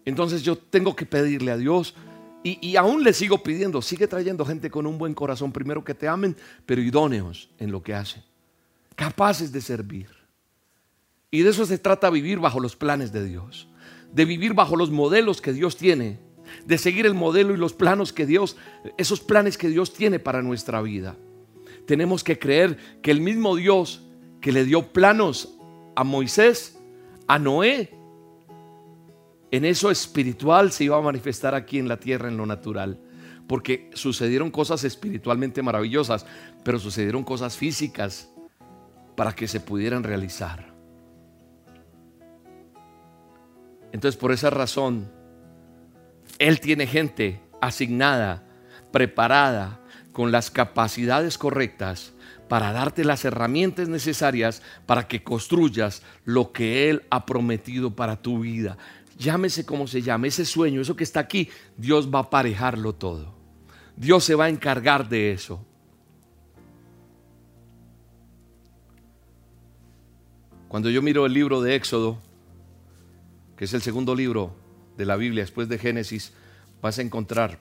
Entonces 0.03 0.43
yo 0.43 0.57
tengo 0.57 0.97
que 0.97 1.05
pedirle 1.05 1.49
a 1.49 1.55
Dios 1.55 1.95
y, 2.43 2.59
y 2.59 2.75
aún 2.75 3.05
le 3.05 3.13
sigo 3.13 3.41
pidiendo, 3.41 3.81
sigue 3.81 4.05
trayendo 4.05 4.45
gente 4.45 4.69
con 4.69 4.85
un 4.87 4.97
buen 4.97 5.13
corazón, 5.13 5.53
primero 5.53 5.81
que 5.81 5.93
te 5.95 6.09
amen, 6.09 6.35
pero 6.65 6.81
idóneos 6.81 7.49
en 7.57 7.71
lo 7.71 7.81
que 7.81 7.93
hacen, 7.93 8.21
capaces 8.97 9.53
de 9.53 9.61
servir. 9.61 10.09
Y 11.29 11.43
de 11.43 11.51
eso 11.51 11.65
se 11.65 11.77
trata 11.77 12.09
vivir 12.09 12.39
bajo 12.39 12.59
los 12.59 12.75
planes 12.75 13.13
de 13.13 13.23
Dios, 13.23 13.69
de 14.13 14.25
vivir 14.25 14.53
bajo 14.53 14.75
los 14.75 14.91
modelos 14.91 15.41
que 15.41 15.53
Dios 15.53 15.77
tiene, 15.77 16.19
de 16.65 16.77
seguir 16.77 17.05
el 17.05 17.13
modelo 17.13 17.53
y 17.53 17.57
los 17.57 17.73
planos 17.73 18.13
que 18.13 18.25
Dios, 18.25 18.57
esos 18.97 19.21
planes 19.21 19.57
que 19.57 19.69
Dios 19.69 19.93
tiene 19.93 20.19
para 20.19 20.41
nuestra 20.41 20.81
vida. 20.81 21.15
Tenemos 21.85 22.23
que 22.23 22.37
creer 22.37 22.77
que 23.01 23.11
el 23.11 23.21
mismo 23.21 23.55
Dios 23.55 24.03
que 24.41 24.51
le 24.51 24.65
dio 24.65 24.91
planos 24.91 25.57
a 25.95 26.03
Moisés, 26.03 26.77
a 27.27 27.39
Noé, 27.39 27.91
en 29.51 29.65
eso 29.65 29.91
espiritual 29.91 30.71
se 30.71 30.85
iba 30.85 30.97
a 30.97 31.01
manifestar 31.01 31.53
aquí 31.53 31.77
en 31.77 31.89
la 31.89 31.99
tierra 31.99 32.29
en 32.29 32.37
lo 32.37 32.45
natural. 32.45 32.99
Porque 33.47 33.89
sucedieron 33.93 34.49
cosas 34.49 34.85
espiritualmente 34.85 35.61
maravillosas, 35.61 36.25
pero 36.63 36.79
sucedieron 36.79 37.23
cosas 37.23 37.57
físicas 37.57 38.29
para 39.17 39.33
que 39.35 39.49
se 39.49 39.59
pudieran 39.59 40.03
realizar. 40.03 40.70
Entonces 43.91 44.19
por 44.19 44.31
esa 44.31 44.49
razón, 44.49 45.11
Él 46.39 46.59
tiene 46.59 46.87
gente 46.87 47.41
asignada, 47.61 48.43
preparada, 48.91 49.81
con 50.11 50.31
las 50.31 50.51
capacidades 50.51 51.37
correctas 51.37 52.13
para 52.47 52.73
darte 52.73 53.05
las 53.05 53.23
herramientas 53.23 53.87
necesarias 53.87 54.61
para 54.85 55.07
que 55.07 55.23
construyas 55.23 56.03
lo 56.25 56.51
que 56.51 56.89
Él 56.89 57.03
ha 57.09 57.25
prometido 57.25 57.95
para 57.95 58.21
tu 58.21 58.41
vida. 58.41 58.77
Llámese 59.17 59.65
como 59.65 59.87
se 59.87 60.01
llame, 60.01 60.27
ese 60.27 60.45
sueño, 60.45 60.81
eso 60.81 60.95
que 60.95 61.03
está 61.03 61.21
aquí, 61.21 61.49
Dios 61.77 62.13
va 62.13 62.19
a 62.19 62.23
aparejarlo 62.23 62.93
todo. 62.93 63.33
Dios 63.95 64.23
se 64.23 64.35
va 64.35 64.45
a 64.45 64.49
encargar 64.49 65.07
de 65.07 65.31
eso. 65.31 65.65
Cuando 70.67 70.89
yo 70.89 71.01
miro 71.01 71.25
el 71.25 71.33
libro 71.33 71.61
de 71.61 71.75
Éxodo, 71.75 72.17
que 73.61 73.65
es 73.65 73.75
el 73.75 73.83
segundo 73.83 74.15
libro 74.15 74.55
de 74.97 75.05
la 75.05 75.15
Biblia 75.15 75.43
después 75.43 75.69
de 75.69 75.77
Génesis, 75.77 76.31
vas 76.81 76.97
a 76.97 77.03
encontrar 77.03 77.59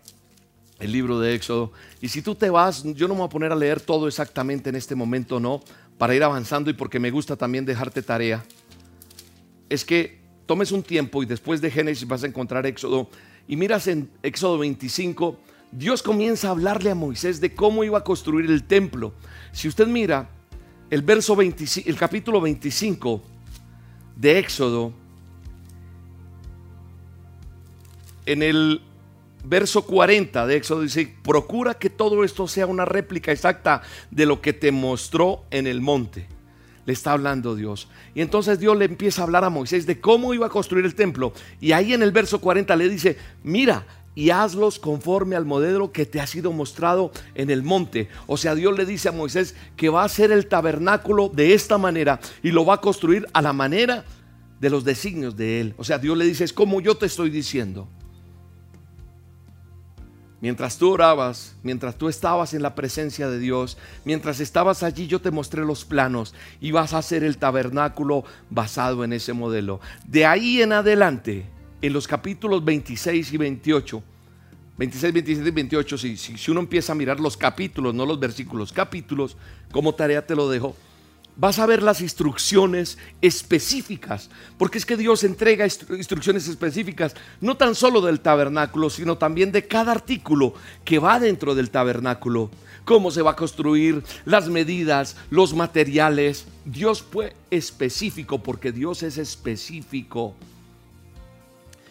el 0.78 0.92
libro 0.92 1.20
de 1.20 1.34
Éxodo. 1.34 1.72
Y 2.00 2.08
si 2.08 2.22
tú 2.22 2.34
te 2.34 2.48
vas, 2.48 2.84
yo 2.94 3.06
no 3.06 3.12
me 3.12 3.18
voy 3.20 3.26
a 3.26 3.28
poner 3.28 3.52
a 3.52 3.54
leer 3.54 3.82
todo 3.82 4.08
exactamente 4.08 4.70
en 4.70 4.76
este 4.76 4.94
momento, 4.94 5.38
no, 5.38 5.60
para 5.98 6.14
ir 6.14 6.24
avanzando 6.24 6.70
y 6.70 6.72
porque 6.72 6.98
me 6.98 7.10
gusta 7.10 7.36
también 7.36 7.66
dejarte 7.66 8.00
tarea. 8.00 8.42
Es 9.68 9.84
que 9.84 10.22
tomes 10.46 10.72
un 10.72 10.82
tiempo 10.82 11.22
y 11.22 11.26
después 11.26 11.60
de 11.60 11.70
Génesis 11.70 12.08
vas 12.08 12.24
a 12.24 12.28
encontrar 12.28 12.64
Éxodo 12.64 13.10
y 13.46 13.56
miras 13.56 13.86
en 13.86 14.08
Éxodo 14.22 14.56
25, 14.56 15.38
Dios 15.70 16.02
comienza 16.02 16.48
a 16.48 16.52
hablarle 16.52 16.92
a 16.92 16.94
Moisés 16.94 17.42
de 17.42 17.54
cómo 17.54 17.84
iba 17.84 17.98
a 17.98 18.04
construir 18.04 18.50
el 18.50 18.64
templo. 18.64 19.12
Si 19.52 19.68
usted 19.68 19.86
mira 19.86 20.30
el 20.88 21.02
verso 21.02 21.36
25, 21.36 21.90
el 21.90 21.96
capítulo 21.96 22.40
25 22.40 23.22
de 24.16 24.38
Éxodo, 24.38 24.94
en 28.26 28.42
el 28.42 28.82
verso 29.44 29.82
40 29.82 30.46
de 30.46 30.56
Éxodo 30.56 30.82
dice, 30.82 31.14
procura 31.22 31.74
que 31.74 31.90
todo 31.90 32.24
esto 32.24 32.46
sea 32.46 32.66
una 32.66 32.84
réplica 32.84 33.32
exacta 33.32 33.82
de 34.10 34.26
lo 34.26 34.40
que 34.40 34.52
te 34.52 34.72
mostró 34.72 35.44
en 35.50 35.66
el 35.66 35.80
monte. 35.80 36.26
Le 36.86 36.92
está 36.92 37.12
hablando 37.12 37.54
Dios. 37.54 37.88
Y 38.14 38.20
entonces 38.20 38.58
Dios 38.58 38.76
le 38.76 38.86
empieza 38.86 39.22
a 39.22 39.24
hablar 39.24 39.44
a 39.44 39.50
Moisés 39.50 39.86
de 39.86 40.00
cómo 40.00 40.34
iba 40.34 40.46
a 40.46 40.50
construir 40.50 40.84
el 40.84 40.94
templo. 40.94 41.32
Y 41.60 41.72
ahí 41.72 41.92
en 41.92 42.02
el 42.02 42.10
verso 42.10 42.40
40 42.40 42.74
le 42.76 42.88
dice, 42.88 43.16
mira, 43.42 43.86
y 44.14 44.30
hazlos 44.30 44.78
conforme 44.78 45.36
al 45.36 45.44
modelo 45.44 45.92
que 45.92 46.06
te 46.06 46.20
ha 46.20 46.26
sido 46.26 46.52
mostrado 46.52 47.12
en 47.34 47.50
el 47.50 47.62
monte. 47.62 48.08
O 48.26 48.36
sea, 48.36 48.54
Dios 48.54 48.76
le 48.76 48.86
dice 48.86 49.08
a 49.08 49.12
Moisés 49.12 49.54
que 49.76 49.88
va 49.88 50.02
a 50.02 50.06
hacer 50.06 50.32
el 50.32 50.46
tabernáculo 50.46 51.28
de 51.28 51.54
esta 51.54 51.78
manera 51.78 52.18
y 52.42 52.50
lo 52.50 52.64
va 52.64 52.74
a 52.74 52.80
construir 52.80 53.26
a 53.32 53.42
la 53.42 53.52
manera 53.52 54.04
de 54.58 54.70
los 54.70 54.84
designios 54.84 55.36
de 55.36 55.60
él. 55.60 55.74
O 55.76 55.84
sea, 55.84 55.98
Dios 55.98 56.16
le 56.18 56.24
dice, 56.24 56.44
es 56.44 56.52
como 56.52 56.80
yo 56.80 56.96
te 56.96 57.06
estoy 57.06 57.30
diciendo. 57.30 57.88
Mientras 60.40 60.78
tú 60.78 60.90
orabas, 60.90 61.54
mientras 61.62 61.96
tú 61.96 62.08
estabas 62.08 62.54
en 62.54 62.62
la 62.62 62.74
presencia 62.74 63.28
de 63.28 63.38
Dios, 63.38 63.76
mientras 64.06 64.40
estabas 64.40 64.82
allí, 64.82 65.06
yo 65.06 65.20
te 65.20 65.30
mostré 65.30 65.64
los 65.64 65.84
planos 65.84 66.34
y 66.60 66.70
vas 66.70 66.94
a 66.94 66.98
hacer 66.98 67.24
el 67.24 67.36
tabernáculo 67.36 68.24
basado 68.48 69.04
en 69.04 69.12
ese 69.12 69.34
modelo. 69.34 69.80
De 70.06 70.24
ahí 70.24 70.62
en 70.62 70.72
adelante, 70.72 71.44
en 71.82 71.92
los 71.92 72.08
capítulos 72.08 72.64
26 72.64 73.32
y 73.34 73.36
28, 73.36 74.02
26, 74.78 75.12
27 75.12 75.48
y 75.48 75.52
28, 75.52 75.98
si, 75.98 76.16
si, 76.16 76.50
uno 76.50 76.60
empieza 76.60 76.92
a 76.92 76.96
mirar 76.96 77.20
los 77.20 77.36
capítulos, 77.36 77.94
no 77.94 78.06
los 78.06 78.18
versículos, 78.18 78.72
capítulos, 78.72 79.36
como 79.70 79.94
tarea 79.94 80.26
te 80.26 80.34
lo 80.34 80.48
dejo, 80.48 80.74
vas 81.40 81.58
a 81.58 81.64
ver 81.64 81.82
las 81.82 82.02
instrucciones 82.02 82.98
específicas, 83.22 84.28
porque 84.58 84.76
es 84.76 84.84
que 84.84 84.98
Dios 84.98 85.24
entrega 85.24 85.64
instru- 85.64 85.96
instrucciones 85.96 86.46
específicas, 86.46 87.14
no 87.40 87.56
tan 87.56 87.74
solo 87.74 88.02
del 88.02 88.20
tabernáculo, 88.20 88.90
sino 88.90 89.16
también 89.16 89.50
de 89.50 89.66
cada 89.66 89.92
artículo 89.92 90.52
que 90.84 90.98
va 90.98 91.18
dentro 91.18 91.54
del 91.54 91.70
tabernáculo, 91.70 92.50
cómo 92.84 93.10
se 93.10 93.22
va 93.22 93.30
a 93.30 93.36
construir, 93.36 94.04
las 94.26 94.50
medidas, 94.50 95.16
los 95.30 95.54
materiales. 95.54 96.44
Dios 96.66 97.02
fue 97.02 97.34
específico, 97.50 98.42
porque 98.42 98.70
Dios 98.70 99.02
es 99.02 99.16
específico 99.16 100.34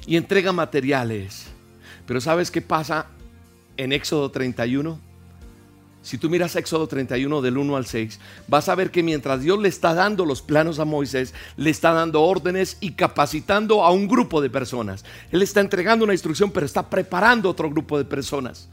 y 0.06 0.16
entrega 0.16 0.52
materiales. 0.52 1.48
Pero 2.06 2.22
¿sabes 2.22 2.52
qué 2.52 2.62
pasa 2.62 3.08
en 3.78 3.94
Éxodo 3.94 4.30
31? 4.30 5.09
Si 6.10 6.18
tú 6.18 6.28
miras 6.28 6.56
Éxodo 6.56 6.88
31 6.88 7.40
del 7.44 7.56
1 7.56 7.76
al 7.76 7.86
6, 7.86 8.20
vas 8.48 8.68
a 8.68 8.74
ver 8.74 8.90
que 8.90 9.04
mientras 9.04 9.42
Dios 9.42 9.60
le 9.60 9.70
está 9.70 9.94
dando 9.94 10.26
los 10.26 10.42
planos 10.42 10.80
a 10.80 10.84
Moisés, 10.86 11.36
le 11.56 11.70
está 11.70 11.94
dando 11.94 12.24
órdenes 12.24 12.78
y 12.80 12.94
capacitando 12.94 13.84
a 13.84 13.92
un 13.92 14.08
grupo 14.08 14.42
de 14.42 14.50
personas. 14.50 15.06
Él 15.32 15.44
está 15.44 15.60
entregando 15.60 16.06
una 16.06 16.16
instrucción, 16.16 16.50
pero 16.50 16.66
está 16.66 16.90
preparando 16.90 17.48
otro 17.48 17.70
grupo 17.70 17.96
de 17.96 18.06
personas. 18.06 18.70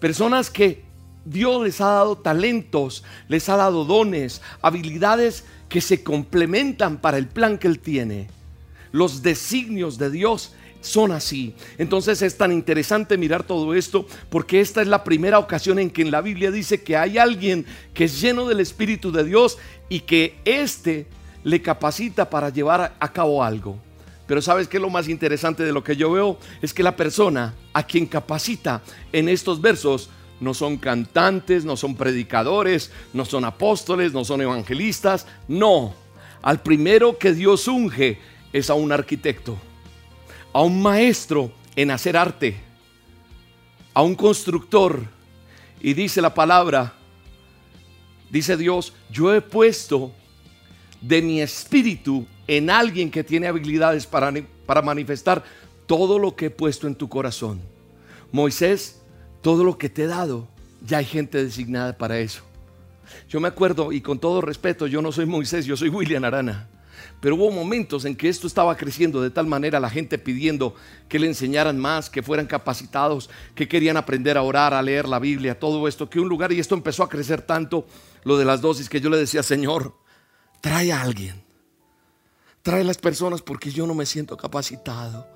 Personas 0.00 0.50
que 0.50 0.84
Dios 1.24 1.64
les 1.64 1.80
ha 1.80 1.86
dado 1.86 2.18
talentos, 2.18 3.04
les 3.28 3.48
ha 3.48 3.56
dado 3.56 3.86
dones, 3.86 4.42
habilidades 4.60 5.46
que 5.70 5.80
se 5.80 6.02
complementan 6.02 6.98
para 6.98 7.16
el 7.16 7.26
plan 7.26 7.56
que 7.56 7.68
Él 7.68 7.78
tiene. 7.78 8.28
Los 8.92 9.22
designios 9.22 9.96
de 9.96 10.10
Dios 10.10 10.52
son 10.80 11.12
así. 11.12 11.54
Entonces 11.76 12.22
es 12.22 12.36
tan 12.36 12.52
interesante 12.52 13.18
mirar 13.18 13.42
todo 13.42 13.74
esto 13.74 14.06
porque 14.30 14.60
esta 14.60 14.82
es 14.82 14.88
la 14.88 15.04
primera 15.04 15.38
ocasión 15.38 15.78
en 15.78 15.90
que 15.90 16.02
en 16.02 16.10
la 16.10 16.20
Biblia 16.20 16.50
dice 16.50 16.82
que 16.82 16.96
hay 16.96 17.18
alguien 17.18 17.66
que 17.94 18.04
es 18.04 18.20
lleno 18.20 18.46
del 18.46 18.60
Espíritu 18.60 19.12
de 19.12 19.24
Dios 19.24 19.58
y 19.88 20.00
que 20.00 20.38
éste 20.44 21.06
le 21.44 21.62
capacita 21.62 22.28
para 22.28 22.50
llevar 22.50 22.96
a 22.98 23.12
cabo 23.12 23.42
algo. 23.42 23.78
Pero 24.26 24.42
sabes 24.42 24.68
que 24.68 24.78
lo 24.78 24.90
más 24.90 25.08
interesante 25.08 25.62
de 25.62 25.72
lo 25.72 25.82
que 25.82 25.96
yo 25.96 26.12
veo 26.12 26.38
es 26.60 26.74
que 26.74 26.82
la 26.82 26.96
persona 26.96 27.54
a 27.72 27.82
quien 27.82 28.06
capacita 28.06 28.82
en 29.10 29.28
estos 29.28 29.60
versos 29.60 30.10
no 30.40 30.54
son 30.54 30.76
cantantes, 30.76 31.64
no 31.64 31.76
son 31.76 31.96
predicadores, 31.96 32.92
no 33.12 33.24
son 33.24 33.44
apóstoles, 33.44 34.12
no 34.12 34.24
son 34.24 34.42
evangelistas, 34.42 35.26
no. 35.48 35.94
Al 36.42 36.60
primero 36.60 37.18
que 37.18 37.32
Dios 37.32 37.66
unge 37.66 38.18
es 38.52 38.70
a 38.70 38.74
un 38.74 38.92
arquitecto, 38.92 39.58
a 40.52 40.62
un 40.62 40.82
maestro 40.82 41.52
en 41.76 41.90
hacer 41.90 42.16
arte, 42.16 42.56
a 43.94 44.02
un 44.02 44.14
constructor. 44.14 45.02
Y 45.80 45.94
dice 45.94 46.20
la 46.20 46.34
palabra, 46.34 46.94
dice 48.30 48.56
Dios, 48.56 48.92
yo 49.10 49.34
he 49.34 49.40
puesto 49.40 50.12
de 51.00 51.22
mi 51.22 51.40
espíritu 51.40 52.26
en 52.46 52.70
alguien 52.70 53.10
que 53.10 53.22
tiene 53.22 53.46
habilidades 53.46 54.06
para, 54.06 54.32
para 54.66 54.82
manifestar 54.82 55.44
todo 55.86 56.18
lo 56.18 56.34
que 56.34 56.46
he 56.46 56.50
puesto 56.50 56.86
en 56.86 56.94
tu 56.94 57.08
corazón. 57.08 57.60
Moisés, 58.32 59.00
todo 59.40 59.64
lo 59.64 59.78
que 59.78 59.88
te 59.88 60.04
he 60.04 60.06
dado, 60.06 60.48
ya 60.84 60.98
hay 60.98 61.04
gente 61.04 61.42
designada 61.42 61.96
para 61.96 62.18
eso. 62.18 62.42
Yo 63.28 63.40
me 63.40 63.48
acuerdo, 63.48 63.92
y 63.92 64.00
con 64.00 64.18
todo 64.18 64.40
respeto, 64.40 64.86
yo 64.86 65.00
no 65.00 65.12
soy 65.12 65.26
Moisés, 65.26 65.64
yo 65.64 65.76
soy 65.76 65.88
William 65.88 66.24
Arana. 66.24 66.68
Pero 67.20 67.36
hubo 67.36 67.50
momentos 67.50 68.04
en 68.04 68.16
que 68.16 68.28
esto 68.28 68.46
estaba 68.46 68.76
creciendo 68.76 69.20
de 69.20 69.30
tal 69.30 69.46
manera, 69.46 69.80
la 69.80 69.90
gente 69.90 70.18
pidiendo 70.18 70.74
que 71.08 71.18
le 71.18 71.26
enseñaran 71.26 71.78
más, 71.78 72.10
que 72.10 72.22
fueran 72.22 72.46
capacitados, 72.46 73.30
que 73.54 73.68
querían 73.68 73.96
aprender 73.96 74.36
a 74.38 74.42
orar, 74.42 74.74
a 74.74 74.82
leer 74.82 75.08
la 75.08 75.18
Biblia, 75.18 75.58
todo 75.58 75.88
esto, 75.88 76.08
que 76.08 76.20
un 76.20 76.28
lugar, 76.28 76.52
y 76.52 76.60
esto 76.60 76.74
empezó 76.74 77.02
a 77.02 77.08
crecer 77.08 77.42
tanto, 77.42 77.86
lo 78.24 78.36
de 78.36 78.44
las 78.44 78.60
dosis, 78.60 78.88
que 78.88 79.00
yo 79.00 79.10
le 79.10 79.16
decía, 79.16 79.42
Señor, 79.42 79.94
trae 80.60 80.92
a 80.92 81.02
alguien, 81.02 81.42
trae 82.62 82.82
a 82.82 82.84
las 82.84 82.98
personas 82.98 83.42
porque 83.42 83.70
yo 83.70 83.86
no 83.86 83.94
me 83.94 84.06
siento 84.06 84.36
capacitado. 84.36 85.26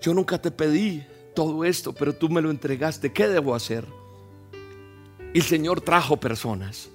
Yo 0.00 0.14
nunca 0.14 0.40
te 0.40 0.50
pedí 0.50 1.04
todo 1.34 1.64
esto, 1.64 1.92
pero 1.92 2.14
tú 2.14 2.28
me 2.28 2.42
lo 2.42 2.50
entregaste, 2.50 3.12
¿qué 3.12 3.28
debo 3.28 3.54
hacer? 3.54 3.86
Y 5.32 5.38
el 5.38 5.44
Señor 5.44 5.80
trajo 5.80 6.18
personas. 6.18 6.90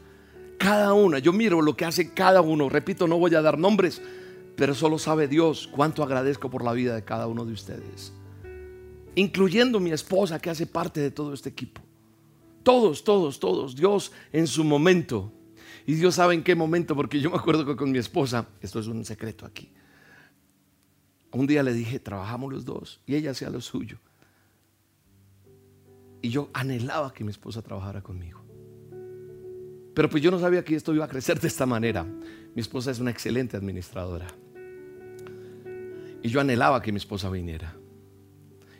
Cada 0.58 0.94
una, 0.94 1.20
yo 1.20 1.34
miro 1.34 1.62
lo 1.62 1.76
que 1.76 1.86
hace 1.86 2.14
cada 2.14 2.42
uno. 2.42 2.70
Repito, 2.70 3.08
no 3.08 3.18
voy 3.18 3.36
a 3.36 3.42
dar 3.42 3.58
nombres, 3.58 4.02
pero 4.56 4.74
solo 4.74 4.98
sabe 4.98 5.28
Dios 5.28 5.68
cuánto 5.72 6.04
agradezco 6.04 6.50
por 6.50 6.64
la 6.64 6.74
vida 6.74 6.96
de 6.96 7.04
cada 7.04 7.28
uno 7.28 7.46
de 7.46 7.54
ustedes. 7.54 8.14
Incluyendo 9.16 9.80
mi 9.80 9.92
esposa 9.92 10.40
que 10.40 10.50
hace 10.50 10.66
parte 10.66 11.00
de 11.00 11.12
todo 11.12 11.34
este 11.34 11.50
equipo. 11.50 11.82
Todos, 12.64 13.04
todos, 13.04 13.40
todos. 13.40 13.76
Dios 13.76 14.12
en 14.32 14.48
su 14.48 14.64
momento. 14.64 15.32
Y 15.86 15.96
Dios 15.96 16.16
sabe 16.16 16.34
en 16.34 16.44
qué 16.44 16.56
momento, 16.56 16.96
porque 16.96 17.20
yo 17.20 17.30
me 17.30 17.38
acuerdo 17.38 17.66
que 17.66 17.76
con 17.76 17.92
mi 17.92 17.98
esposa, 17.98 18.48
esto 18.62 18.80
es 18.80 18.88
un 18.88 19.04
secreto 19.04 19.46
aquí. 19.46 19.70
Un 21.32 21.48
día 21.48 21.64
le 21.64 21.74
dije, 21.74 22.00
trabajamos 22.00 22.54
los 22.54 22.64
dos 22.64 23.02
y 23.06 23.16
ella 23.16 23.32
hacía 23.32 23.50
lo 23.50 23.60
suyo. 23.60 23.98
Y 26.22 26.30
yo 26.30 26.50
anhelaba 26.54 27.14
que 27.14 27.24
mi 27.24 27.32
esposa 27.32 27.62
trabajara 27.62 28.02
conmigo. 28.02 28.43
Pero 29.94 30.10
pues 30.10 30.24
yo 30.24 30.32
no 30.32 30.40
sabía 30.40 30.64
que 30.64 30.76
esto 30.76 30.94
iba 30.94 31.06
a 31.06 31.08
crecer 31.08 31.40
de 31.40 31.48
esta 31.48 31.66
manera. 31.66 32.04
Mi 32.04 32.62
esposa 32.62 32.92
es 32.92 33.00
una 33.00 33.12
excelente 33.12 33.58
administradora. 33.58 34.28
Y 36.22 36.30
yo 36.30 36.40
anhelaba 36.40 36.82
que 36.82 36.92
mi 36.92 36.98
esposa 36.98 37.30
viniera. 37.30 37.76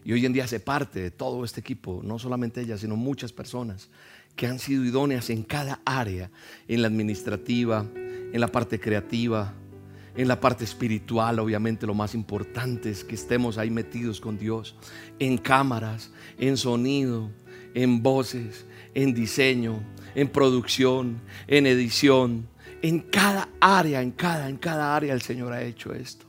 Y 0.06 0.14
hoy 0.14 0.26
en 0.26 0.34
día 0.34 0.44
hace 0.44 0.60
parte 0.60 1.00
de 1.02 1.12
todo 1.12 1.46
este 1.46 1.62
equipo, 1.62 2.02
no 2.04 2.20
solamente 2.20 2.62
ella, 2.62 2.78
sino 2.78 2.96
muchas 2.96 3.32
personas 3.32 3.90
que 4.36 4.48
han 4.48 4.60
sido 4.60 4.84
idóneas 4.84 5.30
en 5.30 5.44
cada 5.44 5.82
área, 5.86 6.32
en 6.68 6.82
la 6.82 6.88
administrativa, 6.88 7.86
en 7.96 8.40
la 8.40 8.48
parte 8.48 8.80
creativa, 8.80 9.54
en 10.16 10.28
la 10.28 10.40
parte 10.40 10.64
espiritual, 10.64 11.40
obviamente 11.40 11.88
lo 11.88 11.94
más 11.94 12.14
importante 12.16 12.90
es 12.90 13.04
que 13.04 13.16
estemos 13.16 13.58
ahí 13.58 13.70
metidos 13.70 14.20
con 14.20 14.38
Dios, 14.38 14.76
en 15.20 15.38
cámaras, 15.38 16.12
en 16.38 16.58
sonido, 16.58 17.32
en 17.74 18.04
voces, 18.04 18.66
en 18.94 19.14
diseño, 19.14 19.82
en 20.16 20.28
producción, 20.30 21.22
en 21.48 21.66
edición, 21.66 22.48
en 22.82 23.00
cada 23.00 23.50
área, 23.60 24.02
en 24.02 24.12
cada, 24.12 24.50
en 24.50 24.58
cada 24.58 24.96
área 24.96 25.14
el 25.14 25.22
Señor 25.22 25.54
ha 25.54 25.64
hecho 25.64 25.94
esto. 25.94 26.26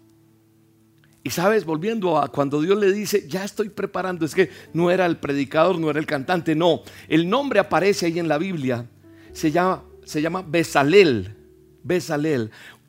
Y 1.22 1.30
sabes, 1.30 1.64
volviendo 1.64 2.18
a 2.18 2.28
cuando 2.28 2.60
Dios 2.60 2.78
le 2.78 2.92
dice, 2.92 3.26
ya 3.26 3.44
estoy 3.44 3.70
preparando, 3.70 4.26
es 4.26 4.34
que 4.34 4.50
no 4.74 4.90
era 4.90 5.06
el 5.06 5.16
predicador, 5.16 5.78
no 5.78 5.88
era 5.88 5.98
el 5.98 6.04
cantante, 6.04 6.54
no. 6.54 6.82
El 7.08 7.30
nombre 7.30 7.58
aparece 7.60 8.06
ahí 8.06 8.18
en 8.18 8.28
la 8.28 8.36
Biblia, 8.36 8.86
se 9.32 9.50
llama, 9.50 9.84
se 10.04 10.20
llama 10.20 10.44
Besalel, 10.46 11.34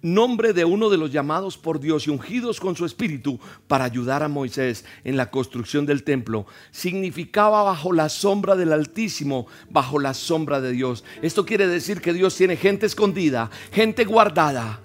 nombre 0.06 0.54
de 0.54 0.66
uno 0.66 0.90
de 0.90 0.98
los 0.98 1.12
llamados 1.12 1.58
por 1.58 1.80
Dios 1.80 2.06
y 2.06 2.12
ungidos 2.12 2.60
con 2.60 2.76
su 2.76 2.86
espíritu 2.86 3.40
para 3.68 3.86
ayudar 3.86 4.22
a 4.22 4.28
Moisés 4.28 4.86
en 5.04 5.18
la 5.18 5.32
construcción 5.32 5.86
del 5.86 6.04
templo. 6.04 6.46
Significaba 6.72 7.64
bajo 7.64 7.92
la 7.92 8.08
sombra 8.10 8.56
del 8.56 8.72
Altísimo, 8.72 9.48
bajo 9.70 10.00
la 10.00 10.14
sombra 10.14 10.62
de 10.62 10.72
Dios. 10.72 11.04
Esto 11.22 11.46
quiere 11.46 11.68
decir 11.68 12.02
que 12.02 12.14
Dios 12.14 12.36
tiene 12.36 12.56
gente 12.56 12.86
escondida, 12.86 13.50
gente 13.72 14.06
guardada 14.06 14.82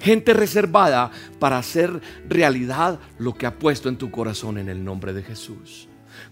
gente 0.00 0.32
reservada 0.32 1.10
para 1.40 1.58
hacer 1.58 2.00
realidad 2.28 3.00
lo 3.18 3.34
que 3.34 3.46
ha 3.46 3.58
puesto 3.58 3.88
en 3.88 3.96
tu 3.96 4.12
corazón 4.12 4.56
en 4.58 4.68
el 4.68 4.84
nombre 4.84 5.12
de 5.12 5.24
Jesús. 5.24 5.88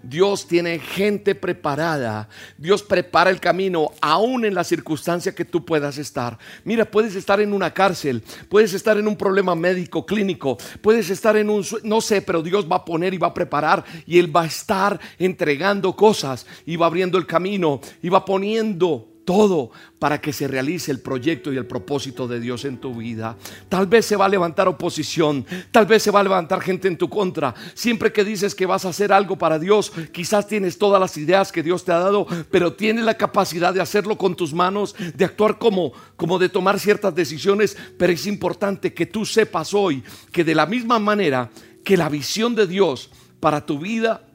Dios 0.09 0.46
tiene 0.46 0.78
gente 0.78 1.34
preparada. 1.34 2.28
Dios 2.57 2.82
prepara 2.82 3.30
el 3.30 3.40
camino 3.40 3.90
aún 4.00 4.44
en 4.44 4.54
la 4.54 4.64
circunstancia 4.64 5.34
que 5.34 5.44
tú 5.44 5.64
puedas 5.64 5.98
estar. 5.98 6.38
Mira, 6.64 6.84
puedes 6.84 7.14
estar 7.16 7.40
en 7.40 7.52
una 7.52 7.72
cárcel, 7.72 8.22
puedes 8.48 8.74
estar 8.74 8.98
en 8.98 9.09
un 9.09 9.16
problema 9.16 9.54
médico, 9.54 10.07
clínico, 10.07 10.57
puedes 10.80 11.11
estar 11.11 11.36
en 11.36 11.50
un, 11.50 11.64
no 11.82 12.00
sé, 12.00 12.22
pero 12.22 12.42
Dios 12.42 12.66
va 12.70 12.76
a 12.76 12.84
poner 12.84 13.14
y 13.14 13.18
va 13.18 13.28
a 13.28 13.34
preparar 13.34 13.84
y 14.07 14.18
Él 14.18 14.34
va 14.34 14.42
a 14.42 14.46
estar 14.46 14.98
entregando 15.18 15.94
cosas 15.96 16.46
y 16.64 16.76
va 16.76 16.86
abriendo 16.86 17.18
el 17.18 17.26
camino 17.26 17.80
y 18.02 18.09
va 18.09 18.24
poniendo 18.24 19.16
todo 19.27 19.70
para 19.99 20.22
que 20.22 20.33
se 20.33 20.49
realice 20.49 20.91
el 20.91 21.01
proyecto 21.01 21.53
y 21.53 21.59
el 21.59 21.66
propósito 21.66 22.27
de 22.27 22.41
Dios 22.41 22.64
en 22.64 22.79
tu 22.79 22.95
vida. 22.95 23.37
Tal 23.68 23.87
vez 23.87 24.07
se 24.07 24.16
va 24.16 24.24
a 24.24 24.31
levantar 24.31 24.68
oposición, 24.68 25.45
tal 25.70 25.85
vez 25.85 26.03
se 26.03 26.11
va 26.11 26.20
a 26.20 26.22
levantar 26.22 26.62
gente 26.62 26.89
en 26.89 26.97
tu 26.97 27.11
contra. 27.11 27.55
Siempre 27.74 28.11
que 28.12 28.24
dices 28.24 28.55
que 28.55 28.64
vas 28.64 28.87
a 28.87 28.91
hacer 28.91 29.12
algo 29.12 29.37
para 29.37 29.59
Dios, 29.59 29.93
quizás 30.12 30.47
tienes 30.47 30.79
todas 30.79 30.99
las 30.99 31.18
ideas 31.18 31.53
que 31.53 31.62
Dios 31.62 31.85
te 31.85 31.93
ha 31.93 31.99
dado, 31.99 32.27
pero 32.51 32.72
tienes 32.72 33.05
la 33.05 33.18
capacidad 33.18 33.74
de 33.74 33.83
hacerlo 33.83 34.16
con 34.16 34.35
tus 34.35 34.55
manos, 34.55 34.95
de 35.14 35.24
actuar 35.27 35.59
como 35.59 35.93
como 36.16 36.39
de 36.39 36.49
tomar 36.49 36.79
ciertas 36.79 37.14
decisiones, 37.14 37.77
pero 37.99 38.12
es 38.12 38.27
importante 38.27 38.95
que 38.95 39.07
tú 39.07 39.24
sepas 39.24 39.74
hoy 39.74 40.03
que 40.33 40.45
de 40.45 40.55
la 40.55 40.66
misma 40.66 40.99
manera 40.99 41.51
que 41.85 41.97
la 41.97 42.09
visión 42.09 42.55
de 42.55 42.66
Dios 42.66 43.11
para 43.41 43.64
tu 43.64 43.79
vida 43.79 44.27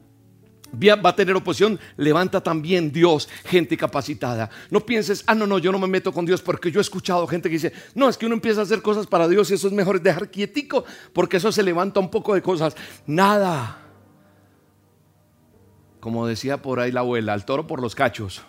va 0.72 1.10
a 1.10 1.16
tener 1.16 1.36
oposición, 1.36 1.78
levanta 1.96 2.40
también 2.40 2.92
Dios 2.92 3.28
gente 3.44 3.76
capacitada. 3.76 4.50
No 4.70 4.80
pienses, 4.80 5.24
ah, 5.26 5.34
no, 5.34 5.46
no, 5.46 5.58
yo 5.58 5.72
no 5.72 5.78
me 5.78 5.86
meto 5.86 6.12
con 6.12 6.24
Dios 6.24 6.42
porque 6.42 6.70
yo 6.70 6.80
he 6.80 6.82
escuchado 6.82 7.26
gente 7.26 7.48
que 7.48 7.54
dice, 7.54 7.72
no, 7.94 8.08
es 8.08 8.16
que 8.16 8.26
uno 8.26 8.34
empieza 8.34 8.60
a 8.60 8.64
hacer 8.64 8.82
cosas 8.82 9.06
para 9.06 9.28
Dios 9.28 9.50
y 9.50 9.54
eso 9.54 9.66
es 9.66 9.72
mejor 9.72 10.00
dejar 10.00 10.30
quietico 10.30 10.84
porque 11.12 11.36
eso 11.36 11.52
se 11.52 11.62
levanta 11.62 12.00
un 12.00 12.10
poco 12.10 12.34
de 12.34 12.42
cosas. 12.42 12.74
Nada. 13.06 13.78
como 16.00 16.26
decía 16.26 16.60
por 16.60 16.80
ahí 16.80 16.90
la 16.90 17.00
abuela, 17.00 17.32
al 17.32 17.44
toro 17.44 17.66
por 17.68 17.80
los 17.80 17.94
cachos 17.94 18.42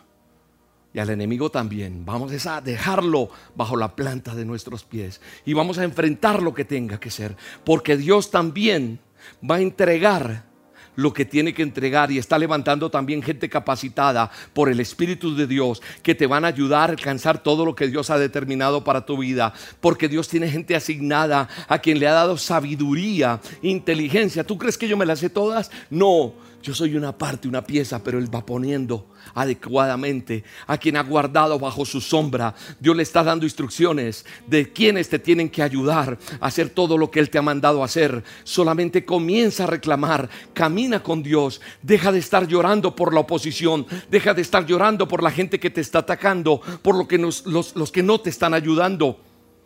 y 0.93 0.99
al 0.99 1.09
enemigo 1.09 1.49
también. 1.49 2.05
Vamos 2.05 2.45
a 2.47 2.61
dejarlo 2.61 3.29
bajo 3.55 3.75
la 3.77 3.95
planta 3.95 4.33
de 4.35 4.45
nuestros 4.45 4.83
pies 4.83 5.21
y 5.45 5.53
vamos 5.53 5.77
a 5.77 5.83
enfrentar 5.83 6.41
lo 6.41 6.53
que 6.53 6.65
tenga 6.65 6.99
que 6.99 7.11
ser, 7.11 7.35
porque 7.63 7.97
Dios 7.97 8.31
también 8.31 8.99
va 9.47 9.55
a 9.55 9.61
entregar 9.61 10.52
lo 10.95 11.13
que 11.13 11.25
tiene 11.25 11.53
que 11.53 11.63
entregar 11.63 12.11
y 12.11 12.17
está 12.17 12.37
levantando 12.37 12.89
también 12.89 13.21
gente 13.21 13.49
capacitada 13.49 14.29
por 14.53 14.69
el 14.69 14.79
Espíritu 14.79 15.35
de 15.35 15.47
Dios 15.47 15.81
que 16.01 16.15
te 16.15 16.27
van 16.27 16.45
a 16.45 16.49
ayudar 16.49 16.89
a 16.89 16.93
alcanzar 16.93 17.41
todo 17.41 17.65
lo 17.65 17.75
que 17.75 17.87
Dios 17.87 18.09
ha 18.09 18.17
determinado 18.17 18.83
para 18.83 19.05
tu 19.05 19.17
vida, 19.17 19.53
porque 19.81 20.07
Dios 20.07 20.27
tiene 20.27 20.49
gente 20.49 20.75
asignada 20.75 21.47
a 21.67 21.79
quien 21.79 21.99
le 21.99 22.07
ha 22.07 22.13
dado 22.13 22.37
sabiduría, 22.37 23.39
inteligencia. 23.61 24.43
¿Tú 24.43 24.57
crees 24.57 24.77
que 24.77 24.87
yo 24.87 24.97
me 24.97 25.05
las 25.05 25.19
sé 25.19 25.29
todas? 25.29 25.71
No, 25.89 26.33
yo 26.63 26.73
soy 26.73 26.95
una 26.95 27.15
parte, 27.17 27.49
una 27.49 27.63
pieza, 27.63 28.01
pero 28.01 28.17
Él 28.17 28.33
va 28.33 28.45
poniendo 28.45 29.05
adecuadamente 29.35 30.45
a 30.65 30.77
quien 30.77 30.95
ha 30.95 31.03
guardado 31.03 31.59
bajo 31.59 31.83
su 31.83 31.99
sombra. 31.99 32.55
Dios 32.79 32.95
le 32.95 33.03
está 33.03 33.21
dando 33.21 33.45
instrucciones 33.45 34.25
de 34.47 34.71
quienes 34.71 35.09
te 35.09 35.19
tienen 35.19 35.49
que 35.49 35.61
ayudar 35.61 36.17
a 36.39 36.47
hacer 36.47 36.69
todo 36.69 36.97
lo 36.97 37.11
que 37.11 37.19
Él 37.19 37.29
te 37.29 37.37
ha 37.37 37.41
mandado 37.41 37.83
hacer. 37.83 38.23
Solamente 38.45 39.03
comienza 39.03 39.65
a 39.65 39.67
reclamar, 39.67 40.29
camina 40.53 41.03
con 41.03 41.21
Dios, 41.21 41.59
deja 41.81 42.13
de 42.13 42.19
estar 42.19 42.47
llorando 42.47 42.95
por 42.95 43.13
la 43.13 43.19
oposición, 43.19 43.85
deja 44.09 44.33
de 44.33 44.41
estar 44.41 44.65
llorando 44.65 45.05
por 45.05 45.21
la 45.21 45.31
gente 45.31 45.59
que 45.59 45.69
te 45.69 45.81
está 45.81 45.99
atacando, 45.99 46.61
por 46.81 46.95
lo 46.95 47.09
que 47.09 47.17
los, 47.17 47.45
los 47.45 47.91
que 47.91 48.03
no 48.03 48.21
te 48.21 48.29
están 48.29 48.53
ayudando. 48.53 49.19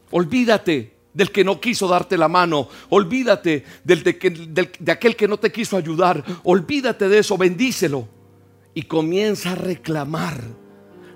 Olvídate 0.09 0.96
del 1.17 1.31
que 1.31 1.43
no 1.43 1.59
quiso 1.59 1.87
darte 1.87 2.15
la 2.15 2.27
mano, 2.27 2.69
olvídate 2.89 3.65
del 3.83 4.03
de, 4.03 4.91
aquel 4.91 5.15
que 5.15 5.27
no 5.27 5.37
te 5.37 5.51
quiso 5.51 5.75
ayudar, 5.75 6.23
olvídate 6.43 7.09
de 7.09 7.17
eso, 7.17 7.37
bendícelo. 7.39 8.07
Y 8.75 8.83
comienza 8.83 9.53
a 9.53 9.55
reclamar 9.55 10.43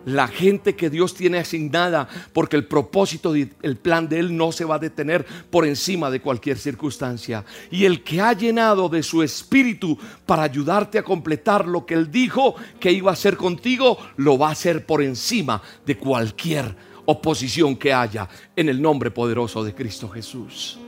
la 0.04 0.28
gente 0.28 0.76
que 0.76 0.90
Dios 0.90 1.14
tiene 1.14 1.38
asignada, 1.38 2.10
porque 2.34 2.56
el 2.56 2.66
propósito, 2.66 3.36
el 3.36 3.78
plan 3.78 4.10
de 4.10 4.18
Él 4.18 4.36
no 4.36 4.52
se 4.52 4.66
va 4.66 4.76
a 4.76 4.80
detener 4.80 5.24
por 5.52 5.68
encima 5.68 6.10
de 6.10 6.20
cualquier 6.20 6.58
circunstancia. 6.58 7.46
Y 7.70 7.86
el 7.86 8.04
que 8.04 8.22
ha 8.22 8.34
llenado 8.34 8.90
de 8.90 9.04
su 9.04 9.22
espíritu 9.22 10.00
para 10.26 10.42
ayudarte 10.42 10.98
a 10.98 11.04
completar 11.04 11.68
lo 11.68 11.86
que 11.86 11.94
Él 11.94 12.10
dijo 12.10 12.56
que 12.80 12.92
iba 12.92 13.12
a 13.12 13.14
hacer 13.14 13.38
contigo, 13.38 14.00
lo 14.18 14.40
va 14.40 14.50
a 14.50 14.54
hacer 14.54 14.88
por 14.88 15.04
encima 15.04 15.62
de 15.86 15.96
cualquier 15.96 16.76
oposición 17.06 17.76
que 17.76 17.94
haya 17.94 18.28
en 18.56 18.70
el 18.70 18.82
nombre 18.82 19.12
poderoso 19.12 19.64
de 19.64 19.74
Cristo 19.74 20.10
Jesús. 20.10 20.80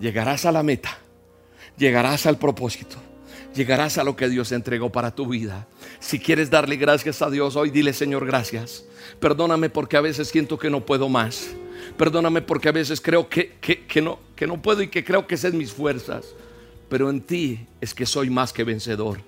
Llegarás 0.00 0.44
a 0.46 0.52
la 0.52 0.62
meta, 0.62 0.98
llegarás 1.76 2.26
al 2.26 2.38
propósito, 2.38 2.96
llegarás 3.54 3.98
a 3.98 4.04
lo 4.04 4.16
que 4.16 4.28
Dios 4.28 4.52
entregó 4.52 4.90
para 4.90 5.14
tu 5.14 5.26
vida. 5.26 5.66
Si 6.00 6.18
quieres 6.18 6.50
darle 6.50 6.76
gracias 6.76 7.22
a 7.22 7.30
Dios 7.30 7.56
hoy, 7.56 7.70
dile 7.70 7.92
Señor 7.92 8.26
gracias. 8.26 8.84
Perdóname 9.20 9.70
porque 9.70 9.96
a 9.96 10.00
veces 10.00 10.28
siento 10.28 10.58
que 10.58 10.70
no 10.70 10.84
puedo 10.84 11.08
más. 11.08 11.50
Perdóname 11.96 12.42
porque 12.42 12.68
a 12.68 12.72
veces 12.72 13.00
creo 13.00 13.28
que, 13.28 13.56
que, 13.60 14.02
no, 14.02 14.18
que 14.34 14.46
no 14.46 14.60
puedo 14.60 14.82
y 14.82 14.88
que 14.88 15.04
creo 15.04 15.26
que 15.26 15.34
es 15.34 15.52
mis 15.52 15.72
fuerzas. 15.72 16.26
Pero 16.88 17.10
en 17.10 17.20
ti 17.20 17.66
es 17.80 17.94
que 17.94 18.06
soy 18.06 18.30
más 18.30 18.52
que 18.52 18.64
vencedor. 18.64 19.20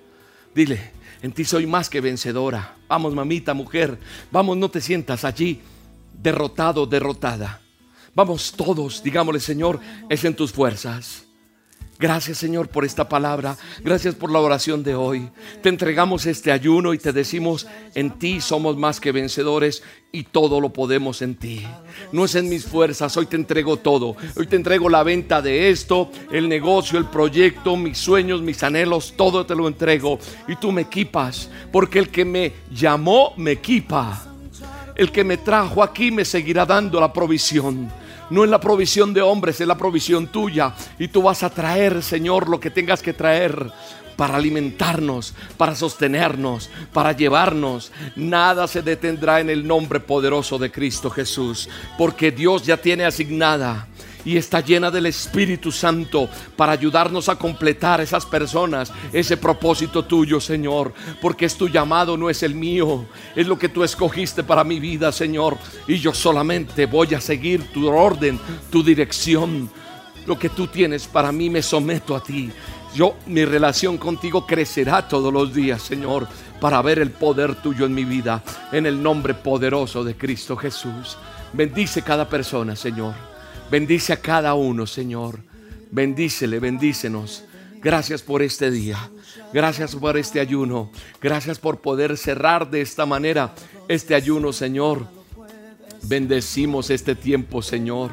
Dile, 0.53 0.91
en 1.21 1.31
ti 1.31 1.45
soy 1.45 1.65
más 1.65 1.89
que 1.89 2.01
vencedora. 2.01 2.75
Vamos, 2.87 3.13
mamita, 3.13 3.53
mujer. 3.53 3.97
Vamos, 4.31 4.57
no 4.57 4.69
te 4.69 4.81
sientas 4.81 5.25
allí 5.25 5.61
derrotado, 6.21 6.85
derrotada. 6.85 7.61
Vamos 8.13 8.53
todos, 8.55 9.03
digámosle 9.03 9.39
Señor, 9.39 9.79
es 10.09 10.23
en 10.23 10.35
tus 10.35 10.51
fuerzas. 10.51 11.25
Gracias 11.97 12.37
Señor 12.37 12.67
por 12.67 12.83
esta 12.83 13.07
palabra. 13.07 13.57
Gracias 13.81 14.15
por 14.15 14.29
la 14.29 14.39
oración 14.39 14.83
de 14.83 14.95
hoy. 14.95 15.29
Te 15.61 15.69
entregamos 15.69 16.25
este 16.25 16.51
ayuno 16.51 16.93
y 16.93 16.97
te 16.97 17.13
decimos, 17.13 17.67
en 17.93 18.11
ti 18.19 18.41
somos 18.41 18.75
más 18.75 18.99
que 18.99 19.13
vencedores 19.13 19.81
y 20.11 20.23
todo 20.23 20.59
lo 20.59 20.73
podemos 20.73 21.21
en 21.21 21.35
ti. 21.35 21.65
No 22.11 22.25
es 22.25 22.35
en 22.35 22.49
mis 22.49 22.65
fuerzas, 22.65 23.15
hoy 23.15 23.27
te 23.27 23.37
entrego 23.37 23.77
todo. 23.77 24.17
Hoy 24.35 24.47
te 24.47 24.57
entrego 24.57 24.89
la 24.89 25.03
venta 25.03 25.41
de 25.41 25.69
esto, 25.69 26.11
el 26.31 26.49
negocio, 26.49 26.99
el 26.99 27.05
proyecto, 27.05 27.77
mis 27.77 27.97
sueños, 27.97 28.41
mis 28.41 28.61
anhelos, 28.63 29.13
todo 29.15 29.45
te 29.45 29.55
lo 29.55 29.67
entrego. 29.67 30.19
Y 30.49 30.57
tú 30.57 30.73
me 30.73 30.81
equipas, 30.81 31.49
porque 31.71 31.99
el 31.99 32.09
que 32.09 32.25
me 32.25 32.53
llamó 32.71 33.33
me 33.37 33.51
equipa 33.51 34.34
el 34.95 35.11
que 35.11 35.23
me 35.23 35.37
trajo 35.37 35.83
aquí 35.83 36.11
me 36.11 36.25
seguirá 36.25 36.65
dando 36.65 36.99
la 36.99 37.11
provisión. 37.11 37.91
No 38.29 38.43
es 38.43 38.49
la 38.49 38.59
provisión 38.59 39.13
de 39.13 39.21
hombres, 39.21 39.61
es 39.61 39.67
la 39.67 39.77
provisión 39.77 40.27
tuya. 40.27 40.73
Y 40.97 41.09
tú 41.09 41.21
vas 41.21 41.43
a 41.43 41.49
traer, 41.49 42.01
Señor, 42.01 42.49
lo 42.49 42.59
que 42.59 42.71
tengas 42.71 43.01
que 43.01 43.13
traer 43.13 43.71
para 44.15 44.37
alimentarnos, 44.37 45.33
para 45.57 45.75
sostenernos, 45.75 46.69
para 46.93 47.11
llevarnos. 47.11 47.91
Nada 48.15 48.67
se 48.67 48.81
detendrá 48.81 49.41
en 49.41 49.49
el 49.49 49.67
nombre 49.67 49.99
poderoso 49.99 50.57
de 50.57 50.71
Cristo 50.71 51.09
Jesús, 51.09 51.69
porque 51.97 52.31
Dios 52.31 52.65
ya 52.65 52.77
tiene 52.77 53.05
asignada 53.05 53.87
y 54.25 54.37
está 54.37 54.59
llena 54.59 54.91
del 54.91 55.05
Espíritu 55.05 55.71
Santo 55.71 56.27
para 56.57 56.73
ayudarnos 56.73 57.29
a 57.29 57.37
completar 57.37 58.01
esas 58.01 58.25
personas, 58.25 58.91
ese 59.13 59.37
propósito 59.37 60.03
tuyo, 60.03 60.41
Señor, 60.41 60.93
porque 61.21 61.45
es 61.45 61.55
tu 61.55 61.69
llamado, 61.69 62.17
no 62.17 62.29
es 62.29 62.43
el 62.43 62.55
mío, 62.55 63.05
es 63.35 63.47
lo 63.47 63.57
que 63.57 63.69
tú 63.69 63.83
escogiste 63.83 64.43
para 64.43 64.63
mi 64.63 64.79
vida, 64.79 65.11
Señor, 65.11 65.57
y 65.87 65.97
yo 65.97 66.13
solamente 66.13 66.87
voy 66.87 67.13
a 67.13 67.21
seguir 67.21 67.71
tu 67.71 67.87
orden, 67.87 68.39
tu 68.71 68.83
dirección, 68.83 69.69
lo 70.25 70.37
que 70.39 70.49
tú 70.49 70.67
tienes 70.67 71.07
para 71.07 71.31
mí, 71.31 71.49
me 71.49 71.61
someto 71.61 72.15
a 72.15 72.23
ti. 72.23 72.51
Yo, 72.95 73.15
mi 73.27 73.45
relación 73.45 73.97
contigo 73.97 74.47
crecerá 74.47 75.07
todos 75.07 75.31
los 75.31 75.53
días, 75.53 75.81
Señor, 75.81 76.27
para 76.59 76.81
ver 76.81 76.99
el 76.99 77.11
poder 77.11 77.55
tuyo 77.55 77.85
en 77.85 77.93
mi 77.93 78.05
vida, 78.05 78.41
en 78.71 78.85
el 78.85 79.03
nombre 79.03 79.33
poderoso 79.33 80.03
de 80.03 80.15
Cristo 80.15 80.55
Jesús. 80.55 81.17
Bendice 81.53 82.01
cada 82.01 82.27
persona, 82.27 82.75
Señor. 82.75 83.34
Bendice 83.69 84.13
a 84.13 84.17
cada 84.17 84.53
uno, 84.53 84.85
Señor. 84.85 85.39
Bendícele, 85.91 86.59
bendícenos. 86.59 87.43
Gracias 87.81 88.21
por 88.21 88.41
este 88.41 88.71
día. 88.71 89.09
Gracias 89.53 89.95
por 89.95 90.17
este 90.17 90.39
ayuno. 90.39 90.91
Gracias 91.21 91.59
por 91.59 91.81
poder 91.81 92.17
cerrar 92.17 92.69
de 92.69 92.81
esta 92.81 93.05
manera 93.05 93.53
este 93.87 94.15
ayuno, 94.15 94.53
Señor. 94.53 95.07
Bendecimos 96.03 96.89
este 96.89 97.15
tiempo, 97.15 97.61
Señor. 97.61 98.11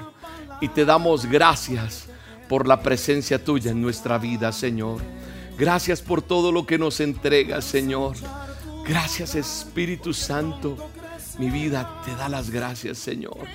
Y 0.61 0.69
te 0.69 0.85
damos 0.85 1.27
gracias 1.27 2.07
por 2.49 2.69
la 2.69 2.83
presencia 2.83 3.43
tuya 3.43 3.71
en 3.71 3.83
nuestra 3.83 4.19
vida, 4.19 4.53
Señor. 4.53 5.01
Gracias 5.59 6.01
por 6.01 6.23
todo 6.23 6.53
lo 6.53 6.67
que 6.67 6.79
nos 6.79 7.01
entregas, 7.01 7.65
Señor. 7.65 8.17
Gracias, 8.87 9.35
Espíritu 9.35 10.15
Santo. 10.15 10.77
Mi 11.39 11.51
vida 11.51 12.03
te 12.05 12.15
da 12.15 12.29
las 12.29 12.51
gracias, 12.51 12.99
Señor. 12.99 13.47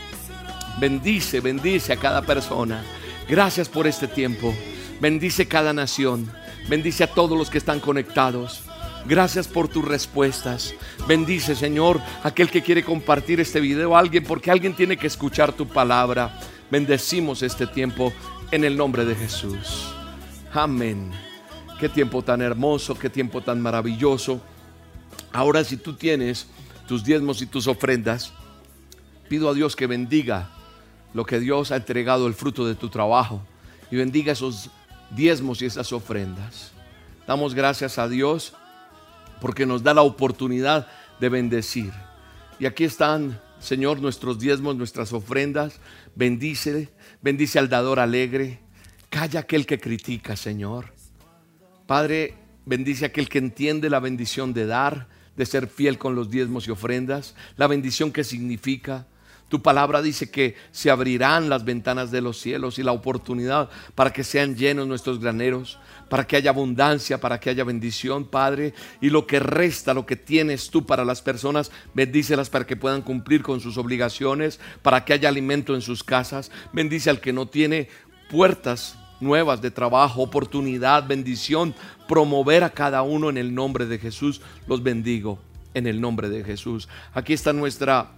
Bendice, 0.79 1.39
bendice 1.39 1.93
a 1.93 1.97
cada 1.97 2.21
persona. 2.21 2.83
Gracias 3.27 3.67
por 3.67 3.87
este 3.87 4.07
tiempo. 4.07 4.53
Bendice 5.01 5.47
cada 5.47 5.73
nación. 5.73 6.31
Bendice 6.69 7.03
a 7.03 7.13
todos 7.13 7.35
los 7.35 7.49
que 7.49 7.57
están 7.57 7.79
conectados. 7.79 8.61
Gracias 9.05 9.47
por 9.47 9.67
tus 9.67 9.83
respuestas. 9.83 10.75
Bendice, 11.07 11.55
Señor, 11.55 11.99
aquel 12.23 12.51
que 12.51 12.61
quiere 12.61 12.83
compartir 12.83 13.39
este 13.39 13.59
video 13.59 13.95
a 13.95 13.99
alguien, 13.99 14.23
porque 14.23 14.51
alguien 14.51 14.75
tiene 14.75 14.97
que 14.97 15.07
escuchar 15.07 15.51
tu 15.51 15.67
palabra. 15.67 16.39
Bendecimos 16.69 17.41
este 17.41 17.65
tiempo 17.65 18.13
en 18.51 18.63
el 18.63 18.77
nombre 18.77 19.03
de 19.03 19.15
Jesús. 19.15 19.91
Amén. 20.53 21.11
Qué 21.79 21.89
tiempo 21.89 22.21
tan 22.21 22.41
hermoso, 22.41 22.95
qué 22.95 23.09
tiempo 23.09 23.41
tan 23.41 23.61
maravilloso. 23.61 24.41
Ahora 25.31 25.63
si 25.63 25.77
tú 25.77 25.93
tienes 25.93 26.47
tus 26.87 27.03
diezmos 27.03 27.41
y 27.41 27.47
tus 27.47 27.65
ofrendas, 27.67 28.33
pido 29.27 29.49
a 29.49 29.53
Dios 29.53 29.75
que 29.75 29.87
bendiga 29.87 30.56
lo 31.17 31.25
que 31.25 31.39
Dios 31.39 31.71
ha 31.71 31.77
entregado, 31.77 32.27
el 32.27 32.35
fruto 32.35 32.67
de 32.67 32.75
tu 32.75 32.89
trabajo. 32.89 33.41
Y 33.89 33.95
bendiga 33.95 34.33
esos 34.33 34.69
diezmos 35.09 35.63
y 35.63 35.65
esas 35.65 35.91
ofrendas. 35.91 36.73
Damos 37.25 37.55
gracias 37.55 37.97
a 37.97 38.07
Dios 38.07 38.53
porque 39.41 39.65
nos 39.65 39.81
da 39.81 39.95
la 39.95 40.03
oportunidad 40.03 40.87
de 41.19 41.29
bendecir. 41.29 41.91
Y 42.59 42.67
aquí 42.67 42.83
están, 42.83 43.41
Señor, 43.59 43.99
nuestros 43.99 44.37
diezmos, 44.37 44.75
nuestras 44.75 45.11
ofrendas. 45.11 45.79
Bendice, 46.13 46.89
bendice 47.23 47.57
al 47.57 47.67
dador 47.67 47.99
alegre. 47.99 48.59
Calla 49.09 49.39
aquel 49.39 49.65
que 49.65 49.79
critica, 49.79 50.35
Señor. 50.35 50.93
Padre, 51.87 52.35
bendice 52.67 53.05
aquel 53.05 53.27
que 53.27 53.39
entiende 53.39 53.89
la 53.89 53.99
bendición 53.99 54.53
de 54.53 54.67
dar, 54.67 55.07
de 55.35 55.47
ser 55.47 55.67
fiel 55.67 55.97
con 55.97 56.13
los 56.13 56.29
diezmos 56.29 56.67
y 56.67 56.69
ofrendas, 56.69 57.33
la 57.55 57.65
bendición 57.65 58.11
que 58.11 58.23
significa 58.23 59.07
tu 59.49 59.61
palabra 59.61 60.01
dice 60.01 60.29
que 60.29 60.55
se 60.71 60.91
abrirán 60.91 61.47
las 61.47 61.63
ventanas 61.63 62.11
de 62.11 62.21
los 62.21 62.37
cielos 62.37 62.79
y 62.79 62.83
la 62.83 62.91
oportunidad 62.91 63.69
para 63.95 64.11
que 64.11 64.25
sean 64.25 64.57
llenos 64.57 64.87
nuestros 64.87 65.19
graneros, 65.19 65.79
para 66.09 66.27
que 66.27 66.35
haya 66.35 66.49
abundancia, 66.49 67.21
para 67.21 67.39
que 67.39 67.49
haya 67.49 67.63
bendición, 67.63 68.25
Padre. 68.25 68.73
Y 68.99 69.09
lo 69.09 69.25
que 69.25 69.39
resta, 69.39 69.93
lo 69.93 70.05
que 70.05 70.17
tienes 70.17 70.69
tú 70.69 70.85
para 70.85 71.05
las 71.05 71.21
personas, 71.21 71.71
bendícelas 71.93 72.49
para 72.49 72.67
que 72.67 72.75
puedan 72.75 73.01
cumplir 73.01 73.41
con 73.41 73.61
sus 73.61 73.77
obligaciones, 73.77 74.59
para 74.81 75.05
que 75.05 75.13
haya 75.13 75.29
alimento 75.29 75.75
en 75.75 75.81
sus 75.81 76.03
casas. 76.03 76.51
Bendice 76.73 77.09
al 77.09 77.21
que 77.21 77.31
no 77.31 77.47
tiene 77.47 77.87
puertas 78.29 78.97
nuevas 79.21 79.61
de 79.61 79.71
trabajo, 79.71 80.21
oportunidad, 80.21 81.07
bendición, 81.07 81.73
promover 82.09 82.65
a 82.65 82.69
cada 82.69 83.01
uno 83.01 83.29
en 83.29 83.37
el 83.37 83.55
nombre 83.55 83.85
de 83.85 83.97
Jesús. 83.97 84.41
Los 84.67 84.83
bendigo 84.83 85.39
en 85.73 85.87
el 85.87 86.01
nombre 86.01 86.27
de 86.27 86.43
Jesús. 86.43 86.89
Aquí 87.13 87.31
está 87.31 87.53
nuestra 87.53 88.11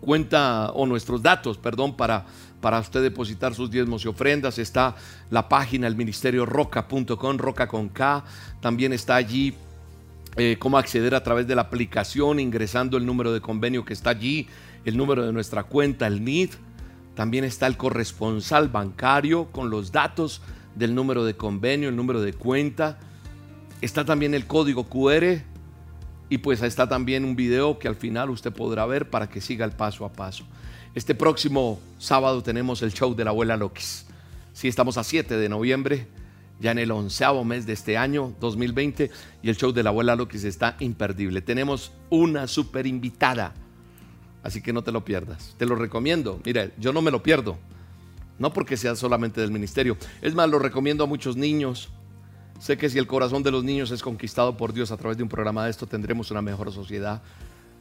cuenta 0.00 0.70
o 0.72 0.86
nuestros 0.86 1.22
datos, 1.22 1.58
perdón, 1.58 1.96
para, 1.96 2.26
para 2.60 2.80
usted 2.80 3.02
depositar 3.02 3.54
sus 3.54 3.70
diezmos 3.70 4.04
y 4.04 4.08
ofrendas. 4.08 4.58
Está 4.58 4.96
la 5.30 5.48
página, 5.48 5.86
el 5.86 5.96
ministerio 5.96 6.46
roca.com, 6.46 7.38
roca 7.38 7.68
con 7.68 7.88
K. 7.88 8.24
También 8.60 8.92
está 8.92 9.16
allí 9.16 9.54
eh, 10.36 10.56
cómo 10.58 10.78
acceder 10.78 11.14
a 11.14 11.22
través 11.22 11.46
de 11.46 11.54
la 11.54 11.62
aplicación, 11.62 12.40
ingresando 12.40 12.96
el 12.96 13.06
número 13.06 13.32
de 13.32 13.40
convenio 13.40 13.84
que 13.84 13.92
está 13.92 14.10
allí, 14.10 14.48
el 14.84 14.96
número 14.96 15.26
de 15.26 15.32
nuestra 15.32 15.64
cuenta, 15.64 16.06
el 16.06 16.24
NID. 16.24 16.50
También 17.14 17.44
está 17.44 17.66
el 17.66 17.76
corresponsal 17.76 18.68
bancario 18.68 19.46
con 19.52 19.70
los 19.70 19.92
datos 19.92 20.40
del 20.74 20.94
número 20.94 21.24
de 21.24 21.36
convenio, 21.36 21.88
el 21.88 21.96
número 21.96 22.20
de 22.22 22.32
cuenta. 22.32 22.98
Está 23.80 24.04
también 24.04 24.34
el 24.34 24.46
código 24.46 24.84
QR 24.84 25.42
y 26.30 26.38
pues 26.38 26.62
está 26.62 26.88
también 26.88 27.24
un 27.24 27.36
video 27.36 27.78
que 27.78 27.88
al 27.88 27.96
final 27.96 28.30
usted 28.30 28.52
podrá 28.52 28.86
ver 28.86 29.10
para 29.10 29.28
que 29.28 29.40
siga 29.40 29.66
el 29.66 29.72
paso 29.72 30.04
a 30.04 30.12
paso. 30.12 30.44
Este 30.94 31.14
próximo 31.14 31.80
sábado 31.98 32.42
tenemos 32.42 32.82
el 32.82 32.94
show 32.94 33.14
de 33.14 33.24
la 33.24 33.30
abuela 33.30 33.56
Lokis. 33.56 34.06
Sí, 34.52 34.68
estamos 34.68 34.96
a 34.96 35.04
7 35.04 35.36
de 35.36 35.48
noviembre, 35.48 36.06
ya 36.60 36.70
en 36.70 36.78
el 36.78 36.92
onceavo 36.92 37.44
mes 37.44 37.66
de 37.66 37.72
este 37.72 37.98
año 37.98 38.32
2020 38.40 39.10
y 39.42 39.48
el 39.48 39.56
show 39.56 39.72
de 39.72 39.82
la 39.82 39.90
abuela 39.90 40.14
Lokis 40.14 40.44
está 40.44 40.76
imperdible. 40.78 41.42
Tenemos 41.42 41.92
una 42.10 42.46
super 42.46 42.86
invitada, 42.86 43.52
así 44.44 44.62
que 44.62 44.72
no 44.72 44.82
te 44.82 44.92
lo 44.92 45.04
pierdas. 45.04 45.56
Te 45.58 45.66
lo 45.66 45.74
recomiendo. 45.74 46.40
Mira, 46.44 46.70
yo 46.78 46.92
no 46.92 47.02
me 47.02 47.10
lo 47.10 47.24
pierdo. 47.24 47.58
No 48.38 48.52
porque 48.52 48.76
sea 48.76 48.94
solamente 48.94 49.40
del 49.40 49.50
ministerio. 49.50 49.96
Es 50.22 50.34
más, 50.34 50.48
lo 50.48 50.60
recomiendo 50.60 51.04
a 51.04 51.06
muchos 51.06 51.36
niños, 51.36 51.90
Sé 52.60 52.76
que 52.76 52.90
si 52.90 52.98
el 52.98 53.06
corazón 53.06 53.42
de 53.42 53.50
los 53.50 53.64
niños 53.64 53.90
es 53.90 54.02
conquistado 54.02 54.54
por 54.54 54.74
Dios 54.74 54.90
a 54.90 54.98
través 54.98 55.16
de 55.16 55.22
un 55.22 55.30
programa 55.30 55.64
de 55.64 55.70
esto, 55.70 55.86
tendremos 55.86 56.30
una 56.30 56.42
mejor 56.42 56.70
sociedad. 56.70 57.22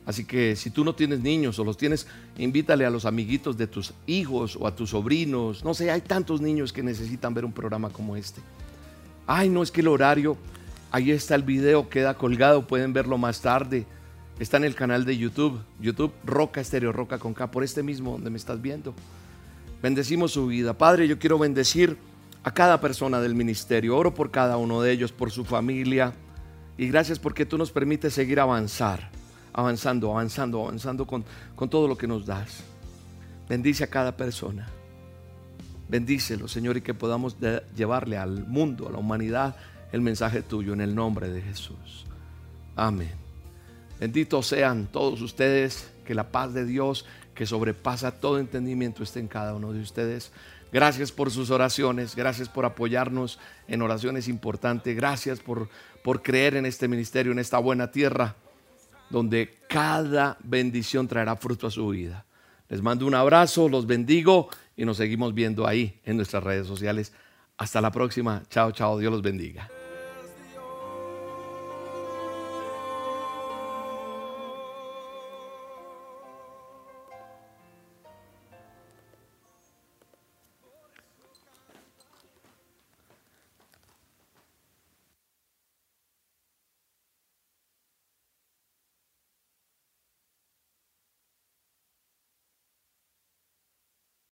Así 0.05 0.23
que 0.23 0.55
si 0.55 0.69
tú 0.69 0.86
no 0.86 0.95
tienes 0.95 1.19
niños 1.19 1.59
o 1.59 1.65
los 1.65 1.75
tienes, 1.75 2.07
invítale 2.38 2.86
a 2.86 2.89
los 2.89 3.03
amiguitos 3.03 3.57
de 3.57 3.67
tus 3.67 3.93
hijos 4.07 4.55
o 4.55 4.65
a 4.65 4.73
tus 4.73 4.91
sobrinos. 4.91 5.65
No 5.65 5.73
sé, 5.73 5.91
hay 5.91 5.99
tantos 5.99 6.39
niños 6.39 6.71
que 6.71 6.82
necesitan 6.82 7.34
ver 7.34 7.43
un 7.43 7.51
programa 7.51 7.89
como 7.89 8.15
este. 8.15 8.39
Ay, 9.27 9.49
no 9.49 9.61
es 9.61 9.69
que 9.69 9.82
el 9.82 9.89
horario, 9.89 10.38
ahí 10.91 11.11
está 11.11 11.36
el 11.36 11.43
video, 11.43 11.89
queda 11.89 12.13
colgado, 12.13 12.65
pueden 12.65 12.93
verlo 12.93 13.17
más 13.17 13.41
tarde. 13.41 13.86
Está 14.39 14.55
en 14.55 14.63
el 14.63 14.75
canal 14.75 15.03
de 15.03 15.17
YouTube, 15.17 15.59
YouTube 15.82 16.13
Roca 16.23 16.61
Estéreo 16.61 16.93
Roca 16.93 17.19
con 17.19 17.34
K, 17.34 17.51
por 17.51 17.65
este 17.65 17.84
mismo 17.84 18.13
donde 18.13 18.30
me 18.30 18.38
estás 18.38 18.61
viendo. 18.61 18.93
Bendecimos 19.84 20.32
su 20.32 20.47
vida. 20.47 20.77
Padre, 20.77 21.05
yo 21.09 21.19
quiero 21.19 21.38
bendecir 21.38 21.97
a 22.43 22.53
cada 22.53 22.79
persona 22.79 23.19
del 23.21 23.35
ministerio. 23.35 23.97
Oro 23.97 24.13
por 24.13 24.31
cada 24.31 24.57
uno 24.57 24.81
de 24.81 24.91
ellos, 24.91 25.11
por 25.11 25.31
su 25.31 25.45
familia. 25.45 26.13
Y 26.77 26.87
gracias 26.87 27.19
porque 27.19 27.45
tú 27.45 27.57
nos 27.57 27.71
permites 27.71 28.13
seguir 28.13 28.39
avanzar, 28.39 29.09
avanzando, 29.53 30.11
avanzando, 30.11 30.61
avanzando 30.61 31.05
con, 31.05 31.25
con 31.55 31.69
todo 31.69 31.87
lo 31.87 31.97
que 31.97 32.07
nos 32.07 32.25
das. 32.25 32.63
Bendice 33.47 33.83
a 33.83 33.87
cada 33.87 34.15
persona. 34.15 34.67
Bendícelo, 35.89 36.47
Señor, 36.47 36.77
y 36.77 36.81
que 36.81 36.93
podamos 36.93 37.35
llevarle 37.75 38.17
al 38.17 38.45
mundo, 38.45 38.87
a 38.87 38.91
la 38.91 38.99
humanidad, 38.99 39.55
el 39.91 40.01
mensaje 40.01 40.43
tuyo 40.43 40.73
en 40.73 40.81
el 40.81 40.93
nombre 40.93 41.29
de 41.29 41.41
Jesús. 41.41 42.05
Amén. 42.75 43.11
Benditos 43.99 44.47
sean 44.47 44.87
todos 44.87 45.21
ustedes, 45.21 45.91
que 46.05 46.13
la 46.13 46.31
paz 46.31 46.53
de 46.53 46.65
Dios, 46.65 47.05
que 47.33 47.45
sobrepasa 47.45 48.11
todo 48.11 48.39
entendimiento, 48.39 49.03
esté 49.03 49.19
en 49.19 49.27
cada 49.27 49.55
uno 49.55 49.73
de 49.73 49.81
ustedes. 49.81 50.31
Gracias 50.72 51.11
por 51.11 51.32
sus 51.32 51.49
oraciones, 51.49 52.15
gracias 52.15 52.47
por 52.47 52.65
apoyarnos 52.65 53.39
en 53.67 53.82
oraciones 53.82 54.28
importantes, 54.28 54.95
gracias 54.95 55.39
por, 55.39 55.70
por 56.03 56.22
creer 56.22 56.55
en 56.55 56.65
este 56.65 56.88
ministerio, 56.88 57.32
en 57.32 57.39
esta 57.39 57.57
buena 57.57 57.91
tierra, 57.91 58.36
donde 59.09 59.57
cada 59.67 60.38
bendición 60.43 61.07
traerá 61.07 61.36
fruto 61.36 61.67
a 61.67 61.72
su 61.72 61.88
vida. 61.89 62.26
Les 62.67 62.84
mando 62.84 63.07
un 63.07 63.15
abrazo, 63.15 63.67
los 63.67 63.88
bendigo 63.88 64.49
y 64.78 64.86
nos 64.86 64.97
seguimos 64.97 65.34
viendo 65.34 65.67
ahí 65.67 65.99
en 66.05 66.17
nuestras 66.17 66.43
redes 66.43 66.67
sociales. 66.67 67.13
Hasta 67.57 67.82
la 67.82 67.91
próxima. 67.91 68.43
Chao, 68.49 68.72
chao. 68.72 68.99
Dios 68.99 69.11
los 69.11 69.24
bendiga. 69.24 69.70